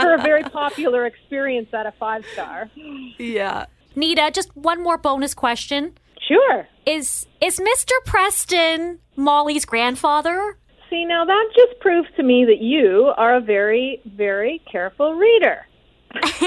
for 0.00 0.14
a 0.14 0.18
very 0.22 0.42
popular 0.44 1.06
experience 1.06 1.68
at 1.72 1.86
a 1.86 1.92
five 1.92 2.24
star. 2.32 2.70
yeah. 3.18 3.66
Nita, 3.96 4.30
just 4.32 4.56
one 4.56 4.82
more 4.82 4.96
bonus 4.96 5.34
question. 5.34 5.94
Sure. 6.30 6.68
Is 6.86 7.26
is 7.40 7.58
Mr. 7.58 7.92
Preston 8.06 9.00
Molly's 9.16 9.64
grandfather? 9.64 10.56
See, 10.88 11.04
now 11.04 11.24
that 11.24 11.46
just 11.54 11.80
proves 11.80 12.08
to 12.16 12.22
me 12.22 12.44
that 12.44 12.60
you 12.60 13.12
are 13.16 13.36
a 13.36 13.40
very, 13.40 14.00
very 14.04 14.62
careful 14.70 15.14
reader. 15.14 15.66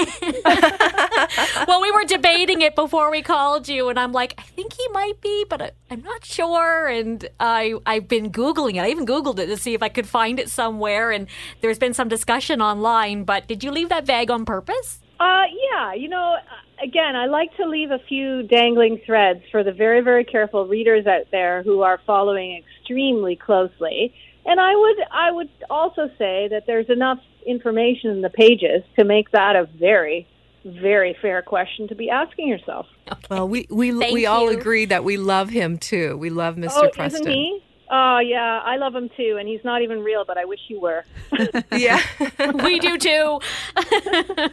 well, 1.66 1.80
we 1.80 1.90
were 1.90 2.04
debating 2.04 2.60
it 2.60 2.74
before 2.74 3.10
we 3.10 3.22
called 3.22 3.66
you, 3.66 3.88
and 3.88 3.98
I'm 3.98 4.12
like, 4.12 4.34
I 4.38 4.42
think 4.42 4.74
he 4.74 4.86
might 4.88 5.20
be, 5.22 5.46
but 5.48 5.62
I, 5.62 5.70
I'm 5.90 6.02
not 6.02 6.24
sure. 6.24 6.86
And 6.86 7.26
I 7.38 7.74
I've 7.84 8.08
been 8.08 8.30
googling 8.30 8.76
it. 8.76 8.80
I 8.80 8.90
even 8.90 9.06
googled 9.06 9.38
it 9.38 9.46
to 9.46 9.56
see 9.58 9.74
if 9.74 9.82
I 9.82 9.90
could 9.90 10.06
find 10.06 10.38
it 10.38 10.48
somewhere. 10.48 11.10
And 11.10 11.26
there's 11.60 11.78
been 11.78 11.94
some 11.94 12.08
discussion 12.08 12.62
online. 12.62 13.24
But 13.24 13.46
did 13.48 13.62
you 13.62 13.70
leave 13.70 13.90
that 13.90 14.06
vague 14.06 14.30
on 14.30 14.46
purpose? 14.46 15.00
Uh, 15.20 15.44
yeah, 15.70 15.94
you 15.94 16.08
know, 16.08 16.36
uh, 16.36 16.84
again, 16.84 17.16
I 17.16 17.26
like 17.26 17.56
to 17.56 17.68
leave 17.68 17.90
a 17.90 17.98
few 17.98 18.42
dangling 18.42 19.00
threads 19.06 19.42
for 19.50 19.62
the 19.62 19.72
very, 19.72 20.00
very 20.00 20.24
careful 20.24 20.66
readers 20.66 21.06
out 21.06 21.30
there 21.30 21.62
who 21.62 21.82
are 21.82 22.00
following 22.06 22.62
extremely 22.62 23.36
closely. 23.36 24.14
And 24.46 24.60
I 24.60 24.74
would, 24.74 24.96
I 25.10 25.30
would 25.30 25.48
also 25.70 26.10
say 26.18 26.48
that 26.48 26.64
there's 26.66 26.90
enough 26.90 27.18
information 27.46 28.10
in 28.10 28.20
the 28.22 28.30
pages 28.30 28.82
to 28.96 29.04
make 29.04 29.30
that 29.30 29.56
a 29.56 29.64
very, 29.78 30.26
very 30.64 31.16
fair 31.22 31.42
question 31.42 31.88
to 31.88 31.94
be 31.94 32.10
asking 32.10 32.48
yourself. 32.48 32.86
Well, 33.30 33.48
we 33.48 33.66
we 33.70 33.92
Thank 33.98 34.14
we 34.14 34.26
all 34.26 34.48
agree 34.48 34.86
that 34.86 35.04
we 35.04 35.16
love 35.16 35.50
him 35.50 35.78
too. 35.78 36.16
We 36.16 36.30
love 36.30 36.56
Mr. 36.56 36.70
oh, 36.74 36.90
Preston. 36.90 37.22
isn't 37.22 37.32
he? 37.32 37.62
Oh 37.90 38.18
yeah, 38.18 38.60
I 38.64 38.76
love 38.76 38.94
him 38.94 39.10
too, 39.16 39.36
and 39.38 39.48
he's 39.48 39.62
not 39.64 39.82
even 39.82 40.00
real, 40.00 40.24
but 40.24 40.38
I 40.38 40.44
wish 40.44 40.60
he 40.66 40.76
were. 40.76 41.04
Yeah. 41.72 42.00
we 42.64 42.78
do 42.78 42.98
too. 42.98 43.40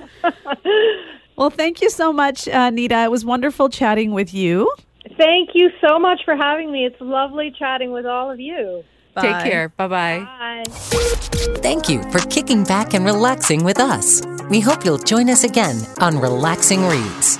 Well, 1.38 1.50
thank 1.50 1.82
you 1.82 1.90
so 1.90 2.14
much, 2.14 2.48
uh, 2.48 2.70
Nita. 2.70 3.04
It 3.04 3.10
was 3.10 3.26
wonderful 3.26 3.70
chatting 3.70 4.12
with 4.12 4.32
you. 4.32 4.72
Thank 5.18 5.52
you 5.56 5.72
so 5.84 5.98
much 5.98 6.22
for 6.24 6.36
having 6.36 6.72
me. 6.72 6.86
It's 6.86 7.00
lovely 7.02 7.52
chatting 7.58 7.92
with 7.92 8.06
all 8.06 8.30
of 8.30 8.40
you. 8.40 8.84
Take 9.20 9.40
care. 9.40 9.70
Bye 9.70 9.88
bye. 9.88 10.20
Bye. 10.20 10.64
Thank 11.64 11.90
you 11.90 12.04
for 12.12 12.20
kicking 12.30 12.64
back 12.64 12.94
and 12.94 13.04
relaxing 13.06 13.64
with 13.64 13.80
us. 13.80 14.22
We 14.50 14.60
hope 14.60 14.86
you'll 14.86 15.00
join 15.00 15.30
us 15.30 15.44
again 15.44 15.78
on 16.00 16.20
Relaxing 16.20 16.86
Reads. 16.88 17.40